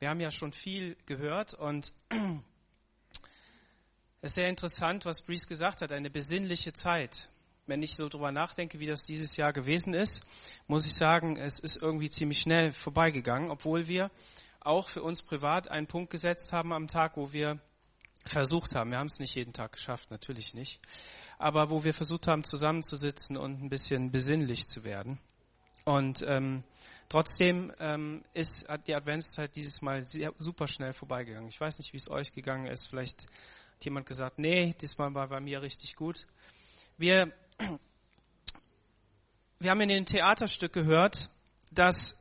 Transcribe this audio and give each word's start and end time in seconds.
Wir 0.00 0.08
haben 0.08 0.20
ja 0.20 0.30
schon 0.30 0.54
viel 0.54 0.96
gehört 1.04 1.52
und 1.52 1.92
es 4.22 4.30
ist 4.30 4.34
sehr 4.36 4.48
interessant, 4.48 5.04
was 5.04 5.20
Breeze 5.20 5.46
gesagt 5.46 5.82
hat, 5.82 5.92
eine 5.92 6.08
besinnliche 6.08 6.72
Zeit. 6.72 7.28
Wenn 7.66 7.82
ich 7.82 7.96
so 7.96 8.08
drüber 8.08 8.32
nachdenke, 8.32 8.80
wie 8.80 8.86
das 8.86 9.04
dieses 9.04 9.36
Jahr 9.36 9.52
gewesen 9.52 9.92
ist, 9.92 10.26
muss 10.66 10.86
ich 10.86 10.94
sagen, 10.94 11.36
es 11.36 11.58
ist 11.58 11.76
irgendwie 11.76 12.08
ziemlich 12.08 12.40
schnell 12.40 12.72
vorbeigegangen, 12.72 13.50
obwohl 13.50 13.88
wir 13.88 14.10
auch 14.60 14.88
für 14.88 15.02
uns 15.02 15.22
privat 15.22 15.68
einen 15.68 15.86
Punkt 15.86 16.10
gesetzt 16.10 16.50
haben 16.54 16.72
am 16.72 16.88
Tag, 16.88 17.18
wo 17.18 17.34
wir 17.34 17.60
versucht 18.24 18.74
haben, 18.74 18.92
wir 18.92 18.98
haben 18.98 19.08
es 19.08 19.20
nicht 19.20 19.34
jeden 19.34 19.52
Tag 19.52 19.72
geschafft, 19.72 20.10
natürlich 20.10 20.54
nicht, 20.54 20.80
aber 21.36 21.68
wo 21.68 21.84
wir 21.84 21.92
versucht 21.92 22.26
haben, 22.26 22.42
zusammenzusitzen 22.42 23.36
und 23.36 23.62
ein 23.62 23.68
bisschen 23.68 24.10
besinnlich 24.10 24.66
zu 24.66 24.82
werden. 24.82 25.18
Und 25.84 26.24
ähm, 26.26 26.64
trotzdem 27.10 27.70
ähm, 27.78 28.24
ist 28.32 28.66
die 28.86 28.94
Adventszeit 28.94 29.54
dieses 29.54 29.82
Mal 29.82 30.00
sehr, 30.00 30.32
super 30.38 30.66
schnell 30.66 30.94
vorbeigegangen. 30.94 31.50
Ich 31.50 31.60
weiß 31.60 31.78
nicht, 31.78 31.92
wie 31.92 31.98
es 31.98 32.10
euch 32.10 32.32
gegangen 32.32 32.66
ist. 32.66 32.86
Vielleicht 32.86 33.26
hat 33.74 33.84
jemand 33.84 34.06
gesagt, 34.06 34.38
nee, 34.38 34.74
diesmal 34.80 35.12
war 35.12 35.28
bei 35.28 35.40
mir 35.40 35.60
richtig 35.60 35.96
gut. 35.96 36.26
Wir, 36.96 37.32
wir 39.58 39.70
haben 39.70 39.80
in 39.82 39.88
dem 39.88 40.06
Theaterstück 40.06 40.72
gehört, 40.72 41.28
dass 41.70 42.16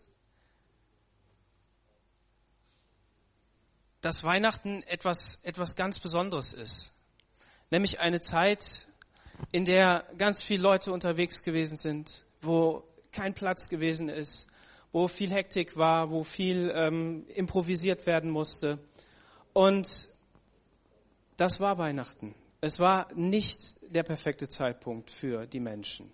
dass 4.01 4.23
Weihnachten 4.23 4.81
etwas, 4.83 5.39
etwas 5.43 5.75
ganz 5.75 5.99
Besonderes 5.99 6.53
ist. 6.53 6.93
Nämlich 7.69 7.99
eine 7.99 8.19
Zeit, 8.19 8.87
in 9.51 9.65
der 9.65 10.05
ganz 10.17 10.41
viele 10.41 10.63
Leute 10.63 10.91
unterwegs 10.91 11.43
gewesen 11.43 11.77
sind, 11.77 12.25
wo 12.41 12.87
kein 13.11 13.33
Platz 13.33 13.69
gewesen 13.69 14.09
ist, 14.09 14.48
wo 14.91 15.07
viel 15.07 15.31
Hektik 15.31 15.77
war, 15.77 16.09
wo 16.09 16.23
viel 16.23 16.71
ähm, 16.73 17.25
improvisiert 17.27 18.05
werden 18.05 18.31
musste. 18.31 18.79
Und 19.53 20.09
das 21.37 21.59
war 21.59 21.77
Weihnachten. 21.77 22.35
Es 22.61 22.79
war 22.79 23.07
nicht 23.13 23.77
der 23.93 24.03
perfekte 24.03 24.47
Zeitpunkt 24.47 25.11
für 25.11 25.45
die 25.45 25.59
Menschen. 25.59 26.11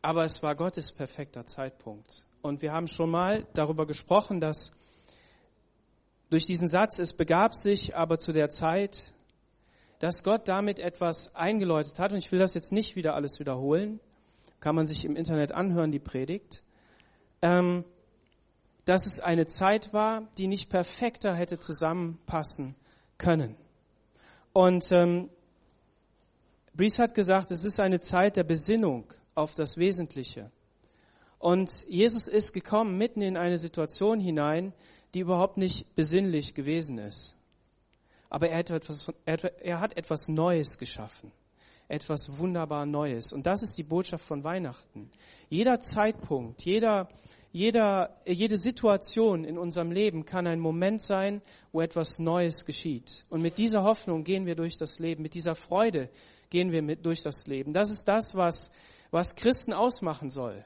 Aber 0.00 0.24
es 0.24 0.42
war 0.42 0.54
Gottes 0.54 0.92
perfekter 0.92 1.46
Zeitpunkt. 1.46 2.24
Und 2.42 2.62
wir 2.62 2.72
haben 2.72 2.88
schon 2.88 3.10
mal 3.10 3.46
darüber 3.54 3.86
gesprochen, 3.86 4.40
dass 4.40 4.72
durch 6.30 6.46
diesen 6.46 6.68
Satz, 6.68 6.98
es 6.98 7.12
begab 7.12 7.54
sich 7.54 7.94
aber 7.96 8.18
zu 8.18 8.32
der 8.32 8.48
Zeit, 8.48 9.12
dass 9.98 10.24
Gott 10.24 10.48
damit 10.48 10.80
etwas 10.80 11.34
eingeläutet 11.36 11.98
hat. 11.98 12.12
Und 12.12 12.18
ich 12.18 12.32
will 12.32 12.38
das 12.38 12.54
jetzt 12.54 12.72
nicht 12.72 12.96
wieder 12.96 13.14
alles 13.14 13.38
wiederholen. 13.38 14.00
Kann 14.58 14.74
man 14.74 14.86
sich 14.86 15.04
im 15.04 15.14
Internet 15.14 15.52
anhören, 15.52 15.92
die 15.92 16.00
Predigt. 16.00 16.62
Ähm, 17.42 17.84
dass 18.84 19.06
es 19.06 19.20
eine 19.20 19.46
Zeit 19.46 19.92
war, 19.92 20.28
die 20.38 20.48
nicht 20.48 20.70
perfekter 20.70 21.34
hätte 21.34 21.58
zusammenpassen 21.58 22.74
können. 23.18 23.56
Und 24.52 24.90
ähm, 24.90 25.30
Brees 26.74 26.98
hat 26.98 27.14
gesagt, 27.14 27.50
es 27.50 27.64
ist 27.64 27.78
eine 27.80 28.00
Zeit 28.00 28.36
der 28.36 28.44
Besinnung 28.44 29.12
auf 29.34 29.54
das 29.54 29.76
Wesentliche. 29.76 30.50
Und 31.38 31.84
Jesus 31.88 32.28
ist 32.28 32.52
gekommen 32.52 32.96
mitten 32.96 33.22
in 33.22 33.36
eine 33.36 33.58
Situation 33.58 34.20
hinein, 34.20 34.72
die 35.14 35.20
überhaupt 35.20 35.58
nicht 35.58 35.94
besinnlich 35.94 36.54
gewesen 36.54 36.98
ist. 36.98 37.36
Aber 38.30 38.48
er 38.48 38.58
hat 38.58 38.70
etwas, 38.70 39.12
er 39.26 39.80
hat 39.80 39.96
etwas 39.96 40.28
Neues 40.28 40.78
geschaffen. 40.78 41.32
Etwas 41.92 42.38
wunderbar 42.38 42.86
Neues. 42.86 43.34
Und 43.34 43.46
das 43.46 43.62
ist 43.62 43.76
die 43.76 43.82
Botschaft 43.82 44.24
von 44.24 44.44
Weihnachten. 44.44 45.10
Jeder 45.50 45.78
Zeitpunkt, 45.78 46.64
jeder, 46.64 47.10
jeder, 47.52 48.16
jede 48.24 48.56
Situation 48.56 49.44
in 49.44 49.58
unserem 49.58 49.90
Leben 49.90 50.24
kann 50.24 50.46
ein 50.46 50.58
Moment 50.58 51.02
sein, 51.02 51.42
wo 51.70 51.82
etwas 51.82 52.18
Neues 52.18 52.64
geschieht. 52.64 53.26
Und 53.28 53.42
mit 53.42 53.58
dieser 53.58 53.82
Hoffnung 53.82 54.24
gehen 54.24 54.46
wir 54.46 54.54
durch 54.54 54.78
das 54.78 55.00
Leben. 55.00 55.22
Mit 55.22 55.34
dieser 55.34 55.54
Freude 55.54 56.08
gehen 56.48 56.72
wir 56.72 56.80
mit 56.80 57.04
durch 57.04 57.22
das 57.22 57.46
Leben. 57.46 57.74
Das 57.74 57.90
ist 57.90 58.08
das, 58.08 58.36
was, 58.36 58.70
was 59.10 59.36
Christen 59.36 59.74
ausmachen 59.74 60.30
soll. 60.30 60.64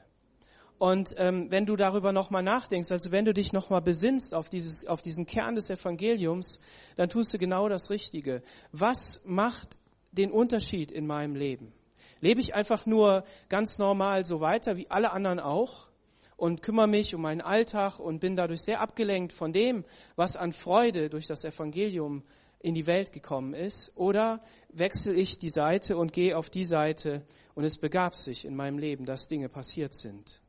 Und 0.77 1.13
ähm, 1.17 1.51
wenn 1.51 1.65
du 1.65 1.75
darüber 1.75 2.13
nochmal 2.13 2.43
nachdenkst, 2.43 2.89
also 2.89 3.11
wenn 3.11 3.25
du 3.25 3.33
dich 3.33 3.51
nochmal 3.51 3.81
besinnst 3.81 4.33
auf, 4.33 4.47
dieses, 4.47 4.87
auf 4.87 5.01
diesen 5.01 5.25
Kern 5.25 5.55
des 5.55 5.69
Evangeliums, 5.69 6.61
dann 6.95 7.09
tust 7.09 7.33
du 7.33 7.37
genau 7.37 7.67
das 7.67 7.89
Richtige. 7.89 8.43
Was 8.71 9.21
macht 9.25 9.77
den 10.11 10.31
Unterschied 10.31 10.91
in 10.91 11.07
meinem 11.07 11.35
Leben? 11.35 11.73
Lebe 12.19 12.41
ich 12.41 12.55
einfach 12.55 12.85
nur 12.85 13.23
ganz 13.49 13.77
normal 13.77 14.25
so 14.25 14.39
weiter 14.39 14.77
wie 14.77 14.89
alle 14.89 15.11
anderen 15.11 15.39
auch 15.39 15.87
und 16.35 16.61
kümmere 16.61 16.87
mich 16.87 17.13
um 17.15 17.21
meinen 17.21 17.41
Alltag 17.41 17.99
und 17.99 18.19
bin 18.19 18.35
dadurch 18.35 18.61
sehr 18.61 18.81
abgelenkt 18.81 19.33
von 19.33 19.51
dem, 19.51 19.85
was 20.15 20.35
an 20.35 20.53
Freude 20.53 21.09
durch 21.09 21.27
das 21.27 21.43
Evangelium 21.43 22.23
in 22.59 22.73
die 22.73 22.87
Welt 22.87 23.11
gekommen 23.11 23.53
ist? 23.53 23.91
Oder 23.95 24.41
wechsle 24.69 25.13
ich 25.13 25.39
die 25.39 25.49
Seite 25.49 25.97
und 25.97 26.13
gehe 26.13 26.37
auf 26.37 26.49
die 26.49 26.63
Seite 26.63 27.25
und 27.55 27.63
es 27.63 27.77
begab 27.77 28.15
sich 28.15 28.45
in 28.45 28.55
meinem 28.55 28.77
Leben, 28.77 29.05
dass 29.05 29.27
Dinge 29.27 29.49
passiert 29.49 29.93
sind? 29.93 30.41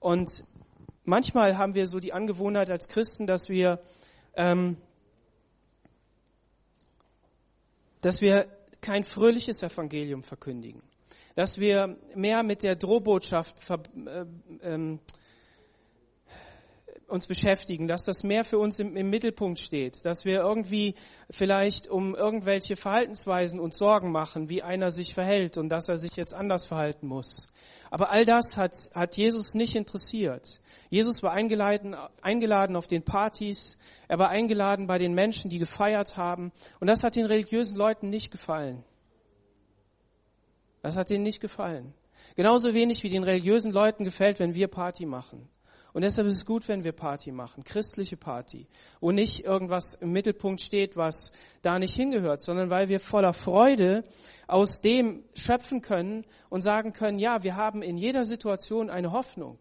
Und 0.00 0.44
manchmal 1.04 1.56
haben 1.56 1.74
wir 1.74 1.86
so 1.86 2.00
die 2.00 2.12
Angewohnheit 2.12 2.70
als 2.70 2.88
Christen, 2.88 3.26
dass 3.26 3.48
wir, 3.48 3.80
ähm, 4.36 4.76
dass 8.00 8.20
wir 8.20 8.48
kein 8.84 9.02
fröhliches 9.02 9.62
Evangelium 9.62 10.22
verkündigen, 10.22 10.82
dass 11.34 11.58
wir 11.58 11.96
mehr 12.14 12.42
mit 12.42 12.62
der 12.62 12.76
Drohbotschaft 12.76 13.56
äh, 13.70 14.26
ähm, 14.60 15.00
uns 17.08 17.26
beschäftigen, 17.26 17.86
dass 17.86 18.04
das 18.04 18.24
mehr 18.24 18.44
für 18.44 18.58
uns 18.58 18.78
im, 18.80 18.94
im, 18.96 19.08
Mittelpunkt 19.08 19.58
steht, 19.58 20.04
dass 20.04 20.26
wir 20.26 20.40
irgendwie 20.40 20.94
vielleicht 21.30 21.86
um 21.86 22.14
irgendwelche 22.14 22.76
Verhaltensweisen 22.76 23.58
uns 23.58 23.78
Sorgen 23.78 24.12
machen, 24.12 24.50
wie 24.50 24.62
einer 24.62 24.90
sich 24.90 25.14
verhält 25.14 25.56
und 25.56 25.70
dass 25.70 25.88
er 25.88 25.96
sich 25.96 26.16
jetzt 26.16 26.34
anders 26.34 26.66
verhalten 26.66 27.06
muss. 27.06 27.48
Aber 27.90 28.10
all 28.10 28.24
das 28.24 28.56
hat, 28.56 28.74
hat 28.94 29.16
Jesus 29.16 29.54
nicht 29.54 29.76
interessiert. 29.76 30.60
Jesus 30.94 31.24
war 31.24 31.32
eingeladen, 31.32 31.96
eingeladen 32.22 32.76
auf 32.76 32.86
den 32.86 33.02
Partys, 33.02 33.78
er 34.06 34.20
war 34.20 34.28
eingeladen 34.28 34.86
bei 34.86 34.96
den 34.96 35.12
Menschen, 35.12 35.50
die 35.50 35.58
gefeiert 35.58 36.16
haben. 36.16 36.52
Und 36.78 36.86
das 36.86 37.02
hat 37.02 37.16
den 37.16 37.26
religiösen 37.26 37.76
Leuten 37.76 38.10
nicht 38.10 38.30
gefallen. 38.30 38.84
Das 40.82 40.96
hat 40.96 41.10
ihnen 41.10 41.24
nicht 41.24 41.40
gefallen. 41.40 41.94
Genauso 42.36 42.74
wenig 42.74 43.02
wie 43.02 43.08
den 43.08 43.24
religiösen 43.24 43.72
Leuten 43.72 44.04
gefällt, 44.04 44.38
wenn 44.38 44.54
wir 44.54 44.68
Party 44.68 45.04
machen. 45.04 45.48
Und 45.92 46.02
deshalb 46.02 46.28
ist 46.28 46.34
es 46.34 46.46
gut, 46.46 46.68
wenn 46.68 46.84
wir 46.84 46.92
Party 46.92 47.32
machen, 47.32 47.64
christliche 47.64 48.16
Party, 48.16 48.68
wo 49.00 49.10
nicht 49.10 49.44
irgendwas 49.44 49.94
im 49.94 50.12
Mittelpunkt 50.12 50.60
steht, 50.60 50.96
was 50.96 51.32
da 51.62 51.80
nicht 51.80 51.96
hingehört, 51.96 52.40
sondern 52.40 52.70
weil 52.70 52.88
wir 52.88 53.00
voller 53.00 53.32
Freude 53.32 54.04
aus 54.46 54.80
dem 54.80 55.24
schöpfen 55.34 55.82
können 55.82 56.24
und 56.50 56.60
sagen 56.60 56.92
können, 56.92 57.18
ja, 57.18 57.42
wir 57.42 57.56
haben 57.56 57.82
in 57.82 57.96
jeder 57.96 58.22
Situation 58.22 58.90
eine 58.90 59.10
Hoffnung. 59.10 59.58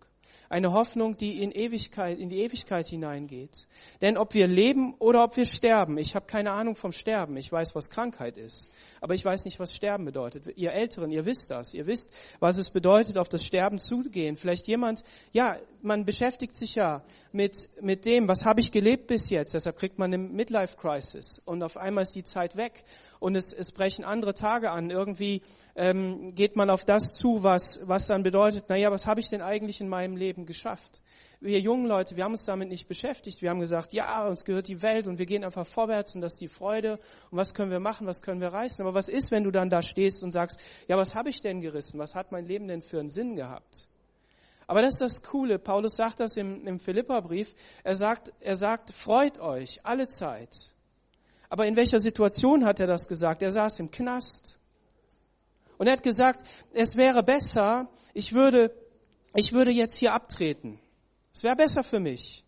Eine 0.54 0.72
Hoffnung, 0.72 1.18
die 1.18 1.42
in 1.42 1.52
Ewigkeit, 1.52 2.20
in 2.20 2.30
die 2.30 2.42
Ewigkeit 2.42 2.86
hineingeht. 2.86 3.68
Denn 4.02 4.18
ob 4.18 4.36
wir 4.36 4.46
leben 4.46 4.94
oder 5.00 5.24
ob 5.24 5.36
wir 5.36 5.46
sterben, 5.46 5.98
ich 5.98 6.14
habe 6.14 6.28
keine 6.28 6.52
Ahnung 6.52 6.76
vom 6.76 6.92
Sterben. 6.92 7.36
Ich 7.38 7.52
weiß, 7.52 7.74
was 7.74 7.90
Krankheit 7.90 8.38
ist. 8.38 8.72
Aber 9.02 9.16
ich 9.16 9.26
weiß 9.26 9.46
nicht, 9.46 9.60
was 9.60 9.76
Sterben 9.76 10.06
bedeutet. 10.06 10.56
Ihr 10.56 10.72
Älteren, 10.72 11.10
ihr 11.10 11.26
wisst 11.26 11.50
das. 11.50 11.74
Ihr 11.74 11.88
wisst, 11.88 12.12
was 12.40 12.60
es 12.60 12.70
bedeutet, 12.70 13.18
auf 13.18 13.30
das 13.30 13.44
Sterben 13.44 13.80
zugehen. 13.80 14.36
Vielleicht 14.36 14.68
jemand, 14.68 15.04
ja, 15.32 15.58
man 15.82 16.06
beschäftigt 16.06 16.56
sich 16.56 16.76
ja 16.76 17.04
mit, 17.32 17.68
mit 17.82 18.06
dem, 18.06 18.28
was 18.28 18.46
habe 18.46 18.60
ich 18.60 18.72
gelebt 18.72 19.08
bis 19.08 19.32
jetzt. 19.32 19.56
Deshalb 19.56 19.78
kriegt 19.78 19.98
man 19.98 20.14
eine 20.14 20.24
Midlife-Crisis. 20.24 21.42
Und 21.46 21.64
auf 21.64 21.78
einmal 21.78 22.04
ist 22.04 22.16
die 22.16 22.24
Zeit 22.24 22.56
weg 22.56 22.84
und 23.24 23.38
es, 23.38 23.54
es 23.54 23.72
brechen 23.72 24.04
andere 24.04 24.34
Tage 24.34 24.70
an. 24.70 24.90
Irgendwie 24.90 25.42
ähm, 25.76 26.36
geht 26.36 26.58
man 26.58 26.70
auf 26.70 26.84
das 26.84 27.16
zu, 27.16 27.42
was, 27.42 27.80
was 27.86 28.08
dann 28.08 28.22
bedeutet, 28.22 28.68
naja, 28.68 28.92
was 28.92 29.08
habe 29.08 29.22
ich 29.22 29.30
denn 29.30 29.42
eigentlich 29.42 29.80
in 29.80 29.88
meinem 29.88 30.18
Leben 30.18 30.46
geschafft? 30.46 31.02
Wir 31.40 31.62
jungen 31.62 31.86
Leute, 31.86 32.18
wir 32.18 32.26
haben 32.26 32.34
uns 32.34 32.44
damit 32.44 32.68
nicht 32.68 32.90
beschäftigt. 32.90 33.42
Wir 33.42 33.50
haben 33.50 33.62
gesagt, 33.62 33.94
ja, 33.94 34.28
uns 34.28 34.44
gehört 34.44 34.68
die 34.68 34.82
Welt 34.82 35.08
und 35.08 35.20
wir 35.20 35.26
gehen 35.26 35.46
einfach 35.46 35.66
vorwärts 35.66 36.16
und 36.16 36.22
das 36.22 36.34
ist 36.34 36.42
die 36.42 36.50
Freude. 36.50 37.00
Und 37.32 37.38
was 37.38 37.54
können 37.54 37.72
wir 37.72 37.80
machen, 37.80 38.08
was 38.08 38.22
können 38.22 38.42
wir 38.42 38.50
reißen? 38.50 38.86
Aber 38.86 38.94
was 38.94 39.08
ist, 39.08 39.32
wenn 39.32 39.46
du 39.46 39.52
dann 39.52 39.70
da 39.70 39.82
stehst 39.82 40.22
und 40.22 40.34
sagst, 40.34 40.60
ja, 40.90 40.98
was 40.98 41.16
habe 41.16 41.30
ich 41.30 41.40
denn 41.40 41.62
gerissen? 41.62 42.02
Was 42.02 42.16
hat 42.16 42.34
mein 42.34 42.46
Leben 42.46 42.68
denn 42.68 42.82
für 42.82 43.00
einen 43.00 43.10
Sinn 43.10 43.38
gehabt? 43.38 43.88
Aber 44.68 44.82
das 44.82 44.96
ist 44.96 45.02
das 45.02 45.24
Coole. 45.24 45.60
Paulus 45.60 45.96
sagt 45.96 46.20
das 46.20 46.36
im, 46.36 46.68
im 46.68 46.78
Philipperbrief. 46.78 47.56
Er 47.86 47.96
sagt, 47.96 48.34
er 48.42 48.58
sagt, 48.58 48.92
freut 48.92 49.40
euch 49.40 49.80
alle 49.86 50.08
Zeit. 50.08 50.73
Aber 51.54 51.68
in 51.68 51.76
welcher 51.76 52.00
Situation 52.00 52.66
hat 52.66 52.80
er 52.80 52.88
das 52.88 53.08
gesagt? 53.08 53.44
Er 53.44 53.52
saß 53.52 53.78
im 53.78 53.92
Knast. 53.92 54.58
Und 55.78 55.86
er 55.86 55.94
hat 55.94 56.02
gesagt, 56.02 56.42
es 56.74 56.98
wäre 56.98 57.22
besser, 57.22 57.92
ich 58.16 58.34
würde, 58.34 58.76
ich 59.36 59.54
würde 59.54 59.70
jetzt 59.70 59.94
hier 59.94 60.14
abtreten. 60.14 60.80
Es 61.32 61.44
wäre 61.44 61.56
besser 61.56 61.84
für 61.84 62.00
mich. 62.00 62.44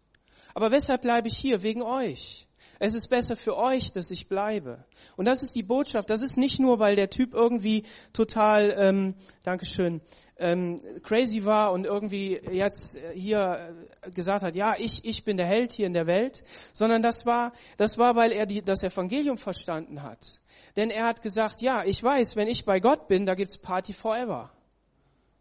Aber 0.55 0.71
weshalb 0.71 1.03
bleibe 1.03 1.27
ich 1.27 1.37
hier? 1.37 1.61
Wegen 1.61 1.83
euch. 1.83 2.44
Es 2.79 2.93
ist 2.93 3.07
besser 3.07 3.35
für 3.35 3.55
euch, 3.57 3.91
dass 3.91 4.11
ich 4.11 4.27
bleibe. 4.27 4.85
Und 5.15 5.25
das 5.25 5.43
ist 5.43 5.55
die 5.55 5.63
Botschaft. 5.63 6.09
Das 6.09 6.21
ist 6.21 6.37
nicht 6.37 6.59
nur, 6.59 6.79
weil 6.79 6.95
der 6.95 7.09
Typ 7.09 7.33
irgendwie 7.33 7.83
total, 8.13 8.75
ähm, 8.77 9.15
Dankeschön, 9.43 10.01
ähm, 10.37 10.79
crazy 11.03 11.45
war 11.45 11.71
und 11.71 11.85
irgendwie 11.85 12.39
jetzt 12.51 12.99
hier 13.13 13.73
gesagt 14.13 14.43
hat, 14.43 14.55
ja, 14.55 14.75
ich, 14.77 15.05
ich 15.05 15.23
bin 15.23 15.37
der 15.37 15.47
Held 15.47 15.71
hier 15.71 15.87
in 15.87 15.93
der 15.93 16.07
Welt, 16.07 16.43
sondern 16.73 17.01
das 17.01 17.25
war, 17.25 17.53
das 17.77 17.97
war, 17.97 18.15
weil 18.15 18.31
er 18.31 18.45
die, 18.45 18.61
das 18.61 18.83
Evangelium 18.83 19.37
verstanden 19.37 20.03
hat. 20.03 20.41
Denn 20.75 20.89
er 20.89 21.05
hat 21.05 21.21
gesagt, 21.21 21.61
ja, 21.61 21.83
ich 21.85 22.03
weiß, 22.03 22.35
wenn 22.35 22.47
ich 22.47 22.65
bei 22.65 22.79
Gott 22.79 23.07
bin, 23.07 23.25
da 23.25 23.35
gibt's 23.35 23.57
Party 23.57 23.93
forever. 23.93 24.51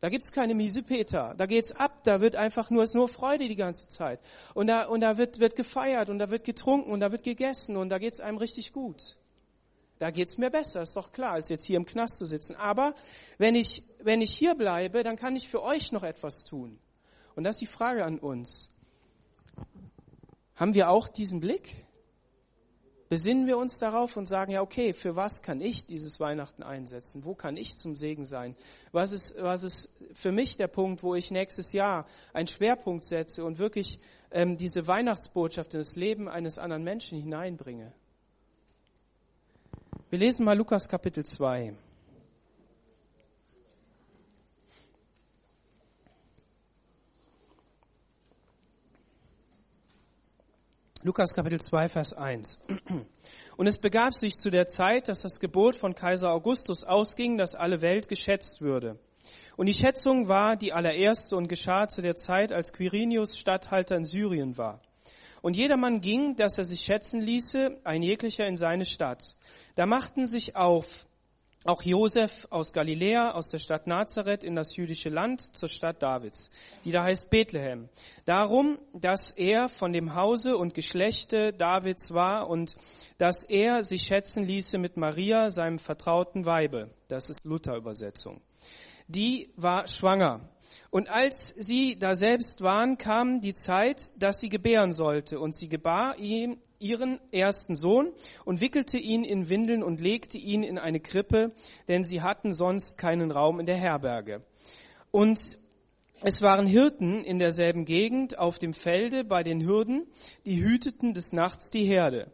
Da 0.04 0.10
gibt's 0.10 0.32
keine 0.32 0.54
miese 0.54 0.82
Peter. 0.82 1.34
Da 1.34 1.46
geht's 1.46 1.72
ab. 1.72 2.04
Da 2.04 2.20
wird 2.20 2.36
einfach 2.36 2.68
nur, 2.68 2.82
ist 2.82 2.94
nur 2.94 3.08
Freude 3.08 3.48
die 3.48 3.56
ganze 3.56 3.88
Zeit. 3.88 4.20
Und 4.52 4.66
da, 4.66 4.84
und 4.84 5.00
da 5.00 5.16
wird, 5.16 5.38
wird 5.40 5.56
gefeiert 5.56 6.10
und 6.10 6.18
da 6.18 6.28
wird 6.28 6.44
getrunken 6.44 6.90
und 6.90 7.00
da 7.00 7.10
wird 7.10 7.22
gegessen 7.22 7.78
und 7.78 7.88
da 7.88 7.96
geht's 7.96 8.20
einem 8.20 8.36
richtig 8.36 8.74
gut. 8.74 9.16
Da 9.98 10.10
geht's 10.10 10.36
mir 10.36 10.50
besser, 10.50 10.82
ist 10.82 10.94
doch 10.94 11.10
klar, 11.10 11.32
als 11.32 11.48
jetzt 11.48 11.64
hier 11.64 11.78
im 11.78 11.86
Knast 11.86 12.18
zu 12.18 12.26
sitzen. 12.26 12.54
Aber 12.54 12.94
wenn 13.38 13.54
ich, 13.54 13.82
wenn 13.98 14.20
ich 14.20 14.36
hier 14.36 14.54
bleibe, 14.54 15.04
dann 15.04 15.16
kann 15.16 15.36
ich 15.36 15.48
für 15.48 15.62
euch 15.62 15.90
noch 15.90 16.04
etwas 16.04 16.44
tun. 16.44 16.78
Und 17.34 17.44
das 17.44 17.56
ist 17.56 17.62
die 17.62 17.74
Frage 17.74 18.04
an 18.04 18.18
uns. 18.18 18.70
Haben 20.54 20.74
wir 20.74 20.90
auch 20.90 21.08
diesen 21.08 21.40
Blick? 21.40 21.83
Besinnen 23.08 23.46
wir 23.46 23.58
uns 23.58 23.78
darauf 23.78 24.16
und 24.16 24.26
sagen, 24.26 24.52
ja, 24.52 24.62
okay, 24.62 24.92
für 24.92 25.16
was 25.16 25.42
kann 25.42 25.60
ich 25.60 25.86
dieses 25.86 26.20
Weihnachten 26.20 26.62
einsetzen? 26.62 27.24
Wo 27.24 27.34
kann 27.34 27.56
ich 27.56 27.76
zum 27.76 27.96
Segen 27.96 28.24
sein? 28.24 28.56
Was 28.92 29.12
ist, 29.12 29.34
was 29.38 29.62
ist 29.62 29.94
für 30.12 30.32
mich 30.32 30.56
der 30.56 30.68
Punkt, 30.68 31.02
wo 31.02 31.14
ich 31.14 31.30
nächstes 31.30 31.72
Jahr 31.72 32.06
einen 32.32 32.46
Schwerpunkt 32.46 33.04
setze 33.04 33.44
und 33.44 33.58
wirklich 33.58 33.98
ähm, 34.30 34.56
diese 34.56 34.86
Weihnachtsbotschaft 34.86 35.74
in 35.74 35.80
das 35.80 35.96
Leben 35.96 36.28
eines 36.28 36.58
anderen 36.58 36.82
Menschen 36.82 37.20
hineinbringe? 37.20 37.92
Wir 40.10 40.18
lesen 40.18 40.44
mal 40.44 40.56
Lukas 40.56 40.88
Kapitel 40.88 41.24
2. 41.24 41.74
Lukas 51.06 51.34
Kapitel 51.34 51.60
2, 51.60 51.88
Vers 51.90 52.14
1. 52.14 52.64
Und 53.58 53.66
es 53.66 53.76
begab 53.76 54.14
sich 54.14 54.38
zu 54.38 54.48
der 54.48 54.64
Zeit, 54.66 55.08
dass 55.08 55.20
das 55.20 55.38
Gebot 55.38 55.76
von 55.76 55.94
Kaiser 55.94 56.32
Augustus 56.32 56.82
ausging, 56.82 57.36
dass 57.36 57.54
alle 57.54 57.82
Welt 57.82 58.08
geschätzt 58.08 58.62
würde. 58.62 58.98
Und 59.58 59.66
die 59.66 59.74
Schätzung 59.74 60.28
war 60.28 60.56
die 60.56 60.72
allererste 60.72 61.36
und 61.36 61.48
geschah 61.48 61.88
zu 61.88 62.00
der 62.00 62.16
Zeit, 62.16 62.54
als 62.54 62.72
Quirinius 62.72 63.38
Statthalter 63.38 63.96
in 63.96 64.06
Syrien 64.06 64.56
war. 64.56 64.78
Und 65.42 65.58
jedermann 65.58 66.00
ging, 66.00 66.36
dass 66.36 66.56
er 66.56 66.64
sich 66.64 66.80
schätzen 66.80 67.20
ließe, 67.20 67.82
ein 67.84 68.02
jeglicher 68.02 68.46
in 68.46 68.56
seine 68.56 68.86
Stadt. 68.86 69.36
Da 69.74 69.84
machten 69.84 70.26
sich 70.26 70.56
auf 70.56 71.06
auch 71.64 71.82
Josef 71.82 72.46
aus 72.50 72.72
Galiläa, 72.72 73.32
aus 73.32 73.48
der 73.48 73.58
Stadt 73.58 73.86
Nazareth 73.86 74.44
in 74.44 74.54
das 74.54 74.76
jüdische 74.76 75.08
Land 75.08 75.40
zur 75.56 75.68
Stadt 75.68 76.02
Davids, 76.02 76.50
die 76.84 76.92
da 76.92 77.04
heißt 77.04 77.30
Bethlehem. 77.30 77.88
Darum, 78.26 78.78
dass 78.92 79.30
er 79.30 79.68
von 79.68 79.92
dem 79.92 80.14
Hause 80.14 80.56
und 80.56 80.74
Geschlechte 80.74 81.52
Davids 81.52 82.12
war 82.12 82.48
und 82.48 82.76
dass 83.16 83.44
er 83.44 83.82
sich 83.82 84.02
schätzen 84.02 84.44
ließe 84.44 84.76
mit 84.78 84.96
Maria, 84.96 85.50
seinem 85.50 85.78
vertrauten 85.78 86.44
Weibe. 86.44 86.90
Das 87.08 87.30
ist 87.30 87.44
Luther-Übersetzung. 87.44 88.42
Die 89.08 89.50
war 89.56 89.86
schwanger. 89.86 90.48
Und 90.90 91.08
als 91.08 91.48
sie 91.48 91.98
da 91.98 92.14
selbst 92.14 92.62
waren, 92.62 92.98
kam 92.98 93.40
die 93.40 93.54
Zeit, 93.54 94.12
dass 94.22 94.40
sie 94.40 94.48
gebären 94.48 94.92
sollte. 94.92 95.40
Und 95.40 95.54
sie 95.54 95.68
gebar 95.68 96.18
ihm 96.18 96.58
ihren 96.84 97.18
ersten 97.32 97.74
Sohn 97.74 98.12
und 98.44 98.60
wickelte 98.60 98.98
ihn 98.98 99.24
in 99.24 99.48
Windeln 99.48 99.82
und 99.82 100.00
legte 100.00 100.38
ihn 100.38 100.62
in 100.62 100.78
eine 100.78 101.00
Krippe, 101.00 101.52
denn 101.88 102.04
sie 102.04 102.20
hatten 102.20 102.52
sonst 102.52 102.98
keinen 102.98 103.30
Raum 103.30 103.58
in 103.58 103.66
der 103.66 103.76
Herberge. 103.76 104.42
Und 105.10 105.58
es 106.20 106.42
waren 106.42 106.66
Hirten 106.66 107.24
in 107.24 107.38
derselben 107.38 107.84
Gegend 107.84 108.38
auf 108.38 108.58
dem 108.58 108.74
Felde 108.74 109.24
bei 109.24 109.42
den 109.42 109.66
Hürden, 109.66 110.06
die 110.44 110.62
hüteten 110.62 111.14
des 111.14 111.32
Nachts 111.32 111.70
die 111.70 111.84
Herde. 111.84 112.30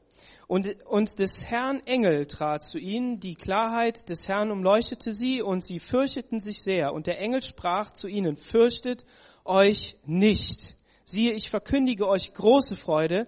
Und, 0.46 0.84
und 0.86 1.20
des 1.20 1.46
Herrn 1.46 1.80
Engel 1.86 2.26
trat 2.26 2.64
zu 2.64 2.78
ihnen, 2.78 3.20
die 3.20 3.36
Klarheit 3.36 4.08
des 4.08 4.26
Herrn 4.26 4.50
umleuchtete 4.50 5.12
sie, 5.12 5.42
und 5.42 5.62
sie 5.62 5.78
fürchteten 5.78 6.40
sich 6.40 6.62
sehr. 6.62 6.92
Und 6.92 7.06
der 7.06 7.20
Engel 7.20 7.42
sprach 7.42 7.92
zu 7.92 8.08
ihnen, 8.08 8.36
fürchtet 8.36 9.06
euch 9.44 9.96
nicht. 10.06 10.76
Siehe, 11.04 11.32
ich 11.32 11.50
verkündige 11.50 12.06
euch 12.06 12.34
große 12.34 12.76
Freude, 12.76 13.24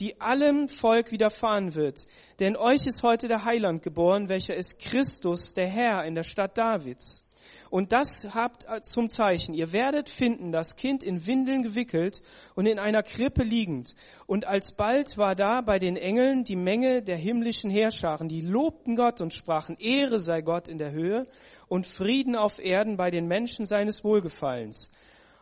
die 0.00 0.20
allem 0.20 0.68
Volk 0.68 1.12
widerfahren 1.12 1.74
wird. 1.74 2.06
Denn 2.40 2.56
euch 2.56 2.86
ist 2.86 3.02
heute 3.02 3.28
der 3.28 3.44
Heiland 3.44 3.82
geboren, 3.82 4.28
welcher 4.28 4.54
ist 4.54 4.78
Christus, 4.78 5.54
der 5.54 5.68
Herr 5.68 6.04
in 6.04 6.14
der 6.14 6.22
Stadt 6.22 6.56
Davids. 6.58 7.26
Und 7.70 7.92
das 7.92 8.28
habt 8.34 8.66
zum 8.86 9.08
Zeichen. 9.08 9.54
Ihr 9.54 9.72
werdet 9.72 10.08
finden, 10.08 10.52
das 10.52 10.76
Kind 10.76 11.02
in 11.02 11.26
Windeln 11.26 11.62
gewickelt 11.62 12.22
und 12.54 12.66
in 12.66 12.78
einer 12.78 13.02
Krippe 13.02 13.42
liegend. 13.42 13.94
Und 14.26 14.46
alsbald 14.46 15.18
war 15.18 15.34
da 15.34 15.60
bei 15.62 15.78
den 15.78 15.96
Engeln 15.96 16.44
die 16.44 16.56
Menge 16.56 17.02
der 17.02 17.16
himmlischen 17.16 17.70
Heerscharen, 17.70 18.28
die 18.28 18.40
lobten 18.40 18.96
Gott 18.96 19.20
und 19.20 19.34
sprachen, 19.34 19.76
Ehre 19.78 20.18
sei 20.20 20.42
Gott 20.42 20.68
in 20.68 20.78
der 20.78 20.92
Höhe 20.92 21.26
und 21.68 21.86
Frieden 21.86 22.36
auf 22.36 22.58
Erden 22.60 22.96
bei 22.96 23.10
den 23.10 23.26
Menschen 23.26 23.66
seines 23.66 24.04
Wohlgefallens. 24.04 24.90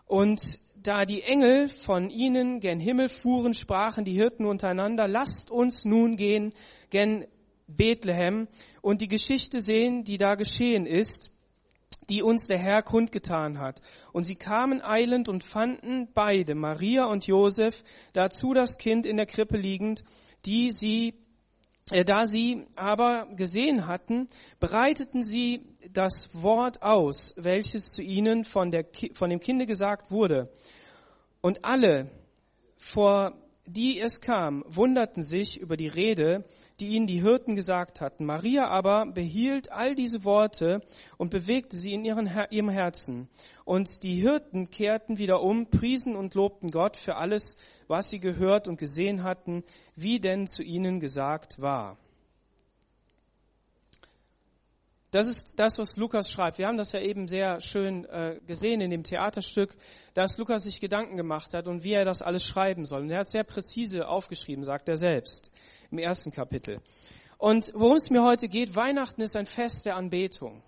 Und 0.06 0.58
da 0.84 1.04
die 1.04 1.22
Engel 1.22 1.68
von 1.68 2.10
ihnen 2.10 2.60
gen 2.60 2.78
Himmel 2.78 3.08
fuhren, 3.08 3.54
sprachen 3.54 4.04
die 4.04 4.12
Hirten 4.12 4.46
untereinander, 4.46 5.08
lasst 5.08 5.50
uns 5.50 5.84
nun 5.84 6.16
gehen 6.16 6.52
gen 6.90 7.26
Bethlehem 7.66 8.48
und 8.82 9.00
die 9.00 9.08
Geschichte 9.08 9.60
sehen, 9.60 10.04
die 10.04 10.18
da 10.18 10.34
geschehen 10.34 10.86
ist, 10.86 11.30
die 12.10 12.22
uns 12.22 12.46
der 12.46 12.58
Herr 12.58 12.82
kundgetan 12.82 13.58
hat. 13.58 13.80
Und 14.12 14.24
sie 14.24 14.36
kamen 14.36 14.82
eilend 14.82 15.30
und 15.30 15.42
fanden 15.42 16.08
beide, 16.12 16.54
Maria 16.54 17.06
und 17.06 17.26
Josef, 17.26 17.82
dazu 18.12 18.52
das 18.52 18.76
Kind 18.76 19.06
in 19.06 19.16
der 19.16 19.26
Krippe 19.26 19.56
liegend, 19.56 20.04
die 20.44 20.70
sie 20.70 21.14
äh, 21.90 22.04
da 22.04 22.26
sie 22.26 22.66
aber 22.76 23.26
gesehen 23.36 23.86
hatten, 23.86 24.28
breiteten 24.58 25.22
sie 25.22 25.66
das 25.92 26.30
Wort 26.32 26.82
aus, 26.82 27.34
welches 27.36 27.90
zu 27.90 28.02
ihnen 28.02 28.44
von, 28.44 28.70
der, 28.70 28.86
von 29.14 29.30
dem 29.30 29.40
Kinde 29.40 29.66
gesagt 29.66 30.10
wurde. 30.10 30.50
Und 31.40 31.64
alle, 31.64 32.10
vor 32.76 33.34
die 33.66 34.00
es 34.00 34.20
kam, 34.20 34.64
wunderten 34.66 35.22
sich 35.22 35.58
über 35.58 35.76
die 35.76 35.88
Rede, 35.88 36.44
die 36.80 36.88
ihnen 36.88 37.06
die 37.06 37.22
Hirten 37.22 37.56
gesagt 37.56 38.00
hatten. 38.00 38.26
Maria 38.26 38.68
aber 38.68 39.06
behielt 39.06 39.72
all 39.72 39.94
diese 39.94 40.24
Worte 40.24 40.82
und 41.16 41.30
bewegte 41.30 41.76
sie 41.76 41.94
in 41.94 42.04
ihren, 42.04 42.30
ihrem 42.50 42.68
Herzen. 42.68 43.28
Und 43.64 44.02
die 44.02 44.16
Hirten 44.16 44.70
kehrten 44.70 45.18
wieder 45.18 45.40
um, 45.40 45.70
priesen 45.70 46.16
und 46.16 46.34
lobten 46.34 46.70
Gott 46.70 46.96
für 46.96 47.16
alles, 47.16 47.56
was 47.86 48.10
sie 48.10 48.20
gehört 48.20 48.68
und 48.68 48.78
gesehen 48.78 49.22
hatten, 49.22 49.64
wie 49.96 50.20
denn 50.20 50.46
zu 50.46 50.62
ihnen 50.62 51.00
gesagt 51.00 51.60
war. 51.60 51.96
Das 55.14 55.28
ist 55.28 55.60
das, 55.60 55.78
was 55.78 55.96
Lukas 55.96 56.28
schreibt. 56.28 56.58
Wir 56.58 56.66
haben 56.66 56.76
das 56.76 56.90
ja 56.90 56.98
eben 56.98 57.28
sehr 57.28 57.60
schön 57.60 58.04
äh, 58.06 58.40
gesehen 58.48 58.80
in 58.80 58.90
dem 58.90 59.04
Theaterstück, 59.04 59.76
dass 60.12 60.38
Lukas 60.38 60.64
sich 60.64 60.80
Gedanken 60.80 61.16
gemacht 61.16 61.54
hat 61.54 61.68
und 61.68 61.84
wie 61.84 61.92
er 61.92 62.04
das 62.04 62.20
alles 62.20 62.44
schreiben 62.44 62.84
soll. 62.84 63.02
Und 63.02 63.10
er 63.10 63.20
hat 63.20 63.28
sehr 63.28 63.44
präzise 63.44 64.08
aufgeschrieben, 64.08 64.64
sagt 64.64 64.88
er 64.88 64.96
selbst 64.96 65.52
im 65.92 65.98
ersten 65.98 66.32
Kapitel. 66.32 66.80
Und 67.38 67.70
worum 67.76 67.94
es 67.94 68.10
mir 68.10 68.24
heute 68.24 68.48
geht, 68.48 68.74
Weihnachten 68.74 69.20
ist 69.20 69.36
ein 69.36 69.46
Fest 69.46 69.86
der 69.86 69.94
Anbetung. 69.94 70.64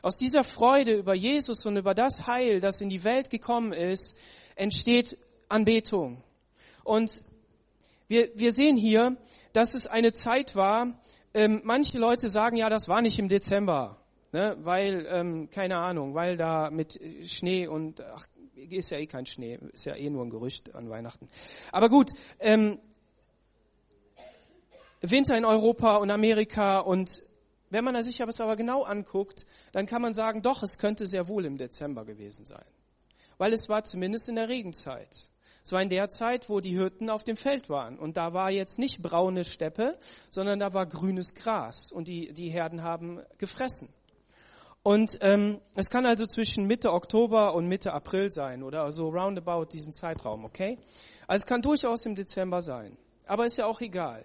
Aus 0.00 0.16
dieser 0.16 0.44
Freude 0.44 0.94
über 0.94 1.16
Jesus 1.16 1.66
und 1.66 1.76
über 1.76 1.92
das 1.92 2.28
Heil, 2.28 2.60
das 2.60 2.80
in 2.80 2.88
die 2.88 3.02
Welt 3.02 3.30
gekommen 3.30 3.72
ist, 3.72 4.16
entsteht 4.54 5.18
Anbetung. 5.48 6.22
Und 6.84 7.20
wir, 8.06 8.30
wir 8.36 8.52
sehen 8.52 8.76
hier, 8.76 9.16
dass 9.52 9.74
es 9.74 9.88
eine 9.88 10.12
Zeit 10.12 10.54
war, 10.54 11.02
ähm, 11.36 11.60
manche 11.64 11.98
Leute 11.98 12.30
sagen, 12.30 12.56
ja, 12.56 12.70
das 12.70 12.88
war 12.88 13.02
nicht 13.02 13.18
im 13.18 13.28
Dezember, 13.28 13.98
ne, 14.32 14.56
weil, 14.60 15.06
ähm, 15.10 15.50
keine 15.50 15.76
Ahnung, 15.76 16.14
weil 16.14 16.38
da 16.38 16.70
mit 16.70 16.98
Schnee 17.24 17.66
und, 17.66 18.00
ach, 18.00 18.26
ist 18.54 18.90
ja 18.90 18.98
eh 18.98 19.06
kein 19.06 19.26
Schnee, 19.26 19.58
ist 19.74 19.84
ja 19.84 19.94
eh 19.94 20.08
nur 20.08 20.24
ein 20.24 20.30
Gerücht 20.30 20.74
an 20.74 20.88
Weihnachten. 20.88 21.28
Aber 21.72 21.90
gut, 21.90 22.12
ähm, 22.40 22.78
Winter 25.02 25.36
in 25.36 25.44
Europa 25.44 25.96
und 25.96 26.10
Amerika 26.10 26.78
und 26.78 27.22
wenn 27.68 27.84
man 27.84 28.02
sich 28.02 28.18
es 28.18 28.40
aber 28.40 28.56
genau 28.56 28.84
anguckt, 28.84 29.44
dann 29.72 29.84
kann 29.84 30.00
man 30.00 30.14
sagen, 30.14 30.40
doch, 30.40 30.62
es 30.62 30.78
könnte 30.78 31.06
sehr 31.06 31.28
wohl 31.28 31.44
im 31.44 31.58
Dezember 31.58 32.06
gewesen 32.06 32.46
sein. 32.46 32.64
Weil 33.36 33.52
es 33.52 33.68
war 33.68 33.84
zumindest 33.84 34.30
in 34.30 34.36
der 34.36 34.48
Regenzeit. 34.48 35.30
Es 35.66 35.72
war 35.72 35.82
in 35.82 35.88
der 35.88 36.08
Zeit, 36.08 36.48
wo 36.48 36.60
die 36.60 36.76
Hirten 36.78 37.10
auf 37.10 37.24
dem 37.24 37.36
Feld 37.36 37.68
waren. 37.68 37.98
Und 37.98 38.16
da 38.16 38.32
war 38.32 38.52
jetzt 38.52 38.78
nicht 38.78 39.02
braune 39.02 39.42
Steppe, 39.42 39.98
sondern 40.30 40.60
da 40.60 40.72
war 40.74 40.86
grünes 40.86 41.34
Gras. 41.34 41.90
Und 41.90 42.06
die, 42.06 42.32
die 42.32 42.50
Herden 42.50 42.84
haben 42.84 43.20
gefressen. 43.36 43.88
Und 44.84 45.18
ähm, 45.22 45.60
es 45.74 45.90
kann 45.90 46.06
also 46.06 46.24
zwischen 46.24 46.68
Mitte 46.68 46.92
Oktober 46.92 47.52
und 47.52 47.66
Mitte 47.66 47.92
April 47.92 48.30
sein 48.30 48.62
oder 48.62 48.92
so 48.92 49.08
roundabout 49.08 49.64
diesen 49.72 49.92
Zeitraum, 49.92 50.44
okay? 50.44 50.78
Also 51.26 51.42
es 51.42 51.46
kann 51.46 51.62
durchaus 51.62 52.06
im 52.06 52.14
Dezember 52.14 52.62
sein. 52.62 52.96
aber 53.26 53.44
ist 53.44 53.58
ja 53.58 53.66
auch 53.66 53.80
egal. 53.80 54.24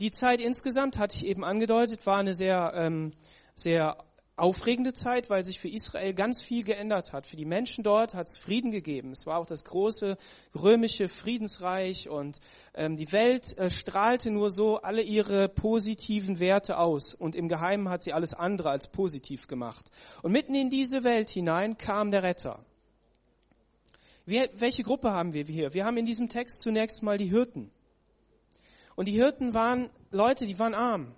Die 0.00 0.10
Zeit 0.10 0.40
insgesamt, 0.40 0.96
hatte 0.96 1.14
ich 1.14 1.26
eben 1.26 1.44
angedeutet, 1.44 2.06
war 2.06 2.16
eine 2.16 2.32
sehr, 2.32 2.72
ähm, 2.74 3.12
sehr 3.54 3.98
aufregende 4.40 4.92
Zeit, 4.92 5.30
weil 5.30 5.44
sich 5.44 5.60
für 5.60 5.68
Israel 5.68 6.14
ganz 6.14 6.40
viel 6.40 6.64
geändert 6.64 7.12
hat. 7.12 7.26
Für 7.26 7.36
die 7.36 7.44
Menschen 7.44 7.84
dort 7.84 8.14
hat 8.14 8.26
es 8.26 8.38
Frieden 8.38 8.70
gegeben. 8.70 9.10
Es 9.12 9.26
war 9.26 9.38
auch 9.38 9.46
das 9.46 9.64
große 9.64 10.16
römische 10.54 11.08
Friedensreich 11.08 12.08
und 12.08 12.40
ähm, 12.74 12.96
die 12.96 13.12
Welt 13.12 13.56
äh, 13.58 13.70
strahlte 13.70 14.30
nur 14.30 14.50
so 14.50 14.78
alle 14.78 15.02
ihre 15.02 15.48
positiven 15.48 16.40
Werte 16.40 16.78
aus 16.78 17.14
und 17.14 17.36
im 17.36 17.48
Geheimen 17.48 17.88
hat 17.88 18.02
sie 18.02 18.12
alles 18.12 18.34
andere 18.34 18.70
als 18.70 18.88
positiv 18.88 19.46
gemacht. 19.46 19.90
Und 20.22 20.32
mitten 20.32 20.54
in 20.54 20.70
diese 20.70 21.04
Welt 21.04 21.30
hinein 21.30 21.76
kam 21.76 22.10
der 22.10 22.22
Retter. 22.22 22.64
Wir, 24.24 24.48
welche 24.54 24.82
Gruppe 24.82 25.10
haben 25.10 25.34
wir 25.34 25.44
hier? 25.44 25.74
Wir 25.74 25.84
haben 25.84 25.96
in 25.96 26.06
diesem 26.06 26.28
Text 26.28 26.62
zunächst 26.62 27.02
mal 27.02 27.18
die 27.18 27.28
Hirten. 27.28 27.70
Und 28.96 29.06
die 29.06 29.12
Hirten 29.12 29.54
waren 29.54 29.90
Leute, 30.10 30.46
die 30.46 30.58
waren 30.58 30.74
arm. 30.74 31.14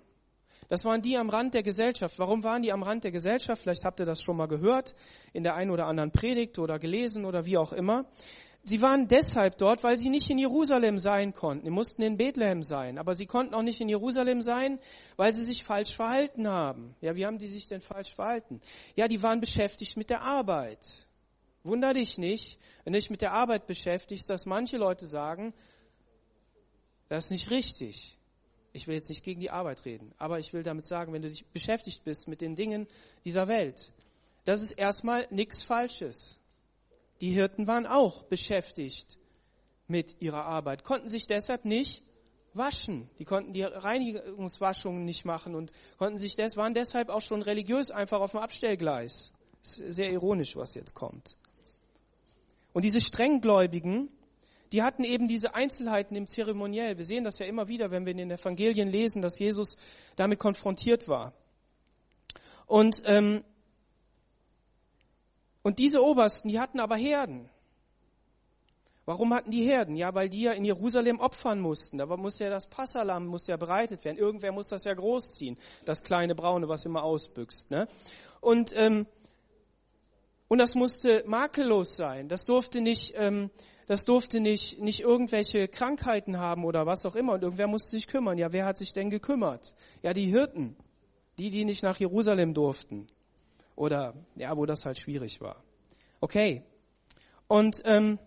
Das 0.73 0.85
waren 0.85 1.03
die 1.03 1.19
am 1.19 1.29
Rand 1.29 1.53
der 1.53 1.61
Gesellschaft. 1.61 2.17
Warum 2.17 2.43
waren 2.43 2.63
die 2.63 2.71
am 2.71 2.81
Rand 2.81 3.03
der 3.03 3.11
Gesellschaft? 3.11 3.61
Vielleicht 3.61 3.85
habt 3.85 3.99
ihr 3.99 4.07
das 4.07 4.23
schon 4.23 4.37
mal 4.37 4.47
gehört 4.47 4.95
in 5.31 5.43
der 5.43 5.53
einen 5.53 5.69
oder 5.69 5.85
anderen 5.85 6.09
Predigt 6.09 6.57
oder 6.57 6.79
gelesen 6.79 7.25
oder 7.25 7.45
wie 7.45 7.59
auch 7.59 7.73
immer. 7.73 8.07
Sie 8.63 8.81
waren 8.81 9.07
deshalb 9.07 9.59
dort, 9.59 9.83
weil 9.83 9.97
sie 9.97 10.09
nicht 10.09 10.31
in 10.31 10.39
Jerusalem 10.39 10.97
sein 10.97 11.31
konnten. 11.31 11.65
Sie 11.65 11.69
mussten 11.69 12.01
in 12.01 12.17
Bethlehem 12.17 12.63
sein. 12.63 12.97
Aber 12.97 13.13
sie 13.13 13.27
konnten 13.27 13.53
auch 13.53 13.61
nicht 13.61 13.81
in 13.81 13.87
Jerusalem 13.87 14.41
sein, 14.41 14.79
weil 15.15 15.31
sie 15.31 15.43
sich 15.43 15.63
falsch 15.63 15.95
verhalten 15.95 16.47
haben. 16.47 16.95
Ja, 17.01 17.15
wie 17.15 17.27
haben 17.27 17.37
die 17.37 17.45
sich 17.45 17.67
denn 17.67 17.81
falsch 17.81 18.15
verhalten? 18.15 18.59
Ja, 18.95 19.07
die 19.07 19.21
waren 19.21 19.41
beschäftigt 19.41 19.95
mit 19.95 20.09
der 20.09 20.23
Arbeit. 20.23 21.05
Wunder 21.63 21.93
dich 21.93 22.17
nicht, 22.17 22.57
wenn 22.83 22.93
du 22.93 22.99
dich 22.99 23.11
mit 23.11 23.21
der 23.21 23.33
Arbeit 23.33 23.67
beschäftigst, 23.67 24.27
dass 24.27 24.47
manche 24.47 24.77
Leute 24.77 25.05
sagen, 25.05 25.53
das 27.09 27.25
ist 27.25 27.31
nicht 27.31 27.51
richtig 27.51 28.17
ich 28.73 28.87
will 28.87 28.95
jetzt 28.95 29.09
nicht 29.09 29.23
gegen 29.23 29.39
die 29.39 29.51
Arbeit 29.51 29.85
reden, 29.85 30.13
aber 30.17 30.39
ich 30.39 30.51
will 30.53 30.63
damit 30.63 30.85
sagen, 30.85 31.13
wenn 31.13 31.21
du 31.21 31.29
dich 31.29 31.45
beschäftigt 31.45 32.03
bist 32.03 32.27
mit 32.27 32.41
den 32.41 32.55
Dingen 32.55 32.87
dieser 33.23 33.47
Welt, 33.47 33.93
das 34.45 34.61
ist 34.61 34.71
erstmal 34.71 35.27
nichts 35.29 35.63
Falsches. 35.63 36.39
Die 37.21 37.31
Hirten 37.31 37.67
waren 37.67 37.85
auch 37.85 38.23
beschäftigt 38.23 39.17
mit 39.87 40.21
ihrer 40.21 40.45
Arbeit, 40.45 40.83
konnten 40.83 41.07
sich 41.07 41.27
deshalb 41.27 41.65
nicht 41.65 42.03
waschen. 42.53 43.09
Die 43.19 43.25
konnten 43.25 43.53
die 43.53 43.63
Reinigungswaschungen 43.63 45.05
nicht 45.05 45.25
machen 45.25 45.55
und 45.55 45.71
konnten 45.97 46.17
sich 46.17 46.35
des, 46.35 46.57
waren 46.57 46.73
deshalb 46.73 47.09
auch 47.09 47.21
schon 47.21 47.41
religiös 47.41 47.91
einfach 47.91 48.19
auf 48.19 48.31
dem 48.31 48.41
Abstellgleis. 48.41 49.33
Ist 49.61 49.81
sehr 49.89 50.11
ironisch, 50.11 50.55
was 50.55 50.75
jetzt 50.75 50.93
kommt. 50.93 51.37
Und 52.73 52.85
diese 52.85 53.01
Strenggläubigen, 53.01 54.09
die 54.73 54.81
hatten 54.81 55.03
eben 55.03 55.27
diese 55.27 55.53
Einzelheiten 55.53 56.15
im 56.15 56.25
Zeremoniell. 56.25 56.97
Wir 56.97 57.05
sehen 57.05 57.23
das 57.23 57.37
ja 57.37 57.45
immer 57.45 57.67
wieder, 57.67 57.91
wenn 57.91 58.05
wir 58.05 58.11
in 58.11 58.17
den 58.17 58.31
Evangelien 58.31 58.89
lesen, 58.89 59.21
dass 59.21 59.37
Jesus 59.37 59.77
damit 60.15 60.39
konfrontiert 60.39 61.07
war. 61.07 61.33
Und, 62.65 63.03
ähm, 63.05 63.43
und 65.61 65.77
diese 65.77 66.03
Obersten, 66.03 66.49
die 66.49 66.59
hatten 66.59 66.79
aber 66.79 66.95
Herden. 66.95 67.49
Warum 69.05 69.33
hatten 69.33 69.51
die 69.51 69.63
Herden? 69.63 69.95
Ja, 69.95 70.15
weil 70.15 70.27
die 70.27 70.41
ja 70.41 70.53
in 70.53 70.65
Jerusalem 70.65 71.19
opfern 71.19 71.59
mussten. 71.59 71.99
Da 71.99 72.05
muss 72.05 72.39
ja 72.39 72.49
das 72.49 72.67
Passalam 72.67 73.27
muss 73.27 73.45
ja 73.45 73.57
bereitet 73.57 74.03
werden. 74.05 74.17
Irgendwer 74.17 74.53
muss 74.53 74.69
das 74.69 74.85
ja 74.85 74.93
großziehen. 74.95 75.57
Das 75.85 76.01
kleine 76.03 76.33
Braune, 76.33 76.67
was 76.67 76.85
immer 76.85 77.03
ausbüchst. 77.03 77.69
Ne? 77.69 77.87
Und, 78.41 78.75
ähm, 78.75 79.05
und 80.53 80.59
das 80.59 80.75
musste 80.75 81.23
makellos 81.25 81.95
sein. 81.95 82.27
Das 82.27 82.43
durfte 82.43 82.79
nicht, 82.79 83.13
ähm, 83.15 83.49
das 83.87 84.05
durfte 84.05 84.39
nicht, 84.39 84.79
nicht 84.79 84.99
irgendwelche 84.99 85.67
Krankheiten 85.67 86.37
haben 86.37 86.63
oder 86.63 86.85
was 86.85 87.07
auch 87.07 87.15
immer. 87.15 87.33
Und 87.33 87.41
irgendwer 87.41 87.65
musste 87.65 87.89
sich 87.89 88.05
kümmern. 88.05 88.37
Ja, 88.37 88.53
wer 88.53 88.65
hat 88.65 88.77
sich 88.77 88.93
denn 88.93 89.09
gekümmert? 89.09 89.73
Ja, 90.03 90.13
die 90.13 90.27
Hirten. 90.27 90.75
Die, 91.39 91.49
die 91.49 91.65
nicht 91.65 91.81
nach 91.81 91.97
Jerusalem 91.97 92.53
durften. 92.53 93.07
Oder, 93.75 94.13
ja, 94.35 94.55
wo 94.55 94.67
das 94.67 94.85
halt 94.85 94.99
schwierig 94.99 95.41
war. 95.41 95.63
Okay. 96.21 96.61
Und 97.47 97.81
ähm, 97.85 98.19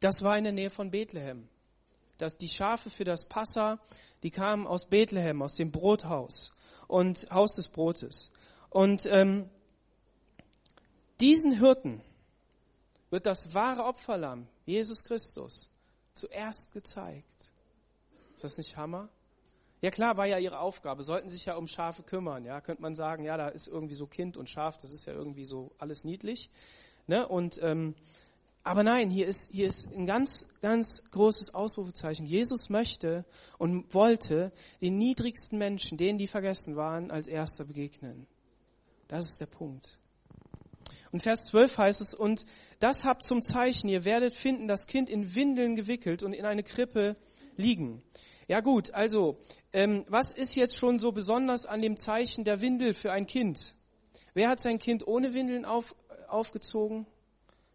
das 0.00 0.22
war 0.22 0.38
in 0.38 0.44
der 0.44 0.54
Nähe 0.54 0.70
von 0.70 0.90
Bethlehem. 0.90 1.46
Das, 2.16 2.38
die 2.38 2.48
Schafe 2.48 2.88
für 2.88 3.04
das 3.04 3.28
Passa, 3.28 3.80
die 4.22 4.30
kamen 4.30 4.66
aus 4.66 4.86
Bethlehem, 4.86 5.42
aus 5.42 5.56
dem 5.56 5.72
Brothaus 5.72 6.54
und 6.88 7.28
Haus 7.30 7.54
des 7.54 7.68
Brotes. 7.68 8.32
Und 8.70 9.04
ähm, 9.12 9.50
diesen 11.20 11.52
Hirten, 11.52 12.02
wird 13.10 13.26
das 13.26 13.54
wahre 13.54 13.84
Opferlamm, 13.84 14.48
Jesus 14.64 15.04
Christus, 15.04 15.70
zuerst 16.12 16.72
gezeigt. 16.72 17.52
Ist 18.34 18.44
das 18.44 18.58
nicht 18.58 18.76
Hammer? 18.76 19.08
Ja 19.82 19.90
klar, 19.90 20.16
war 20.16 20.26
ja 20.26 20.38
ihre 20.38 20.58
Aufgabe, 20.58 21.02
sollten 21.02 21.28
sich 21.28 21.44
ja 21.44 21.56
um 21.56 21.68
Schafe 21.68 22.02
kümmern. 22.02 22.44
Ja, 22.44 22.60
könnte 22.60 22.82
man 22.82 22.94
sagen, 22.94 23.24
ja, 23.24 23.36
da 23.36 23.48
ist 23.48 23.68
irgendwie 23.68 23.94
so 23.94 24.06
Kind 24.06 24.36
und 24.36 24.48
Schaf, 24.48 24.76
das 24.78 24.92
ist 24.92 25.06
ja 25.06 25.12
irgendwie 25.12 25.44
so 25.44 25.72
alles 25.78 26.04
niedlich. 26.04 26.50
Ne? 27.06 27.26
Und 27.28 27.60
ähm, 27.62 27.94
aber 28.62 28.82
nein, 28.82 29.10
hier 29.10 29.26
ist 29.26 29.50
hier 29.50 29.68
ist 29.68 29.86
ein 29.92 30.06
ganz 30.06 30.48
ganz 30.60 31.08
großes 31.12 31.54
Ausrufezeichen. 31.54 32.26
Jesus 32.26 32.68
möchte 32.68 33.24
und 33.58 33.94
wollte 33.94 34.50
den 34.80 34.98
niedrigsten 34.98 35.58
Menschen, 35.58 35.98
denen 35.98 36.18
die 36.18 36.26
vergessen 36.26 36.74
waren, 36.74 37.10
als 37.10 37.28
erster 37.28 37.64
begegnen. 37.64 38.26
Das 39.08 39.28
ist 39.28 39.40
der 39.40 39.46
Punkt. 39.46 40.00
Und 41.16 41.22
Vers 41.22 41.46
12 41.46 41.78
heißt 41.78 42.00
es, 42.02 42.12
und 42.12 42.44
das 42.78 43.06
habt 43.06 43.24
zum 43.24 43.42
Zeichen, 43.42 43.88
ihr 43.88 44.04
werdet 44.04 44.34
finden, 44.34 44.68
das 44.68 44.86
Kind 44.86 45.08
in 45.08 45.34
Windeln 45.34 45.74
gewickelt 45.74 46.22
und 46.22 46.34
in 46.34 46.44
eine 46.44 46.62
Krippe 46.62 47.16
liegen. 47.56 48.02
Ja 48.48 48.60
gut, 48.60 48.92
also, 48.92 49.38
ähm, 49.72 50.04
was 50.10 50.30
ist 50.30 50.56
jetzt 50.56 50.76
schon 50.76 50.98
so 50.98 51.12
besonders 51.12 51.64
an 51.64 51.80
dem 51.80 51.96
Zeichen 51.96 52.44
der 52.44 52.60
Windel 52.60 52.92
für 52.92 53.12
ein 53.12 53.26
Kind? 53.26 53.76
Wer 54.34 54.50
hat 54.50 54.60
sein 54.60 54.78
Kind 54.78 55.06
ohne 55.06 55.32
Windeln 55.32 55.64
auf, 55.64 55.96
aufgezogen? 56.28 57.06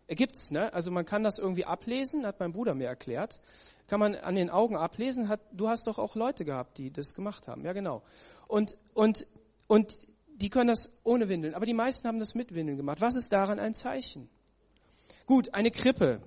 Gibt's, 0.08 0.52
ne? 0.52 0.72
Also 0.72 0.92
man 0.92 1.06
kann 1.06 1.24
das 1.24 1.40
irgendwie 1.40 1.66
ablesen, 1.66 2.28
hat 2.28 2.40
mein 2.40 2.52
Bruder 2.52 2.76
mir 2.76 2.90
erklärt. 2.90 3.40
Kann 3.88 4.00
man 4.00 4.14
an 4.14 4.36
den 4.36 4.52
Augen 4.52 4.78
ablesen. 4.78 5.30
Hat, 5.30 5.42
du 5.52 5.68
hast 5.68 5.88
doch 5.88 5.98
auch 5.98 6.14
Leute 6.14 6.46
gehabt, 6.46 6.78
die 6.78 6.92
das 6.92 7.16
gemacht 7.16 7.48
haben. 7.48 7.66
Ja, 7.66 7.74
genau. 7.74 8.04
Und, 8.48 8.78
und, 8.94 9.26
und 9.66 10.11
die 10.42 10.50
können 10.50 10.68
das 10.68 11.00
ohne 11.04 11.30
Windeln, 11.30 11.54
aber 11.54 11.66
die 11.66 11.74
meisten 11.74 12.08
haben 12.08 12.20
das 12.20 12.36
mit 12.36 12.56
Windeln 12.56 12.78
gemacht. 12.78 13.02
Was 13.02 13.16
ist 13.16 13.32
daran 13.32 13.60
ein 13.60 13.74
Zeichen? 13.74 14.30
Gut, 15.26 15.54
eine 15.54 15.72
Krippe. 15.72 16.22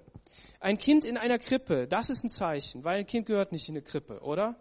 Ein 0.60 0.78
Kind 0.78 1.04
in 1.04 1.16
einer 1.18 1.38
Krippe, 1.38 1.86
das 1.86 2.08
ist 2.08 2.24
ein 2.24 2.30
Zeichen, 2.30 2.84
weil 2.84 3.00
ein 3.00 3.06
Kind 3.06 3.26
gehört 3.26 3.52
nicht 3.52 3.68
in 3.68 3.74
eine 3.74 3.82
Krippe, 3.82 4.20
oder? 4.20 4.56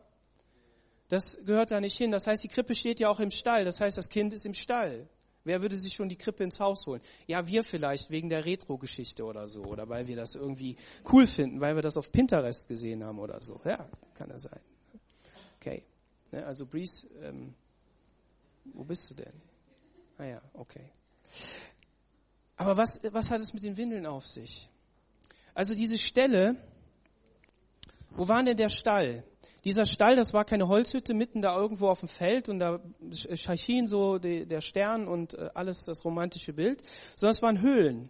Das 1.08 1.38
gehört 1.46 1.72
da 1.72 1.80
nicht 1.80 1.98
hin. 1.98 2.12
Das 2.12 2.28
heißt, 2.28 2.44
die 2.44 2.48
Krippe 2.48 2.76
steht 2.76 3.00
ja 3.00 3.10
auch 3.10 3.20
im 3.20 3.32
Stall. 3.32 3.66
Das 3.66 3.80
heißt, 3.80 3.98
das 3.98 4.10
Kind 4.10 4.34
ist 4.34 4.46
im 4.46 4.54
Stall. 4.54 5.08
Wer 5.44 5.62
würde 5.62 5.76
sich 5.76 5.94
schon 5.94 6.10
die 6.10 6.16
Krippe 6.16 6.44
ins 6.44 6.60
Haus 6.60 6.86
holen? 6.88 7.02
Ja, 7.28 7.46
wir 7.48 7.64
vielleicht 7.64 8.10
wegen 8.10 8.30
der 8.30 8.46
Retro-Geschichte 8.46 9.24
oder 9.24 9.48
so. 9.48 9.64
Oder 9.64 9.90
weil 9.90 10.08
wir 10.08 10.16
das 10.16 10.36
irgendwie 10.36 10.78
cool 11.12 11.28
finden, 11.28 11.60
weil 11.62 11.76
wir 11.76 11.82
das 11.82 11.98
auf 11.98 12.12
Pinterest 12.12 12.68
gesehen 12.68 13.04
haben 13.04 13.20
oder 13.20 13.42
so. 13.42 13.62
Ja, 13.66 13.88
kann 14.16 14.30
ja 14.30 14.40
sein. 14.40 14.60
Okay. 15.58 15.84
Ne, 16.32 16.46
also 16.46 16.66
Breeze, 16.66 17.08
ähm, 17.22 17.54
wo 18.66 18.84
bist 18.84 19.10
du 19.10 19.16
denn? 19.16 19.34
Ah 20.18 20.26
ja, 20.26 20.42
okay. 20.54 20.90
Aber 22.56 22.78
was, 22.78 23.02
was 23.12 23.32
hat 23.32 23.42
es 23.42 23.54
mit 23.54 23.64
den 23.64 23.78
Windeln 23.78 24.06
auf 24.06 24.28
sich? 24.28 24.70
Also 25.54 25.76
diese 25.76 25.98
Stelle, 25.98 26.56
wo 28.12 28.28
war 28.28 28.44
denn 28.44 28.56
der 28.58 28.70
Stall? 28.70 29.24
Dieser 29.64 29.86
Stall, 29.86 30.16
das 30.16 30.34
war 30.34 30.46
keine 30.46 30.68
Holzhütte 30.68 31.14
mitten 31.14 31.42
da 31.42 31.56
irgendwo 31.56 31.90
auf 31.90 32.00
dem 32.00 32.10
Feld 32.10 32.50
und 32.50 32.60
da 32.60 32.80
schien 33.56 33.88
so 33.88 34.18
der 34.20 34.62
Stern 34.62 35.08
und 35.08 35.34
äh, 35.36 35.50
alles 35.54 35.84
das 35.84 36.06
romantische 36.06 36.54
Bild, 36.54 36.84
sondern 37.16 37.32
es 37.32 37.42
waren 37.42 37.62
Höhlen. 37.62 38.10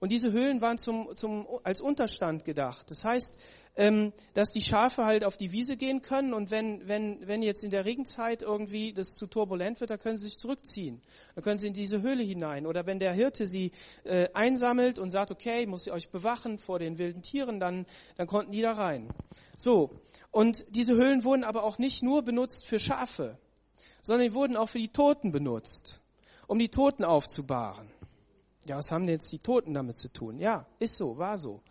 Und 0.00 0.10
diese 0.10 0.32
Höhlen 0.32 0.60
waren 0.60 0.78
zum, 0.78 1.14
zum, 1.14 1.46
als 1.62 1.80
Unterstand 1.80 2.44
gedacht. 2.44 2.90
Das 2.90 3.04
heißt, 3.04 3.38
ähm, 3.74 4.12
dass 4.34 4.50
die 4.50 4.60
Schafe 4.60 5.04
halt 5.04 5.24
auf 5.24 5.36
die 5.36 5.52
Wiese 5.52 5.76
gehen 5.76 6.02
können 6.02 6.34
und 6.34 6.50
wenn, 6.50 6.86
wenn, 6.86 7.26
wenn 7.26 7.42
jetzt 7.42 7.64
in 7.64 7.70
der 7.70 7.84
Regenzeit 7.84 8.42
irgendwie 8.42 8.92
das 8.92 9.14
zu 9.14 9.26
turbulent 9.26 9.80
wird, 9.80 9.90
dann 9.90 9.98
können 9.98 10.16
sie 10.16 10.24
sich 10.24 10.38
zurückziehen. 10.38 11.00
Dann 11.34 11.42
können 11.42 11.58
sie 11.58 11.68
in 11.68 11.72
diese 11.72 12.02
Höhle 12.02 12.22
hinein. 12.22 12.66
Oder 12.66 12.86
wenn 12.86 12.98
der 12.98 13.14
Hirte 13.14 13.46
sie 13.46 13.72
äh, 14.04 14.28
einsammelt 14.34 14.98
und 14.98 15.10
sagt, 15.10 15.30
okay, 15.30 15.66
muss 15.66 15.86
ich 15.86 15.92
euch 15.92 16.10
bewachen 16.10 16.58
vor 16.58 16.78
den 16.78 16.98
wilden 16.98 17.22
Tieren, 17.22 17.60
dann, 17.60 17.86
dann 18.16 18.26
konnten 18.26 18.52
die 18.52 18.60
da 18.60 18.72
rein. 18.72 19.08
So. 19.56 19.90
Und 20.30 20.64
diese 20.76 20.94
Höhlen 20.94 21.24
wurden 21.24 21.44
aber 21.44 21.64
auch 21.64 21.78
nicht 21.78 22.02
nur 22.02 22.22
benutzt 22.22 22.66
für 22.66 22.78
Schafe, 22.78 23.38
sondern 24.02 24.28
die 24.28 24.34
wurden 24.34 24.56
auch 24.56 24.68
für 24.68 24.78
die 24.78 24.88
Toten 24.88 25.32
benutzt, 25.32 26.00
um 26.46 26.58
die 26.58 26.68
Toten 26.68 27.04
aufzubahren. 27.04 27.88
Ja, 28.66 28.76
was 28.76 28.92
haben 28.92 29.06
denn 29.06 29.14
jetzt 29.14 29.32
die 29.32 29.38
Toten 29.38 29.74
damit 29.74 29.96
zu 29.96 30.08
tun? 30.08 30.38
Ja, 30.38 30.66
ist 30.78 30.96
so, 30.96 31.18
war 31.18 31.36
so. 31.36 31.62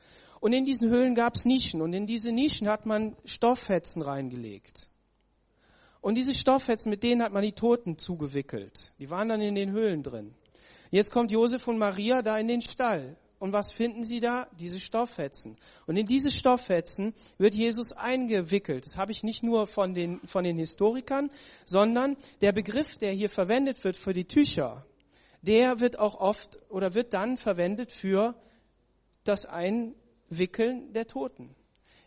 Und 0.42 0.54
in 0.54 0.66
diesen 0.66 0.90
Höhlen 0.90 1.14
gab 1.14 1.36
es 1.36 1.46
Nischen 1.46 1.84
und 1.84 1.94
in 1.94 2.08
diese 2.08 2.32
Nischen 2.32 2.68
hat 2.68 2.88
man 2.88 3.16
Stofffetzen 3.26 4.02
reingelegt. 4.02 4.90
Und 6.02 6.16
diese 6.16 6.34
Stofffetzen, 6.34 6.90
mit 6.90 7.04
denen 7.04 7.22
hat 7.22 7.32
man 7.32 7.44
die 7.44 7.52
Toten 7.52 8.00
zugewickelt. 8.00 8.92
Die 8.98 9.12
waren 9.12 9.30
dann 9.30 9.40
in 9.40 9.54
den 9.54 9.72
Höhlen 9.72 10.02
drin. 10.02 10.34
Jetzt 10.90 11.12
kommt 11.12 11.32
Josef 11.32 11.68
und 11.68 11.78
Maria 11.78 12.24
da 12.24 12.38
in 12.38 12.48
den 12.48 12.62
Stall. 12.62 13.16
und 13.38 13.54
was 13.54 13.72
finden 13.72 14.04
sie 14.04 14.20
da? 14.20 14.48
Diese 14.60 14.80
Stofffetzen. 14.80 15.58
Und 15.88 15.98
in 15.98 16.06
diese 16.06 16.30
Stofffetzen 16.30 17.14
wird 17.38 17.54
Jesus 17.56 17.92
eingewickelt. 17.92 18.86
Das 18.86 18.98
habe 18.98 19.12
ich 19.12 19.24
nicht 19.24 19.42
nur 19.42 19.68
von 19.68 19.94
den, 19.94 20.22
von 20.26 20.44
den 20.44 20.58
Historikern, 20.58 21.32
sondern 21.66 22.18
der 22.42 22.52
Begriff, 22.52 22.98
der 22.98 23.14
hier 23.14 23.30
verwendet 23.30 23.84
wird 23.84 23.98
für 23.98 24.14
die 24.14 24.26
Tücher, 24.26 24.86
der 25.42 25.80
wird 25.80 25.98
auch 26.00 26.16
oft 26.16 26.58
oder 26.70 26.94
wird 26.94 27.14
dann 27.14 27.38
verwendet 27.38 27.92
für 27.92 28.36
das 29.24 29.46
Einwickeln 30.32 30.94
der 30.94 31.08
Toten. 31.08 31.54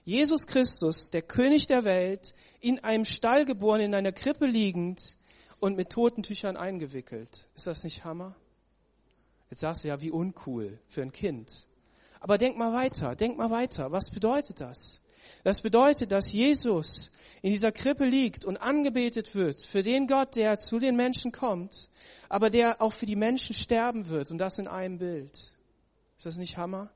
Jesus 0.04 0.46
Christus, 0.46 1.10
der 1.10 1.22
König 1.22 1.66
der 1.66 1.84
Welt, 1.84 2.34
in 2.60 2.78
einem 2.80 3.04
Stall 3.04 3.44
geboren, 3.44 3.80
in 3.80 3.94
einer 3.94 4.12
Krippe 4.12 4.46
liegend 4.46 5.16
und 5.60 5.76
mit 5.76 5.90
Totentüchern 5.90 6.56
eingewickelt. 6.56 7.48
Ist 7.54 7.66
das 7.66 7.84
nicht 7.84 8.04
Hammer? 8.04 8.34
Jetzt 9.50 9.60
sagst 9.60 9.84
du 9.84 9.88
ja, 9.88 10.00
wie 10.00 10.10
uncool 10.10 10.78
für 10.88 11.02
ein 11.02 11.12
Kind. 11.12 11.68
Aber 12.20 12.38
denk 12.38 12.56
mal 12.56 12.72
weiter, 12.72 13.14
denk 13.14 13.36
mal 13.36 13.50
weiter. 13.50 13.92
Was 13.92 14.10
bedeutet 14.10 14.60
das? 14.60 15.02
Das 15.42 15.60
bedeutet, 15.60 16.10
dass 16.10 16.32
Jesus 16.32 17.10
in 17.42 17.50
dieser 17.50 17.72
Krippe 17.72 18.06
liegt 18.06 18.46
und 18.46 18.56
angebetet 18.56 19.34
wird 19.34 19.62
für 19.62 19.82
den 19.82 20.06
Gott, 20.06 20.36
der 20.36 20.58
zu 20.58 20.78
den 20.78 20.96
Menschen 20.96 21.32
kommt, 21.32 21.90
aber 22.30 22.48
der 22.48 22.80
auch 22.80 22.92
für 22.92 23.06
die 23.06 23.16
Menschen 23.16 23.54
sterben 23.54 24.08
wird 24.08 24.30
und 24.30 24.38
das 24.38 24.58
in 24.58 24.66
einem 24.66 24.98
Bild. 24.98 25.32
Ist 26.16 26.26
das 26.26 26.36
nicht 26.36 26.56
Hammer? 26.56 26.90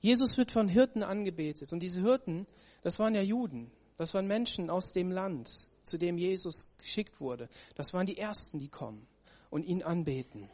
Jesus 0.00 0.38
wird 0.38 0.52
von 0.52 0.68
Hirten 0.68 1.02
angebetet 1.02 1.72
und 1.72 1.82
diese 1.82 2.02
Hirten, 2.02 2.46
das 2.82 2.98
waren 2.98 3.14
ja 3.14 3.22
Juden, 3.22 3.70
das 3.96 4.14
waren 4.14 4.26
Menschen 4.26 4.70
aus 4.70 4.92
dem 4.92 5.10
Land, 5.10 5.68
zu 5.82 5.98
dem 5.98 6.18
Jesus 6.18 6.70
geschickt 6.78 7.20
wurde. 7.20 7.48
Das 7.74 7.92
waren 7.94 8.06
die 8.06 8.18
Ersten, 8.18 8.58
die 8.58 8.68
kommen 8.68 9.06
und 9.50 9.64
ihn 9.64 9.82
anbeten. 9.82 10.48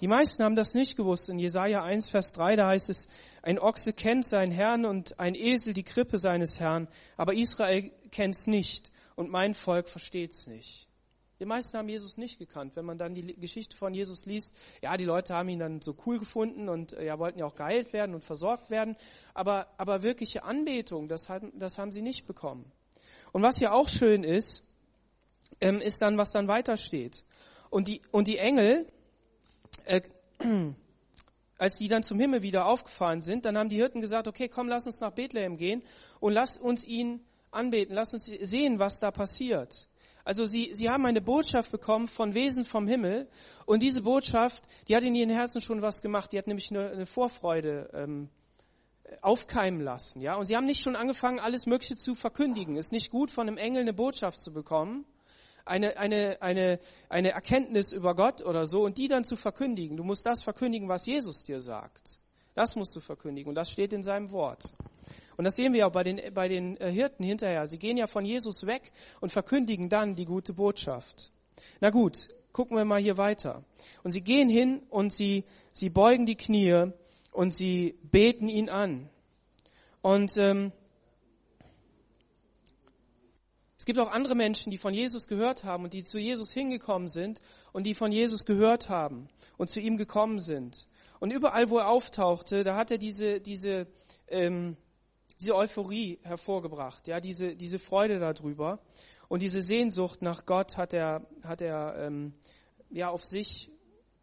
Die 0.00 0.08
meisten 0.08 0.44
haben 0.44 0.56
das 0.56 0.74
nicht 0.74 0.96
gewusst. 0.96 1.28
In 1.28 1.38
Jesaja 1.38 1.82
1, 1.82 2.08
Vers 2.10 2.32
3, 2.32 2.56
da 2.56 2.68
heißt 2.68 2.90
es, 2.90 3.08
ein 3.42 3.58
Ochse 3.58 3.92
kennt 3.92 4.26
seinen 4.26 4.52
Herrn 4.52 4.84
und 4.84 5.18
ein 5.18 5.34
Esel 5.34 5.72
die 5.72 5.82
Krippe 5.82 6.18
seines 6.18 6.60
Herrn, 6.60 6.88
aber 7.16 7.34
Israel 7.34 7.90
kennt's 8.10 8.46
nicht 8.46 8.90
und 9.16 9.30
mein 9.30 9.54
Volk 9.54 9.88
versteht's 9.88 10.46
nicht. 10.46 10.88
Die 11.44 11.48
meisten 11.48 11.76
haben 11.76 11.90
Jesus 11.90 12.16
nicht 12.16 12.38
gekannt. 12.38 12.74
Wenn 12.74 12.86
man 12.86 12.96
dann 12.96 13.14
die 13.14 13.38
Geschichte 13.38 13.76
von 13.76 13.92
Jesus 13.92 14.24
liest, 14.24 14.56
ja, 14.80 14.96
die 14.96 15.04
Leute 15.04 15.34
haben 15.34 15.50
ihn 15.50 15.58
dann 15.58 15.82
so 15.82 15.94
cool 16.06 16.18
gefunden 16.18 16.70
und 16.70 16.94
äh, 16.94 17.04
ja, 17.04 17.18
wollten 17.18 17.38
ja 17.38 17.44
auch 17.44 17.54
geheilt 17.54 17.92
werden 17.92 18.14
und 18.14 18.24
versorgt 18.24 18.70
werden. 18.70 18.96
Aber, 19.34 19.66
aber 19.76 20.02
wirkliche 20.02 20.42
Anbetung, 20.42 21.06
das, 21.06 21.28
hat, 21.28 21.42
das 21.52 21.76
haben 21.76 21.92
sie 21.92 22.00
nicht 22.00 22.26
bekommen. 22.26 22.72
Und 23.32 23.42
was 23.42 23.60
ja 23.60 23.72
auch 23.72 23.90
schön 23.90 24.24
ist, 24.24 24.66
ähm, 25.60 25.82
ist 25.82 26.00
dann, 26.00 26.16
was 26.16 26.32
dann 26.32 26.48
weiter 26.48 26.78
steht. 26.78 27.26
Und 27.68 27.88
die, 27.88 28.00
und 28.10 28.26
die 28.26 28.38
Engel, 28.38 28.86
äh, 29.84 30.00
als 31.58 31.76
die 31.76 31.88
dann 31.88 32.02
zum 32.02 32.18
Himmel 32.18 32.40
wieder 32.40 32.64
aufgefahren 32.64 33.20
sind, 33.20 33.44
dann 33.44 33.58
haben 33.58 33.68
die 33.68 33.76
Hirten 33.76 34.00
gesagt, 34.00 34.28
okay, 34.28 34.48
komm, 34.48 34.66
lass 34.66 34.86
uns 34.86 34.98
nach 35.00 35.12
Bethlehem 35.12 35.58
gehen 35.58 35.82
und 36.20 36.32
lass 36.32 36.56
uns 36.56 36.86
ihn 36.86 37.20
anbeten, 37.50 37.94
lass 37.94 38.14
uns 38.14 38.24
sehen, 38.24 38.78
was 38.78 38.98
da 38.98 39.10
passiert. 39.10 39.90
Also 40.24 40.46
sie, 40.46 40.70
sie 40.72 40.88
haben 40.88 41.04
eine 41.04 41.20
Botschaft 41.20 41.70
bekommen 41.70 42.08
von 42.08 42.34
Wesen 42.34 42.64
vom 42.64 42.88
Himmel 42.88 43.28
und 43.66 43.82
diese 43.82 44.02
Botschaft, 44.02 44.64
die 44.88 44.96
hat 44.96 45.04
in 45.04 45.14
ihren 45.14 45.30
Herzen 45.30 45.60
schon 45.60 45.82
was 45.82 46.00
gemacht. 46.00 46.32
Die 46.32 46.38
hat 46.38 46.46
nämlich 46.46 46.70
eine, 46.70 46.90
eine 46.90 47.06
Vorfreude 47.06 47.90
ähm, 47.92 48.30
aufkeimen 49.20 49.80
lassen. 49.80 50.22
Ja, 50.22 50.36
und 50.36 50.46
sie 50.46 50.56
haben 50.56 50.66
nicht 50.66 50.82
schon 50.82 50.96
angefangen, 50.96 51.38
alles 51.38 51.66
Mögliche 51.66 51.96
zu 51.96 52.14
verkündigen. 52.14 52.76
Ist 52.76 52.92
nicht 52.92 53.10
gut, 53.10 53.30
von 53.30 53.48
einem 53.48 53.58
Engel 53.58 53.82
eine 53.82 53.92
Botschaft 53.92 54.40
zu 54.40 54.52
bekommen, 54.52 55.04
eine 55.66 55.96
eine 55.98 56.42
eine 56.42 56.78
eine 57.08 57.30
Erkenntnis 57.30 57.92
über 57.92 58.14
Gott 58.14 58.42
oder 58.42 58.64
so 58.64 58.82
und 58.82 58.98
die 58.98 59.08
dann 59.08 59.24
zu 59.24 59.36
verkündigen. 59.36 59.96
Du 59.96 60.04
musst 60.04 60.26
das 60.26 60.42
verkündigen, 60.42 60.88
was 60.88 61.06
Jesus 61.06 61.42
dir 61.42 61.60
sagt. 61.60 62.18
Das 62.54 62.76
musst 62.76 62.94
du 62.96 63.00
verkündigen 63.00 63.48
und 63.48 63.56
das 63.56 63.70
steht 63.70 63.92
in 63.92 64.02
seinem 64.02 64.32
Wort. 64.32 64.74
Und 65.36 65.44
das 65.44 65.56
sehen 65.56 65.72
wir 65.72 65.86
auch 65.86 65.92
bei 65.92 66.02
den, 66.02 66.20
bei 66.32 66.48
den 66.48 66.76
äh, 66.76 66.90
Hirten 66.90 67.24
hinterher. 67.24 67.66
Sie 67.66 67.78
gehen 67.78 67.96
ja 67.96 68.06
von 68.06 68.24
Jesus 68.24 68.66
weg 68.66 68.92
und 69.20 69.32
verkündigen 69.32 69.88
dann 69.88 70.14
die 70.14 70.24
gute 70.24 70.52
Botschaft. 70.52 71.32
Na 71.80 71.90
gut, 71.90 72.28
gucken 72.52 72.76
wir 72.76 72.84
mal 72.84 73.00
hier 73.00 73.16
weiter. 73.16 73.64
Und 74.02 74.12
sie 74.12 74.22
gehen 74.22 74.48
hin 74.48 74.82
und 74.90 75.12
sie, 75.12 75.44
sie 75.72 75.90
beugen 75.90 76.26
die 76.26 76.36
Knie 76.36 76.92
und 77.32 77.52
sie 77.52 77.98
beten 78.02 78.48
ihn 78.48 78.68
an. 78.68 79.10
Und 80.02 80.36
ähm, 80.36 80.72
es 83.76 83.86
gibt 83.86 83.98
auch 83.98 84.10
andere 84.10 84.34
Menschen, 84.34 84.70
die 84.70 84.78
von 84.78 84.94
Jesus 84.94 85.26
gehört 85.26 85.64
haben 85.64 85.84
und 85.84 85.92
die 85.92 86.04
zu 86.04 86.18
Jesus 86.18 86.52
hingekommen 86.52 87.08
sind 87.08 87.40
und 87.72 87.84
die 87.84 87.94
von 87.94 88.12
Jesus 88.12 88.46
gehört 88.46 88.88
haben 88.88 89.28
und 89.56 89.68
zu 89.68 89.80
ihm 89.80 89.96
gekommen 89.96 90.38
sind. 90.38 90.88
Und 91.20 91.32
überall, 91.32 91.70
wo 91.70 91.78
er 91.78 91.88
auftauchte, 91.88 92.64
da 92.64 92.76
hat 92.76 92.90
er 92.90 92.98
diese, 92.98 93.40
diese 93.40 93.86
ähm, 94.28 94.76
diese 95.40 95.54
Euphorie 95.54 96.18
hervorgebracht, 96.22 97.08
ja, 97.08 97.20
diese, 97.20 97.56
diese 97.56 97.78
Freude 97.78 98.18
darüber. 98.18 98.78
Und 99.28 99.42
diese 99.42 99.60
Sehnsucht 99.60 100.22
nach 100.22 100.46
Gott 100.46 100.76
hat 100.76 100.92
er, 100.92 101.26
hat 101.42 101.62
er 101.62 101.96
ähm, 101.98 102.34
ja 102.90 103.08
auf 103.10 103.24
sich, 103.24 103.70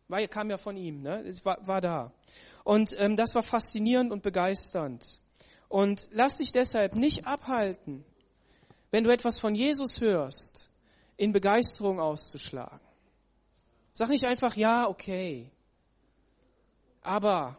weil 0.07 0.27
kam 0.27 0.49
ja 0.49 0.57
von 0.57 0.77
ihm, 0.77 1.01
ne? 1.01 1.23
Es 1.25 1.43
war, 1.43 1.65
war 1.67 1.81
da. 1.81 2.13
Und 2.63 2.95
ähm, 2.99 3.15
das 3.15 3.33
war 3.35 3.43
faszinierend 3.43 4.11
und 4.11 4.21
begeisternd. 4.21 5.19
Und 5.67 6.07
lass 6.11 6.37
dich 6.37 6.51
deshalb 6.51 6.95
nicht 6.95 7.25
abhalten, 7.25 8.05
wenn 8.91 9.03
du 9.03 9.11
etwas 9.11 9.39
von 9.39 9.55
Jesus 9.55 10.01
hörst, 10.01 10.69
in 11.17 11.31
Begeisterung 11.31 11.99
auszuschlagen. 11.99 12.79
Sag 13.93 14.09
nicht 14.09 14.25
einfach, 14.25 14.55
ja, 14.55 14.87
okay, 14.87 15.51
aber 17.01 17.57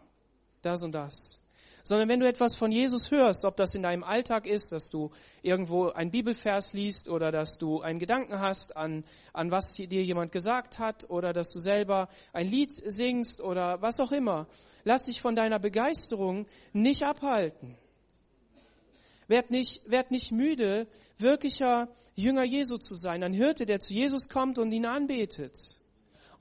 das 0.62 0.82
und 0.82 0.92
das 0.92 1.41
sondern 1.82 2.08
wenn 2.08 2.20
du 2.20 2.28
etwas 2.28 2.54
von 2.54 2.70
Jesus 2.70 3.10
hörst, 3.10 3.44
ob 3.44 3.56
das 3.56 3.74
in 3.74 3.82
deinem 3.82 4.04
Alltag 4.04 4.46
ist, 4.46 4.72
dass 4.72 4.90
du 4.90 5.10
irgendwo 5.42 5.88
ein 5.88 6.10
Bibelvers 6.10 6.72
liest 6.72 7.08
oder 7.08 7.32
dass 7.32 7.58
du 7.58 7.80
einen 7.80 7.98
Gedanken 7.98 8.38
hast 8.40 8.76
an, 8.76 9.04
an 9.32 9.50
was 9.50 9.74
dir 9.74 10.04
jemand 10.04 10.32
gesagt 10.32 10.78
hat 10.78 11.10
oder 11.10 11.32
dass 11.32 11.50
du 11.50 11.58
selber 11.58 12.08
ein 12.32 12.48
Lied 12.48 12.72
singst 12.72 13.40
oder 13.40 13.82
was 13.82 14.00
auch 14.00 14.12
immer, 14.12 14.46
lass 14.84 15.04
dich 15.04 15.20
von 15.20 15.34
deiner 15.34 15.58
Begeisterung 15.58 16.46
nicht 16.72 17.02
abhalten. 17.02 17.76
Werd 19.28 19.50
nicht, 19.50 19.90
werd 19.90 20.10
nicht 20.10 20.32
müde, 20.32 20.86
wirklicher 21.18 21.88
Jünger 22.14 22.44
Jesu 22.44 22.76
zu 22.76 22.94
sein, 22.94 23.22
ein 23.22 23.32
Hirte, 23.32 23.64
der 23.64 23.80
zu 23.80 23.94
Jesus 23.94 24.28
kommt 24.28 24.58
und 24.58 24.72
ihn 24.72 24.86
anbetet. 24.86 25.80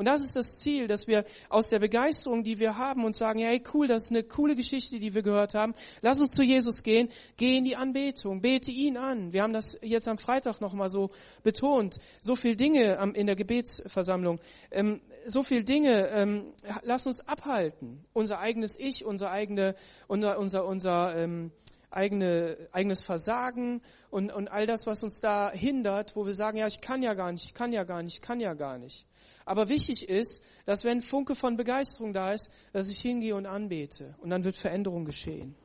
Und 0.01 0.05
das 0.05 0.19
ist 0.19 0.35
das 0.35 0.57
Ziel, 0.57 0.87
dass 0.87 1.05
wir 1.05 1.25
aus 1.47 1.69
der 1.69 1.77
Begeisterung, 1.77 2.43
die 2.43 2.59
wir 2.59 2.75
haben 2.75 3.05
und 3.05 3.15
sagen, 3.15 3.37
hey 3.37 3.61
cool, 3.71 3.85
das 3.85 4.05
ist 4.05 4.09
eine 4.09 4.23
coole 4.23 4.55
Geschichte, 4.55 4.97
die 4.97 5.13
wir 5.13 5.21
gehört 5.21 5.53
haben. 5.53 5.75
Lass 6.01 6.19
uns 6.19 6.31
zu 6.31 6.41
Jesus 6.41 6.81
gehen, 6.81 7.09
geh 7.37 7.55
in 7.55 7.65
die 7.65 7.75
Anbetung, 7.75 8.41
bete 8.41 8.71
ihn 8.71 8.97
an. 8.97 9.31
Wir 9.31 9.43
haben 9.43 9.53
das 9.53 9.77
jetzt 9.83 10.07
am 10.07 10.17
Freitag 10.17 10.59
nochmal 10.59 10.89
so 10.89 11.11
betont. 11.43 11.99
So 12.19 12.33
viel 12.33 12.55
Dinge 12.55 12.97
in 13.13 13.27
der 13.27 13.35
Gebetsversammlung. 13.35 14.39
Ähm, 14.71 15.01
so 15.27 15.43
viel 15.43 15.63
Dinge, 15.63 16.07
ähm, 16.07 16.45
lass 16.81 17.05
uns 17.05 17.27
abhalten. 17.27 18.03
Unser 18.11 18.39
eigenes 18.39 18.79
Ich, 18.79 19.05
unser 19.05 19.29
eigene, 19.29 19.75
unser, 20.07 20.39
unser, 20.39 20.65
unser, 20.65 21.15
ähm, 21.15 21.51
eigene, 21.91 22.57
eigenes 22.71 23.03
Versagen 23.03 23.81
und, 24.09 24.31
und 24.31 24.47
all 24.47 24.65
das, 24.65 24.87
was 24.87 25.03
uns 25.03 25.19
da 25.19 25.51
hindert, 25.51 26.15
wo 26.15 26.25
wir 26.25 26.33
sagen, 26.33 26.57
ja, 26.57 26.67
ich 26.67 26.81
kann 26.81 27.03
ja 27.03 27.13
gar 27.13 27.31
nicht, 27.31 27.45
ich 27.45 27.53
kann 27.53 27.71
ja 27.71 27.83
gar 27.83 28.01
nicht, 28.01 28.15
ich 28.15 28.21
kann 28.21 28.39
ja 28.39 28.53
gar 28.53 28.77
nicht. 28.77 29.05
Aber 29.45 29.69
wichtig 29.69 30.07
ist, 30.07 30.43
dass 30.65 30.83
wenn 30.83 31.01
Funke 31.01 31.35
von 31.35 31.57
Begeisterung 31.57 32.13
da 32.13 32.31
ist, 32.31 32.49
dass 32.73 32.89
ich 32.89 32.99
hingehe 32.99 33.35
und 33.35 33.45
anbete. 33.45 34.15
Und 34.19 34.29
dann 34.29 34.43
wird 34.43 34.55
Veränderung 34.55 35.03
geschehen. 35.03 35.55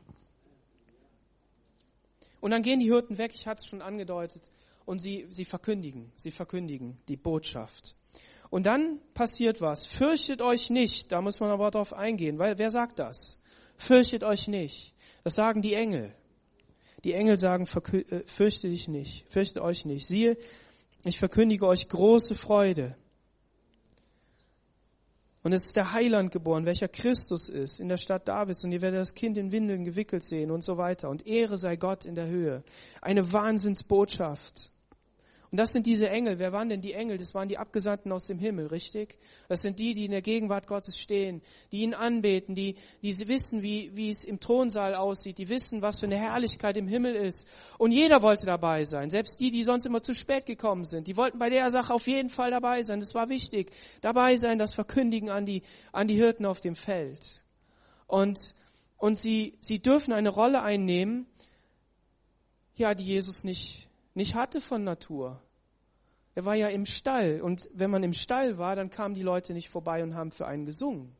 Und 2.41 2.51
dann 2.51 2.63
gehen 2.63 2.81
die 2.81 2.87
Hirten 2.87 3.19
weg, 3.19 3.33
ich 3.35 3.47
hatte 3.47 3.61
es 3.63 3.67
schon 3.67 3.83
angedeutet, 3.83 4.51
und 4.85 5.01
sie, 5.01 5.27
sie 5.31 5.45
verkündigen, 5.45 6.13
sie 6.17 6.31
verkündigen 6.31 6.99
die 7.09 7.17
Botschaft. 7.17 7.97
Und 8.51 8.67
dann 8.67 9.01
passiert 9.15 9.61
was. 9.61 9.85
Fürchtet 9.87 10.41
euch 10.41 10.71
nicht, 10.71 11.11
da 11.11 11.21
muss 11.21 11.41
man 11.41 11.51
aber 11.51 11.71
darauf 11.71 11.93
eingehen, 11.93 12.39
weil 12.39 12.59
wer 12.59 12.71
sagt 12.71 13.01
das? 13.01 13.41
Fürchtet 13.77 14.23
euch 14.23 14.49
nicht. 14.49 14.95
Das 15.27 15.35
sagen 15.35 15.61
die 15.61 15.75
Engel. 15.75 16.15
Die 17.03 17.13
Engel 17.13 17.37
sagen, 17.37 17.65
äh, 17.65 18.23
fürchte 18.27 18.69
dich 18.69 18.87
nicht, 18.87 19.27
fürchte 19.29 19.61
euch 19.61 19.85
nicht. 19.85 20.07
Siehe, 20.07 20.37
ich 21.03 21.19
verkündige 21.19 21.67
euch 21.67 21.89
große 21.89 22.37
Freude, 22.37 22.95
und 25.43 25.53
es 25.53 25.67
ist 25.67 25.75
der 25.75 25.93
Heiland 25.93 26.31
geboren, 26.31 26.65
welcher 26.65 26.87
Christus 26.87 27.49
ist, 27.49 27.81
in 27.81 27.89
der 27.89 27.97
Stadt 27.97 28.29
Davids. 28.29 28.63
Und 28.63 28.71
ihr 28.71 28.83
werdet 28.83 29.01
das 29.01 29.15
Kind 29.15 29.37
in 29.37 29.51
Windeln 29.51 29.83
gewickelt 29.83 30.23
sehen 30.23 30.53
und 30.53 30.63
so 30.63 30.77
weiter. 30.77 31.09
Und 31.09 31.27
Ehre 31.27 31.57
sei 31.57 31.75
Gott 31.75 32.05
in 32.05 32.15
der 32.15 32.29
Höhe. 32.29 32.63
Eine 33.03 33.33
Wahnsinnsbotschaft. 33.33 34.71
Und 35.57 35.61
das 35.61 35.73
sind 35.73 35.87
diese 35.87 36.11
Engel. 36.11 36.39
Wer 36.39 36.53
waren 36.53 36.69
denn 36.69 36.83
die 36.83 36.93
Engel? 36.93 37.17
Das 37.17 37.35
waren 37.35 37.49
die 37.49 37.57
Abgesandten 37.57 38.13
aus 38.13 38.27
dem 38.27 38.39
Himmel, 38.39 38.67
richtig? 38.67 39.17
Das 39.49 39.63
sind 39.63 39.79
die, 39.79 39.95
die 39.95 40.05
in 40.05 40.11
der 40.11 40.21
Gegenwart 40.21 40.67
Gottes 40.67 40.99
stehen, 40.99 41.41
die 41.73 41.81
ihn 41.81 41.95
anbeten, 41.95 42.55
die, 42.55 42.77
die 43.01 43.27
wissen, 43.27 43.63
wie, 43.63 43.91
wie 43.97 44.11
es 44.11 44.25
im 44.25 44.39
Thronsaal 44.39 44.95
aussieht, 44.95 45.39
die 45.39 45.49
wissen, 45.49 45.81
was 45.81 46.01
für 46.01 46.05
eine 46.05 46.19
Herrlichkeit 46.19 46.77
im 46.77 46.87
Himmel 46.87 47.15
ist. 47.15 47.49
Und 47.79 47.93
jeder 47.93 48.21
wollte 48.21 48.45
dabei 48.45 48.85
sein. 48.85 49.09
Selbst 49.09 49.41
die, 49.41 49.51
die 49.51 49.63
sonst 49.63 49.87
immer 49.87 50.03
zu 50.03 50.13
spät 50.13 50.45
gekommen 50.45 50.85
sind. 50.85 51.07
Die 51.07 51.17
wollten 51.17 51.39
bei 51.39 51.49
der 51.49 51.71
Sache 51.71 51.95
auf 51.95 52.07
jeden 52.07 52.29
Fall 52.29 52.51
dabei 52.51 52.83
sein. 52.83 53.01
Das 53.01 53.15
war 53.15 53.31
wichtig. 53.31 53.73
Dabei 54.03 54.37
sein, 54.37 54.59
das 54.59 54.75
verkündigen 54.75 55.31
an 55.31 55.47
die, 55.47 55.63
an 55.91 56.07
die 56.07 56.17
Hirten 56.17 56.45
auf 56.45 56.61
dem 56.61 56.75
Feld. 56.75 57.47
Und, 58.07 58.55
und 58.99 59.17
sie, 59.17 59.57
sie 59.61 59.79
dürfen 59.79 60.13
eine 60.13 60.29
Rolle 60.29 60.63
einnehmen, 60.63 61.27
ja, 62.75 62.95
die 62.95 63.05
Jesus 63.05 63.43
nicht, 63.43 63.89
nicht 64.13 64.35
hatte 64.35 64.61
von 64.61 64.85
Natur. 64.85 65.41
Er 66.37 66.45
war 66.45 66.55
ja 66.55 66.69
im 66.69 66.85
Stall 66.85 67.41
und 67.41 67.71
wenn 67.73 67.91
man 67.91 68.03
im 68.03 68.13
Stall 68.13 68.59
war, 68.59 68.77
dann 68.77 68.91
kamen 68.91 69.15
die 69.15 69.23
Leute 69.23 69.55
nicht 69.55 69.71
vorbei 69.71 70.03
und 70.03 70.15
haben 70.15 70.31
für 70.31 70.47
einen 70.47 70.67
gesungen. 70.67 71.17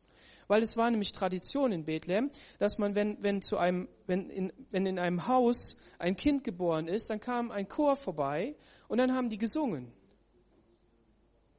Weil 0.47 0.61
es 0.61 0.77
war 0.77 0.91
nämlich 0.91 1.11
Tradition 1.11 1.71
in 1.71 1.85
Bethlehem, 1.85 2.29
dass 2.59 2.77
man, 2.77 2.93
wenn, 2.93 3.21
wenn, 3.23 3.41
zu 3.41 3.57
einem, 3.57 3.89
wenn, 4.05 4.29
in, 4.29 4.53
wenn 4.69 4.85
in 4.85 4.99
einem 4.99 5.27
Haus 5.27 5.75
ein 5.97 6.15
Kind 6.15 6.43
geboren 6.43 6.87
ist, 6.87 7.09
dann 7.09 7.19
kam 7.19 7.49
ein 7.49 7.67
Chor 7.67 7.95
vorbei 7.95 8.55
und 8.87 8.99
dann 8.99 9.11
haben 9.15 9.29
die 9.29 9.39
gesungen. 9.39 9.91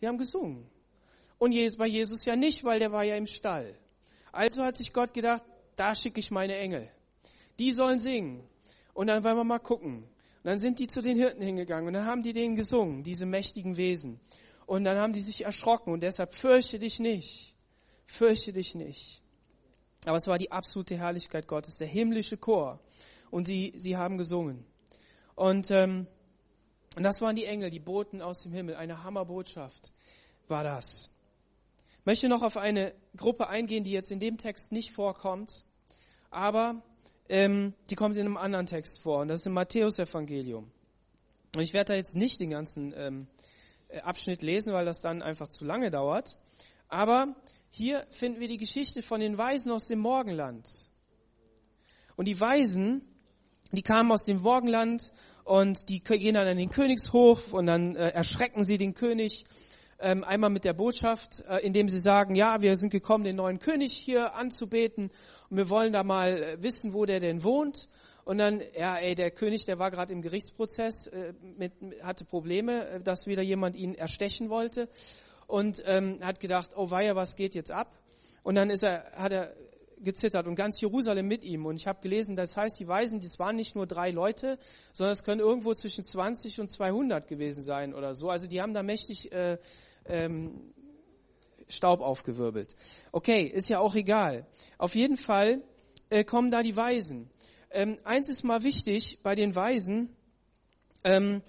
Die 0.00 0.06
haben 0.06 0.18
gesungen. 0.18 0.64
Und 1.38 1.52
bei 1.78 1.86
Jesus 1.88 2.24
ja 2.24 2.36
nicht, 2.36 2.62
weil 2.62 2.78
der 2.78 2.92
war 2.92 3.02
ja 3.02 3.16
im 3.16 3.26
Stall. 3.26 3.74
Also 4.30 4.62
hat 4.62 4.76
sich 4.76 4.92
Gott 4.92 5.12
gedacht, 5.12 5.42
da 5.74 5.96
schicke 5.96 6.20
ich 6.20 6.30
meine 6.30 6.56
Engel. 6.56 6.88
Die 7.58 7.72
sollen 7.72 7.98
singen. 7.98 8.44
Und 8.94 9.08
dann 9.08 9.24
wollen 9.24 9.36
wir 9.36 9.42
mal 9.42 9.58
gucken. 9.58 10.04
Und 10.38 10.46
dann 10.46 10.58
sind 10.58 10.78
die 10.78 10.86
zu 10.86 11.00
den 11.00 11.16
Hirten 11.16 11.42
hingegangen 11.42 11.88
und 11.88 11.94
dann 11.94 12.06
haben 12.06 12.22
die 12.22 12.32
denen 12.32 12.56
gesungen, 12.56 13.02
diese 13.02 13.26
mächtigen 13.26 13.76
Wesen. 13.76 14.20
Und 14.66 14.84
dann 14.84 14.98
haben 14.98 15.12
die 15.12 15.20
sich 15.20 15.44
erschrocken 15.44 15.92
und 15.92 16.02
deshalb 16.02 16.32
fürchte 16.32 16.78
dich 16.78 17.00
nicht, 17.00 17.54
fürchte 18.06 18.52
dich 18.52 18.74
nicht. 18.74 19.22
Aber 20.04 20.16
es 20.16 20.26
war 20.26 20.38
die 20.38 20.52
absolute 20.52 20.96
Herrlichkeit 20.96 21.48
Gottes, 21.48 21.76
der 21.76 21.88
himmlische 21.88 22.36
Chor. 22.36 22.80
Und 23.30 23.46
sie, 23.46 23.72
sie 23.76 23.96
haben 23.96 24.16
gesungen. 24.16 24.64
Und, 25.34 25.70
ähm, 25.70 26.06
und 26.96 27.02
das 27.02 27.20
waren 27.20 27.36
die 27.36 27.44
Engel, 27.44 27.70
die 27.70 27.80
Boten 27.80 28.22
aus 28.22 28.42
dem 28.42 28.52
Himmel. 28.52 28.76
Eine 28.76 29.02
Hammerbotschaft 29.02 29.92
war 30.48 30.64
das. 30.64 31.10
Ich 32.00 32.06
möchte 32.06 32.28
noch 32.28 32.42
auf 32.42 32.56
eine 32.56 32.94
Gruppe 33.16 33.48
eingehen, 33.48 33.84
die 33.84 33.90
jetzt 33.90 34.10
in 34.10 34.20
dem 34.20 34.38
Text 34.38 34.72
nicht 34.72 34.92
vorkommt, 34.92 35.66
aber 36.30 36.82
ähm, 37.28 37.74
die 37.90 37.94
kommt 37.94 38.16
in 38.16 38.26
einem 38.26 38.36
anderen 38.36 38.66
Text 38.66 39.00
vor, 39.00 39.20
und 39.20 39.28
das 39.28 39.40
ist 39.40 39.46
im 39.46 39.52
Matthäus-Evangelium. 39.54 40.70
Und 41.54 41.62
ich 41.62 41.72
werde 41.72 41.92
da 41.92 41.96
jetzt 41.96 42.16
nicht 42.16 42.40
den 42.40 42.50
ganzen 42.50 42.92
ähm, 42.96 43.26
äh, 43.88 44.00
Abschnitt 44.00 44.42
lesen, 44.42 44.72
weil 44.72 44.84
das 44.84 45.00
dann 45.00 45.22
einfach 45.22 45.48
zu 45.48 45.64
lange 45.64 45.90
dauert. 45.90 46.38
Aber 46.88 47.34
hier 47.70 48.06
finden 48.10 48.40
wir 48.40 48.48
die 48.48 48.56
Geschichte 48.56 49.02
von 49.02 49.20
den 49.20 49.38
Weisen 49.38 49.72
aus 49.72 49.86
dem 49.86 49.98
Morgenland. 49.98 50.68
Und 52.16 52.28
die 52.28 52.40
Weisen, 52.40 53.02
die 53.72 53.82
kamen 53.82 54.10
aus 54.10 54.24
dem 54.24 54.40
Morgenland 54.42 55.12
und 55.44 55.88
die 55.88 56.02
gehen 56.02 56.34
dann 56.34 56.46
in 56.46 56.58
den 56.58 56.70
Königshof 56.70 57.52
und 57.52 57.66
dann 57.66 57.96
äh, 57.96 58.08
erschrecken 58.08 58.64
sie 58.64 58.76
den 58.76 58.94
König 58.94 59.44
ähm, 60.00 60.24
einmal 60.24 60.50
mit 60.50 60.64
der 60.64 60.74
Botschaft, 60.74 61.42
äh, 61.48 61.58
indem 61.58 61.88
sie 61.88 61.98
sagen, 61.98 62.34
ja, 62.34 62.60
wir 62.62 62.76
sind 62.76 62.90
gekommen, 62.90 63.24
den 63.24 63.36
neuen 63.36 63.58
König 63.58 63.92
hier 63.92 64.34
anzubeten 64.34 65.10
und 65.50 65.56
wir 65.56 65.70
wollen 65.70 65.92
da 65.92 66.04
mal 66.04 66.42
äh, 66.42 66.62
wissen, 66.62 66.92
wo 66.92 67.04
der 67.04 67.20
denn 67.20 67.42
wohnt. 67.42 67.88
Und 68.24 68.38
dann, 68.38 68.62
ja, 68.78 68.96
ey, 68.96 69.14
der 69.14 69.30
König, 69.30 69.64
der 69.64 69.78
war 69.78 69.90
gerade 69.90 70.12
im 70.12 70.22
Gerichtsprozess, 70.22 71.06
äh, 71.06 71.32
mit, 71.56 71.72
hatte 72.02 72.24
Probleme, 72.24 72.86
äh, 72.88 73.00
dass 73.00 73.26
wieder 73.26 73.42
jemand 73.42 73.74
ihn 73.74 73.94
erstechen 73.94 74.50
wollte 74.50 74.88
und 75.46 75.82
ähm, 75.86 76.18
hat 76.22 76.38
gedacht, 76.38 76.72
oh 76.76 76.90
weia, 76.90 77.16
was 77.16 77.36
geht 77.36 77.54
jetzt 77.54 77.72
ab? 77.72 77.98
Und 78.44 78.54
dann 78.54 78.70
ist 78.70 78.84
er, 78.84 79.12
hat 79.16 79.32
er 79.32 79.54
gezittert 80.00 80.46
und 80.46 80.54
ganz 80.54 80.80
Jerusalem 80.80 81.26
mit 81.26 81.42
ihm. 81.42 81.66
Und 81.66 81.76
ich 81.76 81.86
habe 81.86 82.00
gelesen, 82.00 82.36
das 82.36 82.56
heißt, 82.56 82.78
die 82.78 82.86
Weisen, 82.86 83.20
das 83.20 83.38
waren 83.38 83.56
nicht 83.56 83.74
nur 83.74 83.86
drei 83.86 84.10
Leute, 84.10 84.58
sondern 84.92 85.12
es 85.12 85.24
können 85.24 85.40
irgendwo 85.40 85.74
zwischen 85.74 86.04
20 86.04 86.60
und 86.60 86.70
200 86.70 87.26
gewesen 87.26 87.62
sein 87.62 87.94
oder 87.94 88.14
so. 88.14 88.30
Also 88.30 88.46
die 88.46 88.60
haben 88.60 88.74
da 88.74 88.82
mächtig 88.82 89.32
äh, 89.32 89.58
ähm, 90.08 90.72
Staub 91.68 92.00
aufgewirbelt. 92.00 92.74
Okay, 93.12 93.42
ist 93.42 93.68
ja 93.68 93.78
auch 93.78 93.94
egal. 93.94 94.46
Auf 94.78 94.94
jeden 94.94 95.16
Fall 95.16 95.62
äh, 96.10 96.24
kommen 96.24 96.50
da 96.50 96.62
die 96.62 96.76
Weisen. 96.76 97.30
Ähm, 97.70 97.98
eins 98.04 98.28
ist 98.28 98.42
mal 98.44 98.62
wichtig 98.62 99.20
bei 99.22 99.34
den 99.34 99.54
Weisen, 99.54 100.16
ähm, 101.04 101.42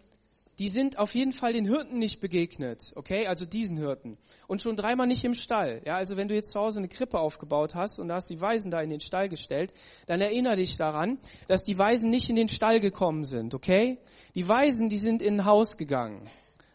die 0.60 0.70
sind 0.70 1.00
auf 1.00 1.16
jeden 1.16 1.32
Fall 1.32 1.54
den 1.54 1.66
Hirten 1.66 2.00
nicht 2.00 2.20
begegnet, 2.20 2.92
okay, 2.96 3.28
also 3.28 3.46
diesen 3.46 3.78
Hirten. 3.78 4.18
Und 4.46 4.62
schon 4.62 4.76
dreimal 4.76 5.08
nicht 5.08 5.24
im 5.24 5.34
Stall. 5.34 5.82
Ja, 5.86 5.96
also 5.96 6.18
wenn 6.18 6.28
du 6.28 6.36
jetzt 6.36 6.52
zu 6.52 6.60
Hause 6.60 6.80
eine 6.80 6.90
Krippe 6.90 7.18
aufgebaut 7.18 7.76
hast 7.76 7.98
und 7.98 8.10
da 8.10 8.16
hast 8.16 8.30
die 8.30 8.42
Weisen 8.42 8.70
da 8.70 8.82
in 8.82 8.90
den 8.90 9.00
Stall 9.00 9.30
gestellt, 9.30 9.72
dann 10.06 10.20
erinnere 10.20 10.58
dich 10.58 10.76
daran, 10.76 11.18
dass 11.48 11.64
die 11.64 11.78
Weisen 11.78 12.10
nicht 12.10 12.30
in 12.30 12.36
den 12.36 12.50
Stall 12.50 12.82
gekommen 12.82 13.24
sind, 13.24 13.56
okay? 13.56 14.00
Die 14.36 14.46
Weisen, 14.50 14.90
die 14.90 14.98
sind 14.98 15.22
in 15.22 15.40
ein 15.40 15.46
Haus 15.46 15.78
gegangen. 15.78 16.24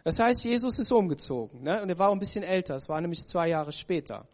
Das 0.05 0.19
heißt, 0.19 0.45
Jesus 0.45 0.79
ist 0.79 0.93
umgezogen. 0.93 1.63
Ne? 1.63 1.83
Und 1.83 1.89
er 1.89 1.99
war 1.99 2.11
auch 2.11 2.13
ein 2.13 2.19
bisschen 2.19 2.45
älter. 2.45 2.75
Es 2.75 2.89
war 2.89 3.01
nämlich 3.01 3.27
zwei 3.27 3.49
Jahre 3.49 3.73
später. 3.73 4.29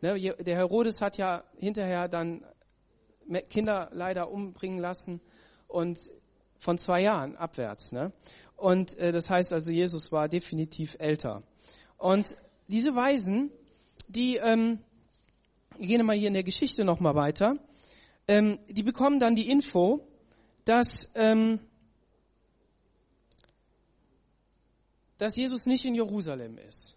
Ne? 0.00 0.18
Der 0.38 0.56
Herodes 0.56 1.00
hat 1.00 1.18
ja 1.18 1.42
hinterher 1.58 2.08
dann 2.08 2.44
Kinder 3.48 3.90
leider 3.92 4.30
umbringen 4.30 4.78
lassen 4.78 5.20
und 5.66 5.98
von 6.58 6.78
zwei 6.78 7.02
Jahren 7.02 7.36
abwärts. 7.36 7.90
Ne? 7.90 8.12
Und 8.56 8.96
äh, 8.98 9.10
das 9.10 9.28
heißt 9.28 9.52
also, 9.52 9.72
Jesus 9.72 10.12
war 10.12 10.28
definitiv 10.28 10.96
älter. 11.00 11.42
Und 11.98 12.36
diese 12.68 12.94
Weisen, 12.94 13.50
die 14.08 14.36
ähm, 14.36 14.78
gehen 15.78 16.06
mal 16.06 16.16
hier 16.16 16.28
in 16.28 16.34
der 16.34 16.44
Geschichte 16.44 16.84
nochmal 16.84 17.14
weiter, 17.14 17.56
ähm, 18.28 18.60
die 18.68 18.82
bekommen 18.84 19.18
dann 19.18 19.34
die 19.34 19.50
Info, 19.50 20.06
dass 20.64 21.10
ähm, 21.16 21.58
dass 25.20 25.36
Jesus 25.36 25.66
nicht 25.66 25.84
in 25.84 25.94
Jerusalem 25.94 26.56
ist. 26.56 26.96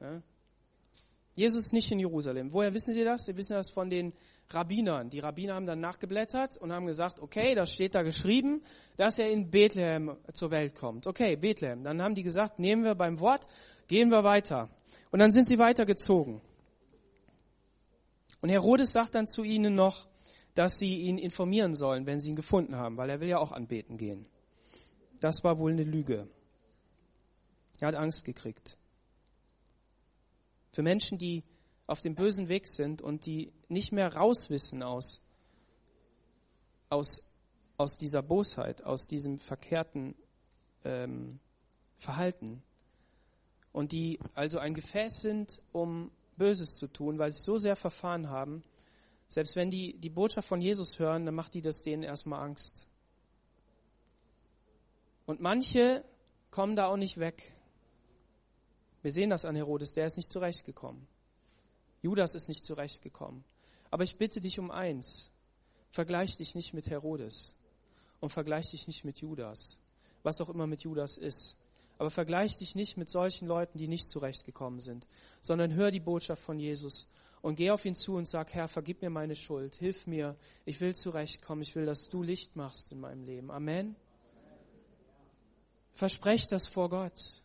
Ja? 0.00 0.22
Jesus 1.36 1.66
ist 1.66 1.72
nicht 1.72 1.90
in 1.90 1.98
Jerusalem. 1.98 2.52
Woher 2.52 2.72
wissen 2.72 2.94
Sie 2.94 3.04
das? 3.04 3.26
Sie 3.26 3.36
wissen 3.36 3.54
das 3.54 3.70
von 3.70 3.90
den 3.90 4.14
Rabbinern. 4.48 5.10
Die 5.10 5.18
Rabbiner 5.18 5.54
haben 5.54 5.66
dann 5.66 5.80
nachgeblättert 5.80 6.56
und 6.56 6.72
haben 6.72 6.86
gesagt, 6.86 7.20
okay, 7.20 7.54
das 7.54 7.72
steht 7.72 7.94
da 7.94 8.02
geschrieben, 8.02 8.62
dass 8.96 9.18
er 9.18 9.30
in 9.30 9.50
Bethlehem 9.50 10.16
zur 10.32 10.50
Welt 10.52 10.74
kommt. 10.74 11.06
Okay, 11.06 11.36
Bethlehem. 11.36 11.82
Dann 11.84 12.00
haben 12.00 12.14
die 12.14 12.22
gesagt, 12.22 12.58
nehmen 12.58 12.84
wir 12.84 12.94
beim 12.94 13.20
Wort, 13.20 13.46
gehen 13.88 14.10
wir 14.10 14.22
weiter. 14.22 14.70
Und 15.10 15.18
dann 15.18 15.32
sind 15.32 15.46
sie 15.46 15.58
weitergezogen. 15.58 16.40
Und 18.40 18.48
Herodes 18.48 18.92
sagt 18.92 19.16
dann 19.16 19.26
zu 19.26 19.42
ihnen 19.42 19.74
noch, 19.74 20.06
dass 20.54 20.78
sie 20.78 20.98
ihn 21.00 21.18
informieren 21.18 21.74
sollen, 21.74 22.06
wenn 22.06 22.20
sie 22.20 22.30
ihn 22.30 22.36
gefunden 22.36 22.76
haben, 22.76 22.96
weil 22.96 23.10
er 23.10 23.20
will 23.20 23.28
ja 23.28 23.38
auch 23.38 23.52
anbeten 23.52 23.98
gehen. 23.98 24.24
Das 25.20 25.42
war 25.42 25.58
wohl 25.58 25.72
eine 25.72 25.84
Lüge. 25.84 26.28
Er 27.80 27.88
hat 27.88 27.94
Angst 27.94 28.24
gekriegt. 28.24 28.78
Für 30.72 30.82
Menschen, 30.82 31.18
die 31.18 31.44
auf 31.86 32.00
dem 32.00 32.14
bösen 32.14 32.48
Weg 32.48 32.68
sind 32.68 33.02
und 33.02 33.26
die 33.26 33.52
nicht 33.68 33.92
mehr 33.92 34.14
rauswissen 34.14 34.82
aus, 34.82 35.20
aus, 36.88 37.22
aus 37.76 37.96
dieser 37.96 38.22
Bosheit, 38.22 38.82
aus 38.82 39.06
diesem 39.06 39.38
verkehrten 39.38 40.14
ähm, 40.84 41.40
Verhalten 41.96 42.62
und 43.72 43.92
die 43.92 44.18
also 44.34 44.58
ein 44.58 44.74
Gefäß 44.74 45.20
sind, 45.20 45.60
um 45.72 46.10
Böses 46.36 46.76
zu 46.76 46.86
tun, 46.86 47.18
weil 47.18 47.30
sie 47.30 47.42
so 47.42 47.56
sehr 47.56 47.76
verfahren 47.76 48.28
haben, 48.28 48.62
selbst 49.26 49.56
wenn 49.56 49.70
die 49.70 49.98
die 49.98 50.10
Botschaft 50.10 50.48
von 50.48 50.60
Jesus 50.60 50.98
hören, 50.98 51.26
dann 51.26 51.34
macht 51.34 51.54
die 51.54 51.62
das 51.62 51.82
denen 51.82 52.02
erstmal 52.02 52.42
Angst. 52.42 52.88
Und 55.26 55.40
manche 55.40 56.04
kommen 56.50 56.76
da 56.76 56.86
auch 56.86 56.96
nicht 56.96 57.18
weg. 57.18 57.54
Wir 59.04 59.12
sehen 59.12 59.28
das 59.28 59.44
an 59.44 59.54
Herodes, 59.54 59.92
der 59.92 60.06
ist 60.06 60.16
nicht 60.16 60.32
zurechtgekommen. 60.32 61.06
Judas 62.00 62.34
ist 62.34 62.48
nicht 62.48 62.64
zurechtgekommen. 62.64 63.44
Aber 63.90 64.02
ich 64.02 64.16
bitte 64.16 64.40
dich 64.40 64.58
um 64.58 64.70
eins. 64.70 65.30
Vergleich 65.90 66.38
dich 66.38 66.54
nicht 66.54 66.72
mit 66.72 66.88
Herodes 66.88 67.54
und 68.20 68.30
vergleich 68.30 68.70
dich 68.70 68.86
nicht 68.86 69.04
mit 69.04 69.18
Judas, 69.18 69.78
was 70.22 70.40
auch 70.40 70.48
immer 70.48 70.66
mit 70.66 70.84
Judas 70.84 71.18
ist. 71.18 71.58
Aber 71.98 72.08
vergleich 72.08 72.56
dich 72.56 72.76
nicht 72.76 72.96
mit 72.96 73.10
solchen 73.10 73.46
Leuten, 73.46 73.76
die 73.76 73.88
nicht 73.88 74.08
zurechtgekommen 74.08 74.80
sind, 74.80 75.06
sondern 75.42 75.74
hör 75.74 75.90
die 75.90 76.00
Botschaft 76.00 76.40
von 76.40 76.58
Jesus 76.58 77.06
und 77.42 77.56
geh 77.56 77.72
auf 77.72 77.84
ihn 77.84 77.94
zu 77.94 78.14
und 78.14 78.26
sag, 78.26 78.54
Herr, 78.54 78.68
vergib 78.68 79.02
mir 79.02 79.10
meine 79.10 79.36
Schuld, 79.36 79.74
hilf 79.74 80.06
mir, 80.06 80.34
ich 80.64 80.80
will 80.80 80.94
zurechtkommen, 80.94 81.60
ich 81.60 81.76
will, 81.76 81.84
dass 81.84 82.08
du 82.08 82.22
Licht 82.22 82.56
machst 82.56 82.90
in 82.90 83.00
meinem 83.00 83.22
Leben. 83.22 83.50
Amen. 83.50 83.96
Versprech 85.92 86.46
das 86.46 86.66
vor 86.66 86.88
Gott. 86.88 87.43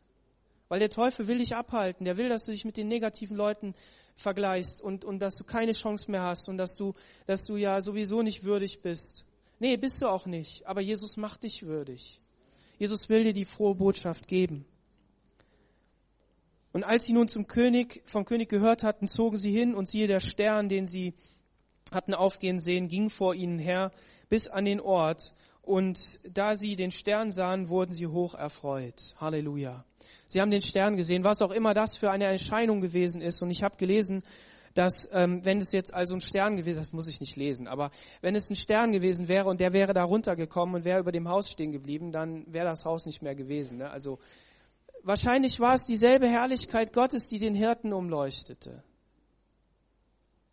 Weil 0.70 0.80
der 0.80 0.90
Teufel 0.90 1.28
will 1.28 1.40
dich 1.40 1.56
abhalten. 1.56 2.06
Der 2.06 2.18
will, 2.18 2.30
dass 2.30 2.46
du 2.46 2.52
dich 2.52 2.64
mit 2.64 2.78
den 2.78 2.88
negativen 2.88 3.36
Leuten 3.36 3.76
vergleichst 4.16 4.82
und, 4.82 5.04
und 5.04 5.20
dass 5.20 5.36
du 5.36 5.44
keine 5.44 5.74
Chance 5.74 6.10
mehr 6.10 6.22
hast 6.22 6.48
und 6.48 6.58
dass 6.58 6.76
du, 6.76 6.94
dass 7.26 7.46
du 7.46 7.58
ja 7.58 7.82
sowieso 7.82 8.22
nicht 8.22 8.44
würdig 8.44 8.82
bist. 8.82 9.26
Nee, 9.60 9.76
bist 9.78 10.02
du 10.02 10.08
auch 10.08 10.26
nicht. 10.26 10.66
Aber 10.68 10.82
Jesus 10.82 11.18
macht 11.18 11.44
dich 11.44 11.64
würdig. 11.64 12.22
Jesus 12.78 13.10
will 13.10 13.24
dir 13.24 13.34
die 13.34 13.46
frohe 13.46 13.76
Botschaft 13.76 14.28
geben. 14.28 14.66
Und 16.72 16.84
als 16.84 17.06
sie 17.06 17.14
nun 17.14 17.28
zum 17.28 17.48
König, 17.48 18.04
vom 18.06 18.26
König 18.26 18.48
gehört 18.48 18.84
hatten, 18.84 19.08
zogen 19.08 19.38
sie 19.38 19.52
hin 19.52 19.74
und 19.74 19.88
siehe 19.88 20.08
der 20.08 20.20
Stern, 20.20 20.70
den 20.70 20.88
sie 20.88 21.14
hatten 21.92 22.14
aufgehen 22.14 22.60
sehen, 22.60 22.88
ging 22.88 23.10
vor 23.10 23.34
ihnen 23.34 23.58
her 23.58 23.92
bis 24.30 24.48
an 24.48 24.66
den 24.66 24.80
Ort. 24.80 25.34
Und 25.62 26.20
da 26.24 26.56
sie 26.56 26.76
den 26.76 26.92
Stern 26.92 27.32
sahen, 27.32 27.70
wurden 27.70 27.94
sie 27.94 28.08
hoch 28.08 28.34
erfreut. 28.34 29.16
Halleluja. 29.18 29.86
Sie 30.28 30.42
haben 30.42 30.52
den 30.52 30.62
Stern 30.62 30.96
gesehen, 30.96 31.24
was 31.24 31.42
auch 31.42 31.52
immer 31.52 31.74
das 31.74 31.98
für 31.98 32.12
eine 32.12 32.26
Erscheinung 32.26 32.82
gewesen 32.82 33.22
ist. 33.22 33.42
Und 33.42 33.50
ich 33.50 33.64
habe 33.64 33.78
gelesen, 33.78 34.24
dass 34.74 35.10
ähm, 35.14 35.44
wenn 35.44 35.58
es 35.60 35.72
jetzt 35.72 35.94
also 35.94 36.16
ein 36.16 36.22
Stern 36.22 36.56
gewesen, 36.56 36.80
das 36.80 36.94
muss 36.94 37.08
ich 37.08 37.20
nicht 37.20 37.36
lesen, 37.36 37.68
aber 37.68 37.92
wenn 38.22 38.36
es 38.36 38.50
ein 38.50 38.56
Stern 38.56 38.92
gewesen 38.92 39.28
wäre 39.28 39.50
und 39.50 39.60
der 39.60 39.74
wäre 39.74 39.94
da 39.94 40.04
runtergekommen 40.04 40.76
und 40.76 40.86
wäre 40.86 41.00
über 41.00 41.12
dem 41.12 41.28
Haus 41.28 41.50
stehen 41.50 41.72
geblieben, 41.72 42.12
dann 42.12 42.46
wäre 42.48 42.66
das 42.66 42.86
Haus 42.86 43.06
nicht 43.06 43.22
mehr 43.22 43.36
gewesen. 43.36 43.80
Ne? 43.80 43.90
Also 43.90 44.20
wahrscheinlich 45.04 45.60
war 45.60 45.74
es 45.74 45.86
dieselbe 45.86 46.28
Herrlichkeit 46.28 46.94
Gottes, 46.94 47.30
die 47.30 47.40
den 47.40 47.56
Hirten 47.56 47.94
umleuchtete. 47.94 48.84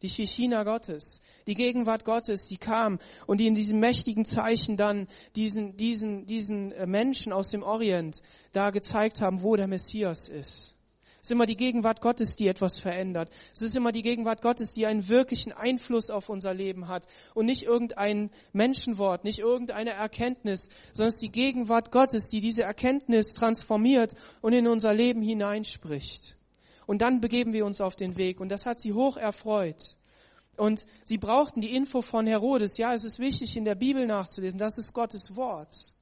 Die 0.02 0.11
Shishina 0.11 0.62
Gottes, 0.62 1.22
die 1.46 1.54
Gegenwart 1.54 2.04
Gottes, 2.04 2.46
die 2.46 2.59
kam 2.59 2.98
und 3.26 3.38
die 3.40 3.46
in 3.46 3.54
diesem 3.54 3.80
mächtigen 3.80 4.26
Zeichen 4.26 4.76
dann 4.76 5.09
diesen, 5.37 5.76
diesen, 5.78 6.26
diesen 6.26 6.70
äh, 6.72 6.87
Menschen 6.87 7.32
aus 7.32 7.50
dem 7.50 7.62
Orient 7.62 8.20
da 8.52 8.70
gezeigt 8.70 9.22
haben, 9.22 9.42
wo 9.42 9.56
der 9.56 9.68
Messias 9.68 10.28
ist. 10.28 10.76
Es 11.26 11.30
ist 11.30 11.35
immer 11.35 11.46
die 11.46 11.56
Gegenwart 11.56 12.02
Gottes, 12.02 12.37
die 12.37 12.46
etwas 12.46 12.78
verändert. 12.78 13.30
Es 13.52 13.61
ist 13.61 13.74
immer 13.74 13.90
die 13.90 14.02
Gegenwart 14.02 14.42
Gottes, 14.42 14.74
die 14.74 14.87
einen 14.87 15.09
wirklichen 15.09 15.52
Einfluss 15.52 16.09
auf 16.09 16.28
unser 16.28 16.54
Leben 16.54 16.87
hat. 16.87 17.06
Und 17.35 17.46
nicht 17.46 17.64
irgendein 17.64 18.30
Menschenwort, 18.52 19.24
nicht 19.24 19.40
irgendeine 19.40 19.90
Erkenntnis, 19.90 20.68
sondern 20.92 21.09
es 21.09 21.14
ist 21.14 21.22
die 21.22 21.32
Gegenwart 21.32 21.90
Gottes, 21.90 22.28
die 22.28 22.40
diese 22.40 22.62
Erkenntnis 22.62 23.32
transformiert 23.32 24.14
und 24.40 24.52
in 24.52 24.68
unser 24.68 24.94
Leben 24.94 25.20
hineinspricht. 25.20 26.36
Und 26.87 27.03
dann 27.03 27.20
begeben 27.20 27.53
wir 27.53 27.66
uns 27.66 27.81
auf 27.81 27.96
den 27.96 28.16
Weg. 28.16 28.40
Und 28.40 28.49
das 28.49 28.64
hat 28.64 28.81
sie 28.81 28.92
hoch 28.92 29.16
erfreut. 29.16 29.96
Und 30.57 30.87
sie 31.05 31.18
brauchten 31.18 31.61
die 31.61 31.75
Info 31.75 32.01
von 32.01 32.27
Herodes. 32.27 32.79
Ja, 32.79 32.94
es 32.94 33.05
ist 33.05 33.18
wichtig, 33.18 33.57
in 33.57 33.64
der 33.64 33.75
Bibel 33.75 34.07
nachzulesen. 34.07 34.59
Das 34.59 34.79
ist 34.79 34.92
Gottes 34.92 35.37
Wort. 35.37 35.94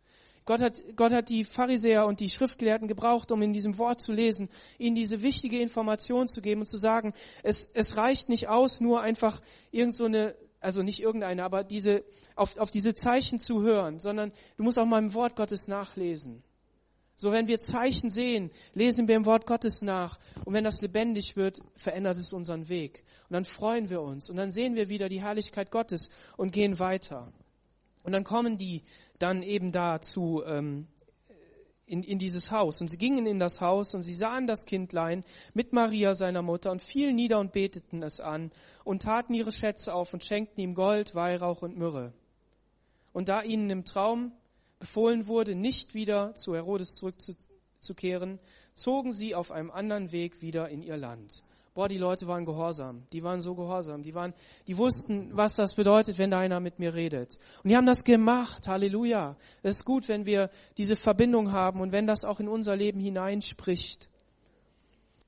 Gott 0.46 0.60
hat, 0.60 0.82
Gott 0.94 1.12
hat 1.12 1.30
die 1.30 1.44
Pharisäer 1.44 2.06
und 2.06 2.20
die 2.20 2.28
Schriftgelehrten 2.28 2.86
gebraucht, 2.86 3.32
um 3.32 3.40
in 3.40 3.54
diesem 3.54 3.78
Wort 3.78 4.00
zu 4.00 4.12
lesen, 4.12 4.50
ihnen 4.78 4.94
diese 4.94 5.22
wichtige 5.22 5.58
Information 5.58 6.28
zu 6.28 6.42
geben 6.42 6.60
und 6.60 6.66
zu 6.66 6.76
sagen, 6.76 7.14
es, 7.42 7.70
es 7.72 7.96
reicht 7.96 8.28
nicht 8.28 8.48
aus, 8.48 8.80
nur 8.80 9.00
einfach 9.00 9.40
irgend 9.70 9.94
so 9.94 10.04
eine, 10.04 10.34
also 10.60 10.82
nicht 10.82 11.00
irgendeine, 11.00 11.44
aber 11.44 11.64
diese, 11.64 12.04
auf, 12.36 12.58
auf 12.58 12.68
diese 12.68 12.94
Zeichen 12.94 13.38
zu 13.38 13.62
hören, 13.62 13.98
sondern 14.00 14.32
du 14.58 14.64
musst 14.64 14.78
auch 14.78 14.84
mal 14.84 14.98
im 14.98 15.14
Wort 15.14 15.34
Gottes 15.34 15.66
nachlesen. 15.66 16.42
So, 17.16 17.30
wenn 17.30 17.46
wir 17.46 17.60
Zeichen 17.60 18.10
sehen, 18.10 18.50
lesen 18.72 19.06
wir 19.06 19.14
im 19.14 19.24
Wort 19.24 19.46
Gottes 19.46 19.82
nach. 19.82 20.18
Und 20.44 20.52
wenn 20.52 20.64
das 20.64 20.80
lebendig 20.80 21.36
wird, 21.36 21.60
verändert 21.76 22.16
es 22.16 22.32
unseren 22.32 22.68
Weg. 22.68 23.04
Und 23.28 23.34
dann 23.34 23.44
freuen 23.44 23.88
wir 23.88 24.02
uns. 24.02 24.30
Und 24.30 24.36
dann 24.36 24.50
sehen 24.50 24.74
wir 24.74 24.88
wieder 24.88 25.08
die 25.08 25.22
Herrlichkeit 25.22 25.70
Gottes 25.70 26.10
und 26.36 26.52
gehen 26.52 26.78
weiter. 26.80 27.32
Und 28.02 28.12
dann 28.12 28.24
kommen 28.24 28.58
die 28.58 28.82
dann 29.18 29.42
eben 29.42 29.70
da 29.70 30.00
zu, 30.00 30.42
ähm, 30.44 30.88
in, 31.86 32.02
in 32.02 32.18
dieses 32.18 32.50
Haus. 32.50 32.80
Und 32.80 32.88
sie 32.88 32.98
gingen 32.98 33.26
in 33.26 33.38
das 33.38 33.60
Haus 33.60 33.94
und 33.94 34.02
sie 34.02 34.14
sahen 34.14 34.46
das 34.46 34.64
Kindlein 34.64 35.24
mit 35.52 35.72
Maria, 35.72 36.14
seiner 36.14 36.42
Mutter, 36.42 36.70
und 36.72 36.82
fielen 36.82 37.14
nieder 37.14 37.38
und 37.38 37.52
beteten 37.52 38.02
es 38.02 38.20
an 38.20 38.50
und 38.82 39.02
taten 39.02 39.34
ihre 39.34 39.52
Schätze 39.52 39.94
auf 39.94 40.12
und 40.12 40.24
schenkten 40.24 40.62
ihm 40.62 40.74
Gold, 40.74 41.14
Weihrauch 41.14 41.62
und 41.62 41.76
Myrrhe. 41.76 42.12
Und 43.12 43.28
da 43.28 43.42
ihnen 43.42 43.70
im 43.70 43.84
Traum 43.84 44.32
befohlen 44.78 45.26
wurde, 45.26 45.54
nicht 45.54 45.94
wieder 45.94 46.34
zu 46.34 46.54
Herodes 46.54 46.96
zurückzukehren, 46.96 48.38
zogen 48.72 49.12
sie 49.12 49.34
auf 49.34 49.52
einem 49.52 49.70
anderen 49.70 50.12
Weg 50.12 50.42
wieder 50.42 50.68
in 50.68 50.82
ihr 50.82 50.96
Land 50.96 51.44
boah, 51.74 51.88
die 51.88 51.98
Leute 51.98 52.26
waren 52.26 52.44
gehorsam. 52.44 53.02
Die 53.12 53.22
waren 53.22 53.40
so 53.40 53.54
gehorsam. 53.54 54.02
Die 54.02 54.14
waren, 54.14 54.32
die 54.66 54.78
wussten, 54.78 55.36
was 55.36 55.56
das 55.56 55.74
bedeutet, 55.74 56.18
wenn 56.18 56.30
da 56.30 56.38
einer 56.38 56.60
mit 56.60 56.78
mir 56.78 56.94
redet. 56.94 57.38
Und 57.62 57.70
die 57.70 57.76
haben 57.76 57.86
das 57.86 58.04
gemacht. 58.04 58.68
Halleluja. 58.68 59.36
Es 59.62 59.78
ist 59.78 59.84
gut, 59.84 60.08
wenn 60.08 60.24
wir 60.24 60.50
diese 60.78 60.96
Verbindung 60.96 61.52
haben 61.52 61.80
und 61.80 61.92
wenn 61.92 62.06
das 62.06 62.24
auch 62.24 62.40
in 62.40 62.48
unser 62.48 62.76
Leben 62.76 63.00
hineinspricht. 63.00 64.08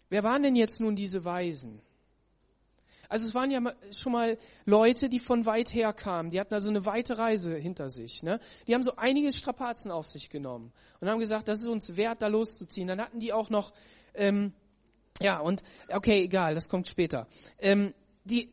Wer 0.09 0.23
waren 0.23 0.43
denn 0.45 0.55
jetzt 0.55 0.81
nun 0.81 0.95
diese 0.95 1.25
Weisen? 1.25 1.83
Also 3.09 3.27
es 3.27 3.35
waren 3.35 3.51
ja 3.51 3.61
schon 3.93 4.13
mal 4.13 4.39
Leute, 4.65 5.09
die 5.09 5.19
von 5.19 5.47
weit 5.47 5.73
her 5.73 5.93
kamen. 5.93 6.31
Die 6.31 6.41
hatten 6.41 6.55
also 6.55 6.69
eine 6.69 6.87
weite 6.87 7.19
Reise 7.19 7.57
hinter 7.57 7.89
sich. 7.89 8.23
Ne? 8.23 8.41
Die 8.67 8.75
haben 8.75 8.83
so 8.83 8.97
einige 8.97 9.33
Strapazen 9.33 9.91
auf 9.91 10.09
sich 10.09 10.31
genommen 10.31 10.73
und 11.01 11.09
haben 11.09 11.21
gesagt, 11.21 11.49
das 11.49 11.63
ist 11.63 11.69
uns 11.69 11.97
wert, 11.97 12.23
da 12.23 12.29
loszuziehen. 12.29 12.89
Dann 12.89 13.01
hatten 13.01 13.21
die 13.21 13.33
auch 13.33 13.51
noch 13.51 13.73
ähm, 14.15 14.53
ja, 15.21 15.39
und 15.39 15.63
okay, 15.89 16.25
egal, 16.25 16.55
das 16.55 16.69
kommt 16.69 16.89
später. 16.89 17.27
Ähm, 17.59 17.95
die, 18.25 18.53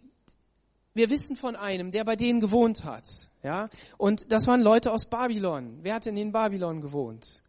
wir 0.93 1.09
wissen 1.09 1.35
von 1.35 1.55
einem, 1.55 1.91
der 1.91 2.05
bei 2.05 2.15
denen 2.15 2.39
gewohnt 2.39 2.85
hat. 2.85 3.29
Ja, 3.41 3.69
und 3.97 4.31
das 4.31 4.47
waren 4.47 4.61
Leute 4.61 4.91
aus 4.91 5.05
Babylon. 5.05 5.79
Wer 5.81 5.95
hat 5.95 6.05
denn 6.05 6.15
in 6.15 6.31
Babylon 6.31 6.79
gewohnt? 6.81 7.43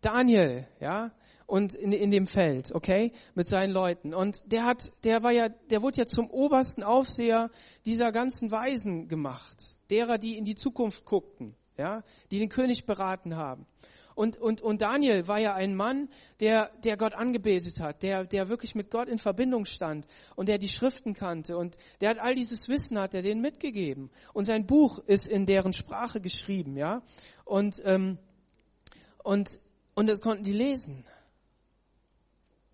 Daniel, 0.00 0.66
ja, 0.80 1.12
und 1.48 1.74
in, 1.74 1.92
in 1.92 2.10
dem 2.10 2.26
Feld, 2.26 2.72
okay, 2.74 3.10
mit 3.34 3.48
seinen 3.48 3.72
Leuten. 3.72 4.12
Und 4.12 4.42
der 4.52 4.66
hat, 4.66 4.92
der 5.02 5.22
war 5.22 5.32
ja, 5.32 5.48
der 5.48 5.82
wurde 5.82 5.96
ja 5.96 6.06
zum 6.06 6.30
obersten 6.30 6.82
Aufseher 6.82 7.50
dieser 7.86 8.12
ganzen 8.12 8.52
Weisen 8.52 9.08
gemacht, 9.08 9.56
derer, 9.88 10.18
die 10.18 10.36
in 10.36 10.44
die 10.44 10.56
Zukunft 10.56 11.06
guckten, 11.06 11.56
ja, 11.78 12.04
die 12.30 12.38
den 12.38 12.50
König 12.50 12.84
beraten 12.84 13.34
haben. 13.34 13.66
Und, 14.14 14.36
und, 14.36 14.60
und 14.60 14.82
Daniel 14.82 15.26
war 15.26 15.38
ja 15.38 15.54
ein 15.54 15.74
Mann, 15.74 16.10
der, 16.40 16.70
der 16.84 16.98
Gott 16.98 17.14
angebetet 17.14 17.80
hat, 17.80 18.02
der, 18.02 18.24
der 18.24 18.48
wirklich 18.48 18.74
mit 18.74 18.90
Gott 18.90 19.08
in 19.08 19.18
Verbindung 19.18 19.64
stand 19.64 20.06
und 20.36 20.50
der 20.50 20.58
die 20.58 20.68
Schriften 20.68 21.14
kannte 21.14 21.56
und 21.56 21.78
der 22.02 22.10
hat 22.10 22.18
all 22.18 22.34
dieses 22.34 22.68
Wissen 22.68 22.98
hat 22.98 23.14
er 23.14 23.22
denen 23.22 23.40
mitgegeben. 23.40 24.10
Und 24.34 24.44
sein 24.44 24.66
Buch 24.66 24.98
ist 25.06 25.26
in 25.26 25.46
deren 25.46 25.72
Sprache 25.72 26.20
geschrieben, 26.20 26.76
ja. 26.76 27.00
Und, 27.46 27.80
ähm, 27.86 28.18
und, 29.22 29.60
und 29.94 30.10
das 30.10 30.20
konnten 30.20 30.44
die 30.44 30.52
lesen. 30.52 31.06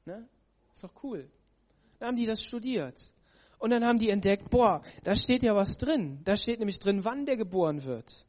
Ne? 0.05 0.29
Ist 0.73 0.85
doch 0.85 1.03
cool. 1.03 1.31
Dann 1.99 2.09
haben 2.09 2.17
die 2.17 2.27
das 2.27 2.43
studiert. 2.43 3.13
Und 3.59 3.71
dann 3.71 3.85
haben 3.85 3.99
die 3.99 4.11
entdeckt, 4.11 4.51
boah, 4.51 4.83
da 5.05 5.15
steht 5.15 5.43
ja 5.43 5.55
was 5.55 5.79
drin. 5.79 6.21
Da 6.25 6.37
steht 6.37 6.59
nämlich 6.59 6.79
drin, 6.79 7.05
wann 7.05 7.25
der 7.25 7.37
geboren 7.37 7.85
wird. 7.85 8.27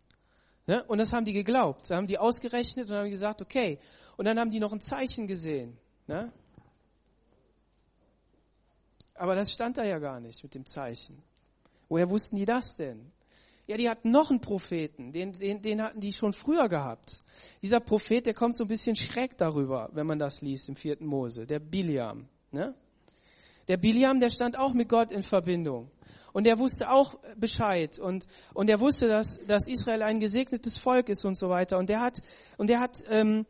Ne? 0.67 0.83
Und 0.85 0.97
das 0.97 1.11
haben 1.13 1.25
die 1.25 1.33
geglaubt. 1.33 1.89
Da 1.89 1.97
haben 1.97 2.07
die 2.07 2.17
ausgerechnet 2.17 2.89
und 2.89 2.95
haben 2.95 3.09
gesagt, 3.09 3.41
okay. 3.41 3.79
Und 4.17 4.25
dann 4.25 4.39
haben 4.39 4.51
die 4.51 4.59
noch 4.59 4.71
ein 4.71 4.79
Zeichen 4.79 5.27
gesehen. 5.27 5.77
Ne? 6.07 6.31
Aber 9.13 9.35
das 9.35 9.51
stand 9.51 9.77
da 9.77 9.83
ja 9.83 9.99
gar 9.99 10.19
nicht 10.19 10.43
mit 10.43 10.55
dem 10.55 10.65
Zeichen. 10.65 11.21
Woher 11.89 12.09
wussten 12.09 12.35
die 12.35 12.45
das 12.45 12.75
denn? 12.75 13.11
Ja, 13.67 13.77
die 13.77 13.89
hatten 13.89 14.11
noch 14.11 14.29
einen 14.29 14.41
Propheten, 14.41 15.11
den, 15.11 15.31
den, 15.31 15.61
den 15.61 15.81
hatten 15.81 15.99
die 15.99 16.13
schon 16.13 16.33
früher 16.33 16.69
gehabt. 16.69 17.23
Dieser 17.63 17.79
Prophet, 17.79 18.27
der 18.27 18.35
kommt 18.35 18.55
so 18.55 18.65
ein 18.65 18.67
bisschen 18.67 18.95
schräg 18.95 19.37
darüber, 19.37 19.89
wenn 19.93 20.05
man 20.05 20.19
das 20.19 20.41
liest 20.41 20.69
im 20.69 20.75
vierten 20.75 21.07
Mose, 21.07 21.47
der 21.47 21.59
Biliam. 21.59 22.27
Ne? 22.51 22.75
Der 23.67 23.77
Biliam, 23.77 24.19
der 24.19 24.29
stand 24.29 24.59
auch 24.59 24.73
mit 24.73 24.87
Gott 24.87 25.11
in 25.11 25.23
Verbindung. 25.23 25.89
Und 26.31 26.45
er 26.45 26.59
wusste 26.59 26.91
auch 26.91 27.15
Bescheid 27.37 27.97
und, 27.97 28.27
und 28.53 28.69
er 28.69 28.81
wusste, 28.81 29.07
dass, 29.07 29.39
dass 29.47 29.67
Israel 29.67 30.03
ein 30.03 30.19
gesegnetes 30.19 30.77
Volk 30.77 31.09
ist 31.09 31.23
und 31.25 31.35
so 31.35 31.49
weiter. 31.49 31.77
Und 31.77 31.89
er 31.89 32.01
hat, 32.01 32.21
und 32.57 32.69
er 32.69 32.81
hat 32.81 33.03
ähm, 33.09 33.45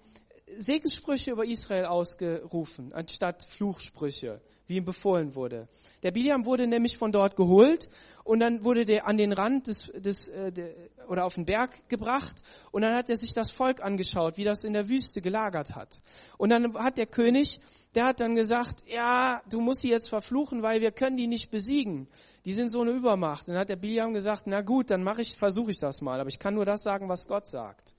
Segenssprüche 0.56 1.32
über 1.32 1.46
Israel 1.46 1.86
ausgerufen, 1.86 2.94
anstatt 2.94 3.44
Fluchsprüche, 3.44 4.40
wie 4.68 4.78
ihm 4.78 4.86
befohlen 4.86 5.36
wurde. 5.36 5.68
Der 6.04 6.12
Biliam 6.12 6.46
wurde 6.46 6.68
nämlich 6.68 6.98
von 6.98 7.12
dort 7.12 7.36
geholt 7.36 7.90
und 8.24 8.40
dann 8.40 8.64
wurde 8.64 8.86
der 8.86 9.08
an 9.08 9.18
den 9.18 9.34
Rand 9.34 9.68
des, 9.68 9.92
des 9.96 10.28
äh, 10.30 10.52
de, 10.52 10.74
oder 11.08 11.26
auf 11.26 11.36
den 11.36 11.46
Berg 11.46 11.88
gebracht 11.90 12.42
und 12.72 12.82
dann 12.82 12.96
hat 12.96 13.10
er 13.10 13.18
sich 13.18 13.34
das 13.34 13.52
Volk 13.52 13.82
angeschaut, 13.82 14.38
wie 14.38 14.44
das 14.44 14.64
in 14.64 14.74
der 14.74 14.90
Wüste 14.90 15.22
gelagert 15.22 15.76
hat. 15.76 16.02
Und 16.38 16.50
dann 16.50 16.74
hat 16.76 16.98
der 16.98 17.08
König, 17.08 17.60
der 17.94 18.06
hat 18.06 18.20
dann 18.20 18.36
gesagt, 18.36 18.84
ja, 18.88 19.42
du 19.50 19.62
musst 19.62 19.82
sie 19.82 19.90
jetzt 19.90 20.10
verfluchen, 20.10 20.64
weil 20.64 20.82
wir 20.82 20.92
können 20.92 21.18
die 21.18 21.28
nicht 21.28 21.52
besiegen 21.52 22.08
die 22.46 22.54
sind 22.54 22.70
so 22.70 22.82
eine 22.82 22.92
Übermacht. 22.92 23.48
Und 23.48 23.56
dann 23.56 23.62
hat 23.62 23.70
der 23.70 23.76
Biliam 23.76 24.14
gesagt, 24.14 24.44
na 24.46 24.62
gut, 24.62 24.92
dann 24.92 25.04
mache 25.04 25.22
ich, 25.22 25.36
versuche 25.36 25.72
ich 25.72 25.80
das 25.80 26.02
mal, 26.02 26.20
aber 26.20 26.30
ich 26.30 26.40
kann 26.40 26.54
nur 26.54 26.66
das 26.66 26.84
sagen, 26.84 27.10
was 27.10 27.28
Gott 27.28 27.48
sagt. 27.48 27.96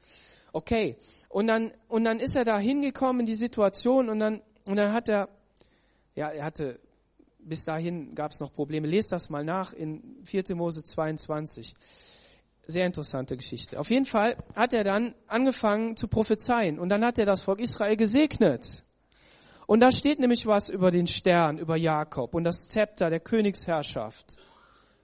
Okay. 0.52 0.96
Und 1.29 1.48
dann, 1.48 1.72
und 1.88 2.05
dann 2.05 2.20
ist 2.20 2.37
er 2.37 2.44
da 2.44 2.59
hingekommen 2.59 3.20
in 3.20 3.26
die 3.26 3.35
Situation 3.35 4.09
und 4.09 4.20
dann, 4.20 4.40
und 4.64 4.76
dann 4.76 4.92
hat 4.92 5.09
er, 5.09 5.29
ja, 6.16 6.31
er 6.31 6.44
hatte, 6.44 6.81
bis 7.38 7.64
dahin 7.64 8.14
gab 8.14 8.33
es 8.33 8.40
noch 8.40 8.52
Probleme. 8.52 8.88
Lest 8.88 9.12
das 9.12 9.31
mal 9.31 9.44
nach 9.44 9.72
in 9.72 10.16
4. 10.24 10.57
Mose 10.57 10.83
22. 10.83 11.74
Sehr 12.66 12.87
interessante 12.87 13.37
Geschichte. 13.37 13.79
Auf 13.79 13.90
jeden 13.90 14.07
Fall 14.07 14.37
hat 14.57 14.74
er 14.74 14.83
dann 14.83 15.14
angefangen 15.29 15.96
zu 15.96 16.09
prophezeien 16.09 16.81
und 16.81 16.88
dann 16.88 17.05
hat 17.05 17.18
er 17.18 17.26
das 17.26 17.42
Volk 17.42 17.61
Israel 17.61 17.96
gesegnet. 17.96 18.85
Und 19.66 19.81
da 19.81 19.92
steht 19.92 20.18
nämlich 20.18 20.46
was 20.46 20.68
über 20.68 20.90
den 20.90 21.07
Stern, 21.07 21.59
über 21.59 21.76
Jakob 21.76 22.35
und 22.35 22.44
das 22.44 22.68
Zepter 22.68 23.11
der 23.11 23.20
Königsherrschaft. 23.20 24.37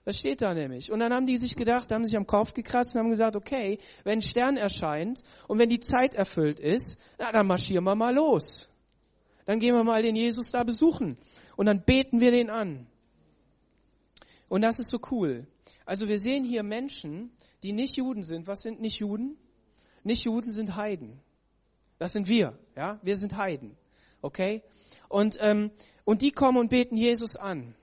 Das 0.05 0.19
steht 0.19 0.41
da 0.41 0.53
nämlich. 0.53 0.91
Und 0.91 0.99
dann 0.99 1.13
haben 1.13 1.25
die 1.25 1.37
sich 1.37 1.55
gedacht, 1.55 1.91
haben 1.91 2.05
sich 2.05 2.17
am 2.17 2.27
Kopf 2.27 2.53
gekratzt 2.53 2.95
und 2.95 3.03
haben 3.03 3.09
gesagt, 3.09 3.37
okay, 3.37 3.77
wenn 4.03 4.19
ein 4.19 4.21
Stern 4.21 4.57
erscheint 4.57 5.21
und 5.47 5.59
wenn 5.59 5.69
die 5.69 5.79
Zeit 5.79 6.15
erfüllt 6.15 6.59
ist, 6.59 6.99
na, 7.19 7.31
dann 7.31 7.47
marschieren 7.47 7.85
wir 7.85 7.95
mal 7.95 8.13
los. 8.13 8.72
Dann 9.45 9.59
gehen 9.59 9.75
wir 9.75 9.83
mal 9.83 10.01
den 10.01 10.15
Jesus 10.15 10.51
da 10.51 10.63
besuchen 10.63 11.17
und 11.55 11.65
dann 11.65 11.83
beten 11.83 12.19
wir 12.19 12.31
den 12.31 12.49
an. 12.49 12.87
Und 14.47 14.61
das 14.61 14.79
ist 14.79 14.89
so 14.89 14.99
cool. 15.11 15.47
Also 15.85 16.07
wir 16.07 16.19
sehen 16.19 16.43
hier 16.43 16.63
Menschen, 16.63 17.31
die 17.63 17.73
nicht 17.73 17.95
Juden 17.95 18.23
sind. 18.23 18.47
Was 18.47 18.61
sind 18.61 18.79
nicht 18.79 18.99
Juden? 18.99 19.37
Nicht 20.03 20.23
Juden 20.23 20.51
sind 20.51 20.75
Heiden. 20.75 21.19
Das 21.97 22.13
sind 22.13 22.27
wir, 22.27 22.57
ja. 22.75 22.99
Wir 23.03 23.15
sind 23.15 23.35
Heiden, 23.37 23.77
okay? 24.21 24.61
Und 25.09 25.37
ähm, 25.41 25.71
und 26.05 26.21
die 26.21 26.31
kommen 26.31 26.57
und 26.57 26.69
beten 26.69 26.97
Jesus 26.97 27.35
an. 27.35 27.75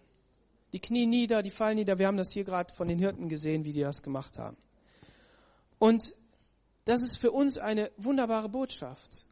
Die 0.72 0.80
knien 0.80 1.10
nieder, 1.10 1.42
die 1.42 1.50
fallen 1.50 1.76
nieder. 1.76 1.98
Wir 1.98 2.06
haben 2.06 2.16
das 2.16 2.32
hier 2.32 2.44
gerade 2.44 2.74
von 2.74 2.86
den 2.86 2.98
Hirten 2.98 3.28
gesehen, 3.28 3.64
wie 3.64 3.72
die 3.72 3.80
das 3.80 4.02
gemacht 4.02 4.38
haben. 4.38 4.56
Und 5.78 6.14
das 6.84 7.02
ist 7.02 7.16
für 7.16 7.32
uns 7.32 7.58
eine 7.58 7.90
wunderbare 7.96 8.48
Botschaft. 8.48 9.24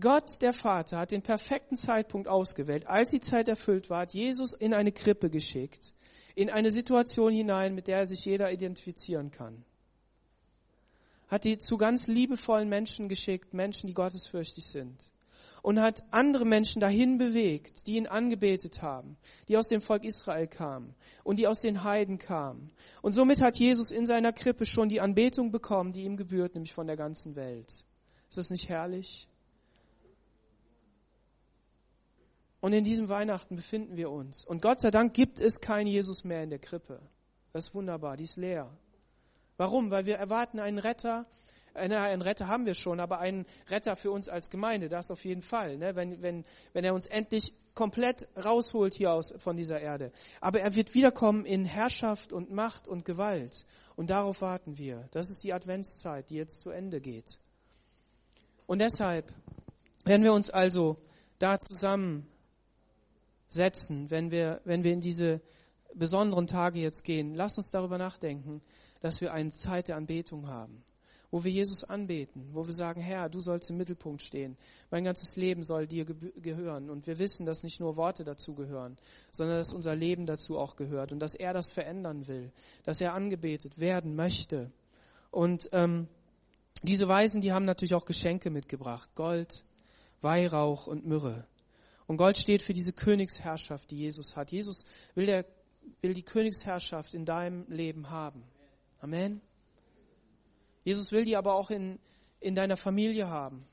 Gott, 0.00 0.42
der 0.42 0.52
Vater, 0.52 0.98
hat 0.98 1.12
den 1.12 1.22
perfekten 1.22 1.76
Zeitpunkt 1.76 2.26
ausgewählt. 2.26 2.86
Als 2.86 3.10
die 3.10 3.20
Zeit 3.20 3.48
erfüllt 3.48 3.90
war, 3.90 4.00
hat 4.00 4.14
Jesus 4.14 4.52
in 4.52 4.74
eine 4.74 4.92
Krippe 4.92 5.30
geschickt, 5.30 5.94
in 6.34 6.50
eine 6.50 6.70
Situation 6.70 7.32
hinein, 7.32 7.74
mit 7.74 7.86
der 7.86 8.06
sich 8.06 8.24
jeder 8.24 8.50
identifizieren 8.50 9.30
kann. 9.30 9.64
Hat 11.28 11.44
die 11.44 11.58
zu 11.58 11.76
ganz 11.78 12.06
liebevollen 12.08 12.68
Menschen 12.68 13.08
geschickt, 13.08 13.54
Menschen, 13.54 13.86
die 13.86 13.94
gottesfürchtig 13.94 14.66
sind 14.66 15.12
und 15.64 15.80
hat 15.80 16.04
andere 16.10 16.44
Menschen 16.44 16.80
dahin 16.80 17.16
bewegt, 17.16 17.86
die 17.86 17.96
ihn 17.96 18.06
angebetet 18.06 18.82
haben, 18.82 19.16
die 19.48 19.56
aus 19.56 19.68
dem 19.68 19.80
Volk 19.80 20.04
Israel 20.04 20.46
kamen 20.46 20.94
und 21.22 21.38
die 21.38 21.46
aus 21.46 21.60
den 21.60 21.82
Heiden 21.84 22.18
kamen. 22.18 22.70
Und 23.00 23.12
somit 23.12 23.40
hat 23.40 23.56
Jesus 23.56 23.90
in 23.90 24.04
seiner 24.04 24.34
Krippe 24.34 24.66
schon 24.66 24.90
die 24.90 25.00
Anbetung 25.00 25.52
bekommen, 25.52 25.92
die 25.92 26.02
ihm 26.02 26.18
gebührt, 26.18 26.54
nämlich 26.54 26.74
von 26.74 26.86
der 26.86 26.96
ganzen 26.96 27.34
Welt. 27.34 27.86
Ist 28.28 28.36
das 28.36 28.50
nicht 28.50 28.68
herrlich? 28.68 29.26
Und 32.64 32.72
in 32.72 32.82
diesem 32.82 33.10
Weihnachten 33.10 33.56
befinden 33.56 33.98
wir 33.98 34.10
uns. 34.10 34.42
Und 34.42 34.62
Gott 34.62 34.80
sei 34.80 34.90
Dank 34.90 35.12
gibt 35.12 35.38
es 35.38 35.60
keinen 35.60 35.86
Jesus 35.86 36.24
mehr 36.24 36.42
in 36.42 36.48
der 36.48 36.58
Krippe. 36.58 36.98
Das 37.52 37.66
ist 37.66 37.74
wunderbar, 37.74 38.16
die 38.16 38.24
ist 38.24 38.38
leer. 38.38 38.70
Warum? 39.58 39.90
Weil 39.90 40.06
wir 40.06 40.16
erwarten 40.16 40.58
einen 40.58 40.78
Retter, 40.78 41.26
einen 41.74 42.22
Retter 42.22 42.48
haben 42.48 42.64
wir 42.64 42.72
schon, 42.72 43.00
aber 43.00 43.18
einen 43.18 43.44
Retter 43.68 43.96
für 43.96 44.10
uns 44.10 44.30
als 44.30 44.48
Gemeinde, 44.48 44.88
das 44.88 45.10
auf 45.10 45.26
jeden 45.26 45.42
Fall, 45.42 45.76
ne? 45.76 45.94
wenn, 45.94 46.22
wenn, 46.22 46.46
wenn 46.72 46.84
er 46.86 46.94
uns 46.94 47.06
endlich 47.06 47.52
komplett 47.74 48.28
rausholt 48.42 48.94
hier 48.94 49.12
aus, 49.12 49.34
von 49.36 49.58
dieser 49.58 49.80
Erde. 49.80 50.10
Aber 50.40 50.60
er 50.60 50.74
wird 50.74 50.94
wiederkommen 50.94 51.44
in 51.44 51.66
Herrschaft 51.66 52.32
und 52.32 52.50
Macht 52.50 52.88
und 52.88 53.04
Gewalt. 53.04 53.66
Und 53.94 54.08
darauf 54.08 54.40
warten 54.40 54.78
wir. 54.78 55.06
Das 55.10 55.28
ist 55.28 55.44
die 55.44 55.52
Adventszeit, 55.52 56.30
die 56.30 56.36
jetzt 56.36 56.62
zu 56.62 56.70
Ende 56.70 57.02
geht. 57.02 57.38
Und 58.66 58.78
deshalb, 58.78 59.30
wenn 60.06 60.22
wir 60.22 60.32
uns 60.32 60.48
also 60.48 60.96
da 61.38 61.58
zusammensetzen, 63.48 64.10
wenn 64.10 64.30
wir, 64.30 64.60
wenn 64.64 64.84
wir 64.84 64.92
in 64.92 65.00
diese 65.00 65.40
besonderen 65.94 66.46
Tage 66.46 66.80
jetzt 66.80 67.04
gehen, 67.04 67.34
lass 67.34 67.56
uns 67.56 67.70
darüber 67.70 67.98
nachdenken, 67.98 68.62
dass 69.00 69.20
wir 69.20 69.32
eine 69.32 69.50
Zeit 69.50 69.88
der 69.88 69.96
Anbetung 69.96 70.48
haben 70.48 70.84
wo 71.34 71.42
wir 71.42 71.50
Jesus 71.50 71.82
anbeten, 71.82 72.48
wo 72.52 72.64
wir 72.64 72.72
sagen, 72.72 73.00
Herr, 73.00 73.28
du 73.28 73.40
sollst 73.40 73.68
im 73.68 73.76
Mittelpunkt 73.76 74.22
stehen. 74.22 74.56
Mein 74.92 75.02
ganzes 75.02 75.34
Leben 75.34 75.64
soll 75.64 75.88
dir 75.88 76.04
gehören. 76.04 76.88
Und 76.88 77.08
wir 77.08 77.18
wissen, 77.18 77.44
dass 77.44 77.64
nicht 77.64 77.80
nur 77.80 77.96
Worte 77.96 78.22
dazu 78.22 78.54
gehören, 78.54 78.96
sondern 79.32 79.56
dass 79.56 79.72
unser 79.72 79.96
Leben 79.96 80.26
dazu 80.26 80.56
auch 80.56 80.76
gehört 80.76 81.10
und 81.10 81.18
dass 81.18 81.34
er 81.34 81.52
das 81.52 81.72
verändern 81.72 82.28
will, 82.28 82.52
dass 82.84 83.00
er 83.00 83.14
angebetet 83.14 83.80
werden 83.80 84.14
möchte. 84.14 84.70
Und 85.32 85.68
ähm, 85.72 86.06
diese 86.84 87.08
Weisen, 87.08 87.40
die 87.40 87.50
haben 87.50 87.64
natürlich 87.64 87.94
auch 87.94 88.04
Geschenke 88.04 88.50
mitgebracht. 88.50 89.10
Gold, 89.16 89.64
Weihrauch 90.20 90.86
und 90.86 91.04
Myrrhe. 91.04 91.48
Und 92.06 92.16
Gold 92.18 92.36
steht 92.36 92.62
für 92.62 92.72
diese 92.72 92.92
Königsherrschaft, 92.92 93.90
die 93.90 93.96
Jesus 93.96 94.36
hat. 94.36 94.52
Jesus 94.52 94.84
will, 95.14 95.26
der, 95.26 95.46
will 96.02 96.14
die 96.14 96.22
Königsherrschaft 96.22 97.14
in 97.14 97.24
deinem 97.24 97.64
Leben 97.68 98.10
haben. 98.10 98.42
Amen. 99.00 99.40
Jesus 100.84 101.12
will 101.12 101.24
die 101.24 101.36
aber 101.36 101.54
auch 101.54 101.70
in, 101.70 101.98
in 102.40 102.54
deiner 102.54 102.76
Familie 102.76 103.28
haben. 103.28 103.64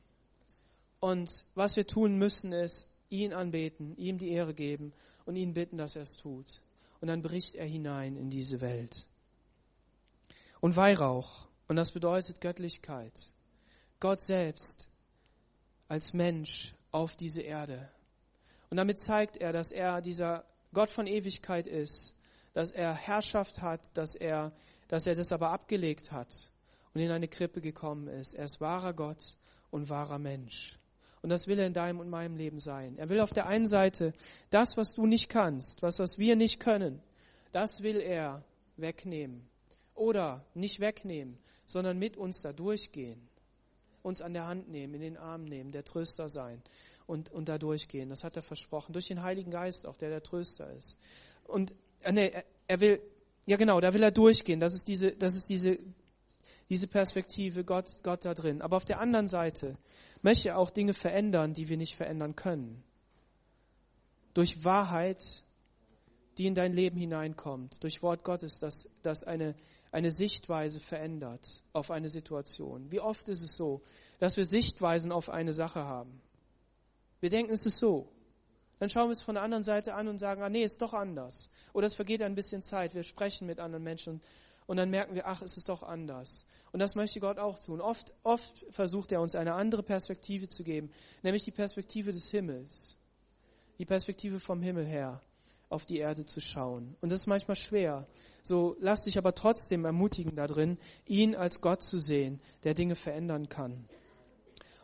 Und 1.00 1.46
was 1.56 1.76
wir 1.76 1.86
tun 1.86 2.18
müssen, 2.18 2.54
ist 2.54 2.88
ihn 3.10 3.34
anbeten, 3.34 3.96
ihm 3.98 4.18
die 4.18 4.30
Ehre 4.32 4.54
geben 4.54 4.94
und 5.26 5.36
ihn 5.36 5.54
bitten, 5.54 5.78
dass 5.78 5.96
er 5.96 6.04
es 6.04 6.16
tut. 6.16 6.62
Und 7.02 7.10
dann 7.10 7.22
bricht 7.22 7.56
er 7.56 7.66
hinein 7.66 8.16
in 8.16 8.30
diese 8.30 8.62
Welt. 8.62 9.08
Und 10.62 10.76
Weihrauch, 10.76 11.48
und 11.68 11.76
das 11.76 11.92
bedeutet 11.92 12.40
Göttlichkeit. 12.40 13.34
Gott 14.00 14.22
selbst 14.22 14.90
als 15.88 16.14
Mensch 16.14 16.76
auf 16.92 17.16
diese 17.16 17.42
Erde. 17.42 17.90
Und 18.72 18.78
damit 18.78 19.00
zeigt 19.00 19.36
er, 19.36 19.52
dass 19.52 19.74
er 19.74 20.00
dieser 20.00 20.46
Gott 20.74 20.90
von 20.90 21.06
Ewigkeit 21.06 21.68
ist, 21.68 22.16
dass 22.54 22.72
er 22.72 22.94
Herrschaft 22.94 23.62
hat, 23.62 23.96
dass 23.98 24.16
er, 24.16 24.54
dass 24.88 25.06
er 25.06 25.14
das 25.14 25.34
aber 25.34 25.50
abgelegt 25.50 26.14
hat 26.14 26.50
und 26.94 27.02
in 27.02 27.12
eine 27.12 27.28
Krippe 27.28 27.60
gekommen 27.60 28.08
ist. 28.08 28.34
Er 28.34 28.46
ist 28.46 28.62
wahrer 28.62 28.94
Gott 28.94 29.38
und 29.72 29.90
wahrer 29.90 30.20
Mensch. 30.20 30.80
Und 31.22 31.30
das 31.32 31.48
will 31.48 31.60
er 31.60 31.68
in 31.68 31.74
deinem 31.74 32.00
und 32.00 32.10
meinem 32.10 32.38
Leben 32.38 32.60
sein. 32.60 32.98
Er 32.98 33.10
will 33.10 33.20
auf 33.20 33.34
der 33.34 33.46
einen 33.46 33.68
Seite 33.68 34.14
das, 34.50 34.78
was 34.78 34.96
du 34.96 35.06
nicht 35.06 35.28
kannst, 35.28 35.82
was, 35.82 36.00
was 36.00 36.18
wir 36.18 36.38
nicht 36.38 36.62
können, 36.62 37.04
das 37.52 37.84
will 37.84 38.00
er 38.00 38.42
wegnehmen. 38.78 39.50
Oder 39.96 40.46
nicht 40.54 40.80
wegnehmen, 40.80 41.38
sondern 41.66 42.00
mit 42.00 42.16
uns 42.16 42.42
da 42.42 42.54
durchgehen. 42.54 43.28
Uns 44.02 44.22
an 44.22 44.32
der 44.32 44.48
Hand 44.48 44.70
nehmen, 44.70 44.94
in 44.96 45.02
den 45.02 45.18
Arm 45.18 45.44
nehmen, 45.44 45.74
der 45.74 45.84
Tröster 45.84 46.30
sein 46.30 46.64
und, 47.08 47.32
und 47.32 47.50
da 47.50 47.58
durchgehen. 47.58 48.10
Das 48.10 48.24
hat 48.24 48.36
er 48.36 48.42
versprochen. 48.42 48.94
Durch 48.94 49.08
den 49.08 49.22
Heiligen 49.22 49.52
Geist 49.52 49.86
auch, 49.86 49.98
der 49.98 50.10
der 50.10 50.24
Tröster 50.24 50.72
ist. 50.74 50.98
Und 51.46 51.74
äh, 52.02 52.12
nee, 52.12 52.32
er 52.68 52.80
will, 52.80 53.02
ja 53.46 53.58
genau, 53.58 53.80
da 53.80 53.94
will 53.94 54.04
er 54.04 54.12
durchgehen. 54.12 54.60
Das 54.60 54.74
ist 54.74 54.88
diese, 54.88 55.12
das 55.12 55.36
ist 55.36 55.50
diese 55.50 55.80
diese 56.72 56.88
Perspektive, 56.88 57.66
Gott, 57.66 58.02
Gott 58.02 58.24
da 58.24 58.34
drin. 58.34 58.62
Aber 58.62 58.78
auf 58.78 58.86
der 58.86 59.02
anderen 59.02 59.28
Seite 59.28 59.78
möchte 60.22 60.48
er 60.48 60.58
auch 60.58 60.70
Dinge 60.70 60.94
verändern, 60.94 61.52
die 61.52 61.68
wir 61.68 61.76
nicht 61.76 61.98
verändern 61.98 62.38
können. 62.38 62.82
Durch 64.34 64.64
Wahrheit, 64.64 65.44
die 66.38 66.46
in 66.46 66.56
dein 66.56 66.72
Leben 66.72 66.98
hineinkommt, 66.98 67.84
durch 67.84 68.02
Wort 68.02 68.24
Gottes, 68.24 68.60
das, 68.60 68.90
das 69.02 69.26
eine, 69.26 69.54
eine 69.92 70.12
Sichtweise 70.12 70.80
verändert 70.80 71.62
auf 71.74 71.92
eine 71.92 72.08
Situation. 72.08 72.90
Wie 72.90 73.02
oft 73.02 73.28
ist 73.28 73.42
es 73.42 73.54
so, 73.58 73.82
dass 74.20 74.38
wir 74.38 74.46
Sichtweisen 74.46 75.12
auf 75.12 75.30
eine 75.30 75.52
Sache 75.52 75.84
haben? 75.84 76.22
Wir 77.22 77.30
denken, 77.30 77.54
es 77.54 77.66
ist 77.66 77.78
so. 77.78 78.10
Dann 78.80 78.90
schauen 78.90 79.08
wir 79.08 79.14
es 79.14 79.22
von 79.22 79.36
der 79.36 79.44
anderen 79.44 79.64
Seite 79.64 79.94
an 79.94 80.08
und 80.08 80.18
sagen, 80.18 80.42
ah 80.42 80.50
nee, 80.50 80.64
ist 80.64 80.82
doch 80.82 80.94
anders. 80.94 81.50
Oder 81.72 81.86
es 81.88 81.96
vergeht 81.96 82.22
ein 82.22 82.36
bisschen 82.36 82.64
Zeit. 82.64 82.96
Wir 82.96 83.04
sprechen 83.04 83.48
mit 83.48 83.60
anderen 83.60 83.84
Menschen 83.84 84.22
und 84.66 84.78
dann 84.78 84.90
merken 84.90 85.16
wir, 85.16 85.28
ach, 85.28 85.42
es 85.42 85.56
ist 85.56 85.70
doch 85.70 85.84
anders. 85.84 86.46
Und 86.72 86.80
das 86.80 86.96
möchte 86.96 87.20
Gott 87.20 87.38
auch 87.38 87.60
tun. 87.60 87.80
Oft, 87.80 88.16
oft 88.24 88.66
versucht 88.72 89.12
er 89.12 89.22
uns 89.22 89.36
eine 89.36 89.54
andere 89.54 89.84
Perspektive 89.84 90.48
zu 90.48 90.64
geben, 90.64 90.90
nämlich 91.22 91.44
die 91.44 91.52
Perspektive 91.52 92.12
des 92.12 92.32
Himmels. 92.32 92.98
Die 93.78 93.86
Perspektive 93.86 94.40
vom 94.40 94.62
Himmel 94.62 94.86
her 94.86 95.22
auf 95.70 95.86
die 95.86 95.98
Erde 95.98 96.26
zu 96.26 96.40
schauen. 96.40 96.96
Und 97.02 97.12
das 97.12 97.22
ist 97.22 97.28
manchmal 97.28 97.56
schwer. 97.56 98.08
So 98.44 98.76
lass 98.80 99.04
dich 99.04 99.18
aber 99.18 99.34
trotzdem 99.34 99.86
ermutigen 99.86 100.36
darin, 100.36 100.78
ihn 101.06 101.36
als 101.36 101.62
Gott 101.62 101.82
zu 101.82 101.98
sehen, 101.98 102.42
der 102.64 102.74
Dinge 102.74 102.96
verändern 102.96 103.48
kann. 103.48 103.86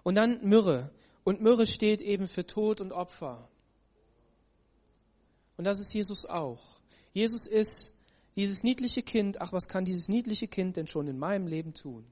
Und 0.04 0.15
dann 0.15 0.39
Myrrhe. 0.43 0.91
Und 1.27 1.41
Myrrhe 1.41 1.65
steht 1.67 2.01
eben 2.01 2.29
für 2.29 2.45
Tod 2.45 2.79
und 2.79 2.93
Opfer. 2.93 3.49
Und 5.57 5.65
das 5.65 5.81
ist 5.81 5.93
Jesus 5.93 6.25
auch. 6.25 6.79
Jesus 7.11 7.47
ist 7.47 7.91
dieses 8.37 8.63
niedliche 8.63 9.03
Kind, 9.03 9.41
ach, 9.41 9.51
was 9.51 9.67
kann 9.67 9.83
dieses 9.83 10.07
niedliche 10.07 10.47
Kind 10.47 10.77
denn 10.77 10.87
schon 10.87 11.05
in 11.09 11.19
meinem 11.19 11.45
Leben 11.45 11.73
tun? 11.73 12.07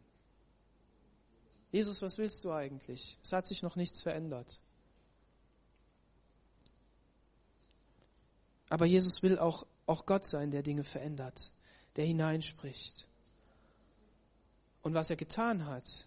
Jesus, 1.71 2.01
was 2.01 2.17
willst 2.17 2.43
du 2.43 2.51
eigentlich? 2.51 3.17
Es 3.23 3.31
hat 3.31 3.47
sich 3.47 3.63
noch 3.63 3.77
nichts 3.77 4.01
verändert. 4.01 4.61
Aber 8.67 8.85
Jesus 8.85 9.23
will 9.23 9.39
auch, 9.39 9.65
auch 9.85 10.05
Gott 10.05 10.25
sein, 10.25 10.51
der 10.51 10.61
Dinge 10.61 10.83
verändert, 10.83 11.53
der 11.95 12.03
hineinspricht. 12.03 13.07
Und 14.81 14.93
was 14.93 15.09
er 15.09 15.15
getan 15.15 15.67
hat, 15.67 16.05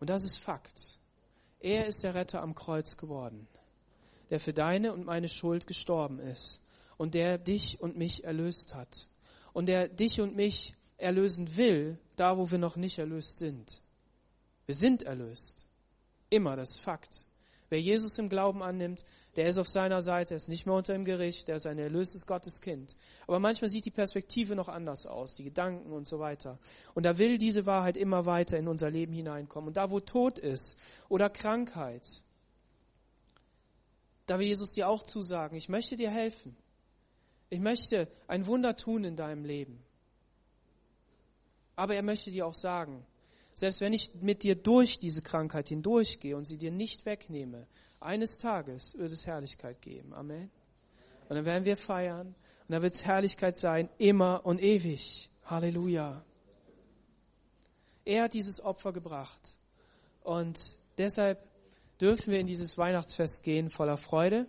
und 0.00 0.10
das 0.10 0.24
ist 0.24 0.40
Fakt, 0.40 0.98
er 1.66 1.86
ist 1.86 2.04
der 2.04 2.14
Retter 2.14 2.42
am 2.42 2.54
Kreuz 2.54 2.96
geworden, 2.96 3.48
der 4.30 4.38
für 4.38 4.52
deine 4.52 4.92
und 4.92 5.04
meine 5.04 5.28
Schuld 5.28 5.66
gestorben 5.66 6.20
ist 6.20 6.62
und 6.96 7.14
der 7.14 7.38
dich 7.38 7.80
und 7.80 7.96
mich 7.96 8.22
erlöst 8.22 8.74
hat 8.74 9.08
und 9.52 9.66
der 9.66 9.88
dich 9.88 10.20
und 10.20 10.36
mich 10.36 10.74
erlösen 10.96 11.56
will, 11.56 11.98
da 12.14 12.38
wo 12.38 12.52
wir 12.52 12.58
noch 12.58 12.76
nicht 12.76 12.98
erlöst 12.98 13.38
sind. 13.38 13.82
Wir 14.66 14.76
sind 14.76 15.02
erlöst. 15.02 15.66
Immer, 16.30 16.54
das 16.54 16.78
Fakt. 16.78 17.26
Wer 17.68 17.80
Jesus 17.80 18.16
im 18.18 18.28
Glauben 18.28 18.62
annimmt, 18.62 19.04
der 19.36 19.48
ist 19.48 19.58
auf 19.58 19.68
seiner 19.68 20.00
Seite, 20.00 20.34
er 20.34 20.38
ist 20.38 20.48
nicht 20.48 20.64
mehr 20.64 20.74
unter 20.74 20.94
dem 20.94 21.04
Gericht, 21.04 21.48
der 21.48 21.56
ist 21.56 21.66
ein 21.66 21.78
erlöstes 21.78 22.26
Gotteskind. 22.26 22.96
Aber 23.26 23.38
manchmal 23.38 23.68
sieht 23.68 23.84
die 23.84 23.90
Perspektive 23.90 24.56
noch 24.56 24.68
anders 24.68 25.06
aus, 25.06 25.34
die 25.34 25.44
Gedanken 25.44 25.92
und 25.92 26.06
so 26.06 26.18
weiter. 26.18 26.58
Und 26.94 27.04
da 27.04 27.18
will 27.18 27.36
diese 27.36 27.66
Wahrheit 27.66 27.98
immer 27.98 28.24
weiter 28.24 28.56
in 28.56 28.66
unser 28.66 28.90
Leben 28.90 29.12
hineinkommen. 29.12 29.68
Und 29.68 29.76
da, 29.76 29.90
wo 29.90 30.00
Tod 30.00 30.38
ist 30.38 30.78
oder 31.10 31.28
Krankheit, 31.28 32.24
da 34.26 34.38
will 34.38 34.46
Jesus 34.46 34.72
dir 34.72 34.88
auch 34.88 35.02
zusagen, 35.02 35.56
ich 35.56 35.68
möchte 35.68 35.96
dir 35.96 36.10
helfen. 36.10 36.56
Ich 37.50 37.60
möchte 37.60 38.08
ein 38.26 38.46
Wunder 38.46 38.74
tun 38.76 39.04
in 39.04 39.16
deinem 39.16 39.44
Leben. 39.44 39.82
Aber 41.76 41.94
er 41.94 42.02
möchte 42.02 42.30
dir 42.30 42.46
auch 42.46 42.54
sagen, 42.54 43.06
selbst 43.54 43.80
wenn 43.80 43.92
ich 43.92 44.14
mit 44.16 44.42
dir 44.42 44.54
durch 44.54 44.98
diese 44.98 45.22
Krankheit 45.22 45.68
hindurchgehe 45.68 46.36
und 46.36 46.44
sie 46.44 46.58
dir 46.58 46.70
nicht 46.70 47.06
wegnehme, 47.06 47.66
eines 48.06 48.38
Tages 48.38 48.96
wird 48.96 49.12
es 49.12 49.26
Herrlichkeit 49.26 49.82
geben. 49.82 50.14
Amen. 50.14 50.50
Und 51.28 51.36
dann 51.36 51.44
werden 51.44 51.64
wir 51.64 51.76
feiern 51.76 52.28
und 52.28 52.72
dann 52.72 52.82
wird 52.82 52.94
es 52.94 53.04
Herrlichkeit 53.04 53.56
sein, 53.56 53.88
immer 53.98 54.46
und 54.46 54.62
ewig. 54.62 55.30
Halleluja. 55.44 56.24
Er 58.04 58.22
hat 58.24 58.34
dieses 58.34 58.60
Opfer 58.60 58.92
gebracht. 58.92 59.58
Und 60.22 60.76
deshalb 60.98 61.44
dürfen 62.00 62.32
wir 62.32 62.40
in 62.40 62.46
dieses 62.46 62.76
Weihnachtsfest 62.78 63.42
gehen 63.42 63.70
voller 63.70 63.96
Freude. 63.96 64.46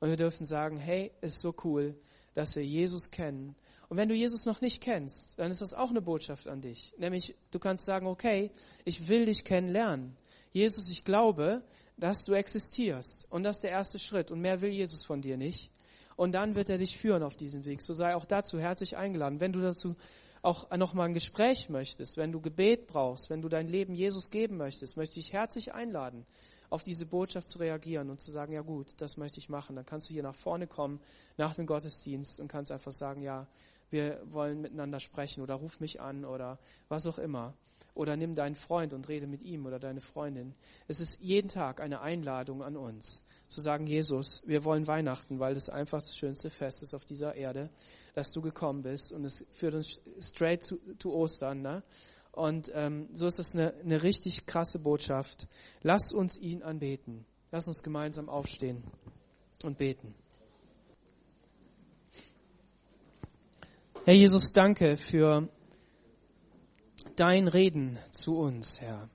Und 0.00 0.08
wir 0.08 0.16
dürfen 0.16 0.44
sagen, 0.44 0.78
hey, 0.78 1.10
ist 1.20 1.40
so 1.40 1.54
cool, 1.64 1.94
dass 2.34 2.56
wir 2.56 2.64
Jesus 2.64 3.10
kennen. 3.10 3.54
Und 3.88 3.96
wenn 3.96 4.08
du 4.08 4.14
Jesus 4.14 4.46
noch 4.46 4.60
nicht 4.60 4.80
kennst, 4.80 5.38
dann 5.38 5.50
ist 5.50 5.60
das 5.60 5.74
auch 5.74 5.90
eine 5.90 6.00
Botschaft 6.00 6.48
an 6.48 6.60
dich. 6.60 6.94
Nämlich, 6.96 7.34
du 7.50 7.58
kannst 7.58 7.84
sagen, 7.84 8.06
okay, 8.06 8.50
ich 8.84 9.08
will 9.08 9.26
dich 9.26 9.44
kennenlernen. 9.44 10.16
Jesus, 10.52 10.88
ich 10.88 11.04
glaube, 11.04 11.62
dass 12.00 12.24
du 12.24 12.32
existierst. 12.32 13.26
Und 13.30 13.42
das 13.42 13.56
ist 13.56 13.64
der 13.64 13.70
erste 13.70 13.98
Schritt. 13.98 14.30
Und 14.30 14.40
mehr 14.40 14.60
will 14.60 14.70
Jesus 14.70 15.04
von 15.04 15.20
dir 15.20 15.36
nicht. 15.36 15.70
Und 16.16 16.32
dann 16.32 16.54
wird 16.54 16.68
er 16.68 16.78
dich 16.78 16.98
führen 16.98 17.22
auf 17.22 17.36
diesem 17.36 17.64
Weg. 17.64 17.82
So 17.82 17.92
sei 17.92 18.14
auch 18.14 18.26
dazu 18.26 18.58
herzlich 18.58 18.96
eingeladen. 18.96 19.40
Wenn 19.40 19.52
du 19.52 19.60
dazu 19.60 19.96
auch 20.42 20.70
nochmal 20.76 21.08
ein 21.08 21.14
Gespräch 21.14 21.68
möchtest, 21.68 22.16
wenn 22.16 22.32
du 22.32 22.40
Gebet 22.40 22.86
brauchst, 22.86 23.30
wenn 23.30 23.42
du 23.42 23.48
dein 23.48 23.68
Leben 23.68 23.94
Jesus 23.94 24.30
geben 24.30 24.56
möchtest, 24.56 24.96
möchte 24.96 25.18
ich 25.18 25.32
herzlich 25.32 25.74
einladen, 25.74 26.26
auf 26.70 26.82
diese 26.82 27.04
Botschaft 27.04 27.48
zu 27.48 27.58
reagieren 27.58 28.10
und 28.10 28.20
zu 28.20 28.30
sagen, 28.30 28.52
ja 28.52 28.62
gut, 28.62 28.94
das 28.98 29.16
möchte 29.16 29.38
ich 29.38 29.48
machen. 29.48 29.76
Dann 29.76 29.84
kannst 29.84 30.08
du 30.08 30.14
hier 30.14 30.22
nach 30.22 30.34
vorne 30.34 30.66
kommen 30.66 31.00
nach 31.36 31.54
dem 31.54 31.66
Gottesdienst 31.66 32.40
und 32.40 32.48
kannst 32.48 32.72
einfach 32.72 32.92
sagen, 32.92 33.22
ja, 33.22 33.46
wir 33.90 34.20
wollen 34.24 34.60
miteinander 34.60 35.00
sprechen 35.00 35.42
oder 35.42 35.56
ruf 35.56 35.80
mich 35.80 36.00
an 36.00 36.24
oder 36.24 36.58
was 36.88 37.06
auch 37.06 37.18
immer. 37.18 37.54
Oder 37.94 38.16
nimm 38.16 38.34
deinen 38.34 38.54
Freund 38.54 38.92
und 38.92 39.08
rede 39.08 39.26
mit 39.26 39.42
ihm 39.42 39.66
oder 39.66 39.78
deine 39.78 40.00
Freundin. 40.00 40.54
Es 40.88 41.00
ist 41.00 41.20
jeden 41.20 41.48
Tag 41.48 41.80
eine 41.80 42.00
Einladung 42.00 42.62
an 42.62 42.76
uns, 42.76 43.24
zu 43.48 43.60
sagen, 43.60 43.86
Jesus, 43.86 44.42
wir 44.46 44.64
wollen 44.64 44.86
Weihnachten, 44.86 45.40
weil 45.40 45.54
das 45.54 45.68
einfach 45.68 46.00
das 46.00 46.16
schönste 46.16 46.50
Fest 46.50 46.82
ist 46.82 46.94
auf 46.94 47.04
dieser 47.04 47.34
Erde, 47.34 47.70
dass 48.14 48.30
du 48.32 48.40
gekommen 48.40 48.82
bist 48.82 49.12
und 49.12 49.24
es 49.24 49.44
führt 49.52 49.74
uns 49.74 50.00
straight 50.20 50.62
zu, 50.62 50.78
zu 50.98 51.12
Ostern. 51.12 51.62
Ne? 51.62 51.82
Und 52.32 52.70
ähm, 52.74 53.08
so 53.12 53.26
ist 53.26 53.38
das 53.38 53.54
eine, 53.54 53.74
eine 53.74 54.02
richtig 54.02 54.46
krasse 54.46 54.78
Botschaft. 54.78 55.48
Lass 55.82 56.12
uns 56.12 56.38
ihn 56.38 56.62
anbeten. 56.62 57.24
Lass 57.50 57.66
uns 57.66 57.82
gemeinsam 57.82 58.28
aufstehen 58.28 58.84
und 59.64 59.78
beten. 59.78 60.14
Herr 64.04 64.14
Jesus, 64.14 64.52
danke 64.52 64.96
für 64.96 65.48
dein 67.16 67.48
Reden 67.48 67.98
zu 68.10 68.38
uns, 68.38 68.80
Herr. 68.80 69.08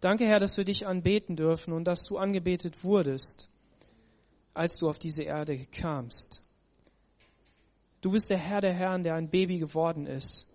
Danke, 0.00 0.26
Herr, 0.26 0.40
dass 0.40 0.56
wir 0.56 0.64
dich 0.64 0.86
anbeten 0.86 1.36
dürfen 1.36 1.72
und 1.72 1.84
dass 1.84 2.04
du 2.04 2.18
angebetet 2.18 2.82
wurdest, 2.84 3.48
als 4.54 4.78
du 4.78 4.88
auf 4.88 4.98
diese 4.98 5.22
Erde 5.22 5.66
kamst. 5.66 6.42
Du 8.00 8.10
bist 8.10 8.30
der 8.30 8.38
Herr 8.38 8.60
der 8.60 8.74
Herren, 8.74 9.02
der 9.02 9.14
ein 9.14 9.30
Baby 9.30 9.58
geworden 9.58 10.06
ist 10.06 10.48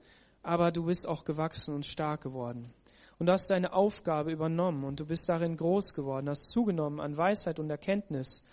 aber 0.48 0.72
du 0.72 0.86
bist 0.86 1.06
auch 1.06 1.26
gewachsen 1.26 1.76
und 1.76 1.86
stark 1.86 2.22
geworden. 2.22 2.74
Und 3.20 3.26
du 3.26 3.34
hast 3.34 3.50
deine 3.50 3.74
Aufgabe 3.74 4.32
übernommen 4.32 4.86
und 4.86 4.98
du 5.02 5.06
bist 5.06 5.28
darin 5.28 5.58
groß 5.58 5.94
geworden, 5.94 6.30
hast 6.30 6.52
zugenommen 6.52 7.02
an 7.02 7.18
Weisheit 7.18 7.60
und 7.60 7.70
Erkenntnis. 7.70 8.44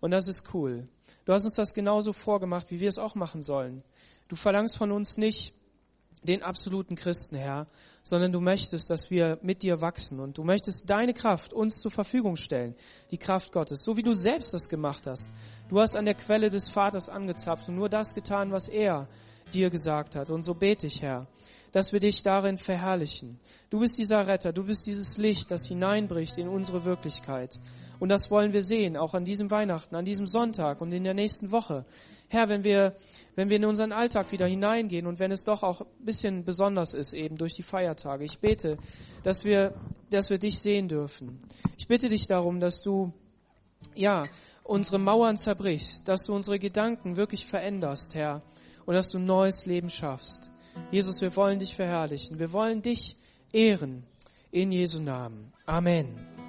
Und 0.00 0.10
das 0.10 0.26
ist 0.26 0.52
cool. 0.52 0.88
Du 1.24 1.32
hast 1.32 1.44
uns 1.44 1.54
das 1.54 1.72
genauso 1.72 2.12
vorgemacht, 2.12 2.72
wie 2.72 2.80
wir 2.80 2.88
es 2.88 2.98
auch 2.98 3.14
machen 3.14 3.40
sollen. 3.40 3.84
Du 4.26 4.34
verlangst 4.34 4.76
von 4.76 4.90
uns 4.90 5.16
nicht 5.16 5.54
den 6.24 6.42
absoluten 6.42 6.96
Christen, 6.96 7.36
Herr, 7.36 7.66
sondern 8.02 8.32
du 8.32 8.40
möchtest, 8.40 8.90
dass 8.90 9.10
wir 9.10 9.38
mit 9.42 9.62
dir 9.62 9.80
wachsen 9.80 10.20
und 10.20 10.36
du 10.36 10.44
möchtest 10.44 10.90
deine 10.90 11.14
Kraft 11.14 11.52
uns 11.52 11.80
zur 11.80 11.90
Verfügung 11.90 12.36
stellen, 12.36 12.74
die 13.10 13.18
Kraft 13.18 13.52
Gottes, 13.52 13.82
so 13.82 13.96
wie 13.96 14.02
du 14.02 14.12
selbst 14.12 14.52
das 14.52 14.68
gemacht 14.68 15.06
hast. 15.06 15.30
Du 15.68 15.80
hast 15.80 15.96
an 15.96 16.04
der 16.04 16.14
Quelle 16.14 16.48
des 16.48 16.68
Vaters 16.68 17.08
angezapft 17.08 17.68
und 17.68 17.76
nur 17.76 17.88
das 17.88 18.14
getan, 18.14 18.52
was 18.52 18.68
er 18.68 19.08
dir 19.52 19.70
gesagt 19.70 20.16
hat. 20.16 20.30
Und 20.30 20.42
so 20.42 20.54
bete 20.54 20.86
ich, 20.86 21.02
Herr, 21.02 21.26
dass 21.72 21.92
wir 21.92 22.00
dich 22.00 22.22
darin 22.22 22.56
verherrlichen. 22.56 23.40
Du 23.70 23.80
bist 23.80 23.98
dieser 23.98 24.26
Retter, 24.26 24.52
du 24.52 24.64
bist 24.64 24.86
dieses 24.86 25.16
Licht, 25.18 25.50
das 25.50 25.66
hineinbricht 25.66 26.38
in 26.38 26.48
unsere 26.48 26.84
Wirklichkeit. 26.84 27.58
Und 27.98 28.08
das 28.08 28.30
wollen 28.30 28.52
wir 28.52 28.62
sehen, 28.62 28.96
auch 28.96 29.14
an 29.14 29.24
diesem 29.24 29.50
Weihnachten, 29.50 29.96
an 29.96 30.04
diesem 30.04 30.26
Sonntag 30.26 30.80
und 30.80 30.92
in 30.92 31.04
der 31.04 31.14
nächsten 31.14 31.50
Woche. 31.50 31.84
Herr, 32.28 32.48
wenn 32.48 32.64
wir, 32.64 32.96
wenn 33.36 33.48
wir 33.48 33.56
in 33.56 33.64
unseren 33.64 33.92
Alltag 33.92 34.32
wieder 34.32 34.46
hineingehen 34.46 35.06
und 35.06 35.18
wenn 35.18 35.30
es 35.30 35.44
doch 35.44 35.62
auch 35.62 35.80
ein 35.80 36.04
bisschen 36.04 36.44
besonders 36.44 36.94
ist, 36.94 37.12
eben 37.12 37.36
durch 37.36 37.54
die 37.54 37.62
Feiertage, 37.62 38.24
ich 38.24 38.38
bete, 38.38 38.78
dass 39.22 39.44
wir, 39.44 39.74
dass 40.10 40.30
wir 40.30 40.38
dich 40.38 40.58
sehen 40.58 40.88
dürfen. 40.88 41.40
Ich 41.78 41.88
bitte 41.88 42.08
dich 42.08 42.26
darum, 42.26 42.60
dass 42.60 42.82
du, 42.82 43.12
ja, 43.94 44.26
unsere 44.62 44.98
Mauern 44.98 45.36
zerbrichst, 45.36 46.08
dass 46.08 46.24
du 46.24 46.34
unsere 46.34 46.58
Gedanken 46.58 47.16
wirklich 47.16 47.46
veränderst, 47.46 48.14
Herr, 48.14 48.42
und 48.86 48.94
dass 48.94 49.08
du 49.08 49.18
neues 49.18 49.66
Leben 49.66 49.90
schaffst. 49.90 50.50
Jesus, 50.90 51.20
wir 51.20 51.34
wollen 51.36 51.58
dich 51.58 51.76
verherrlichen. 51.76 52.38
Wir 52.38 52.52
wollen 52.52 52.82
dich 52.82 53.16
ehren. 53.52 54.04
In 54.50 54.70
Jesu 54.70 55.00
Namen. 55.00 55.52
Amen. 55.66 56.43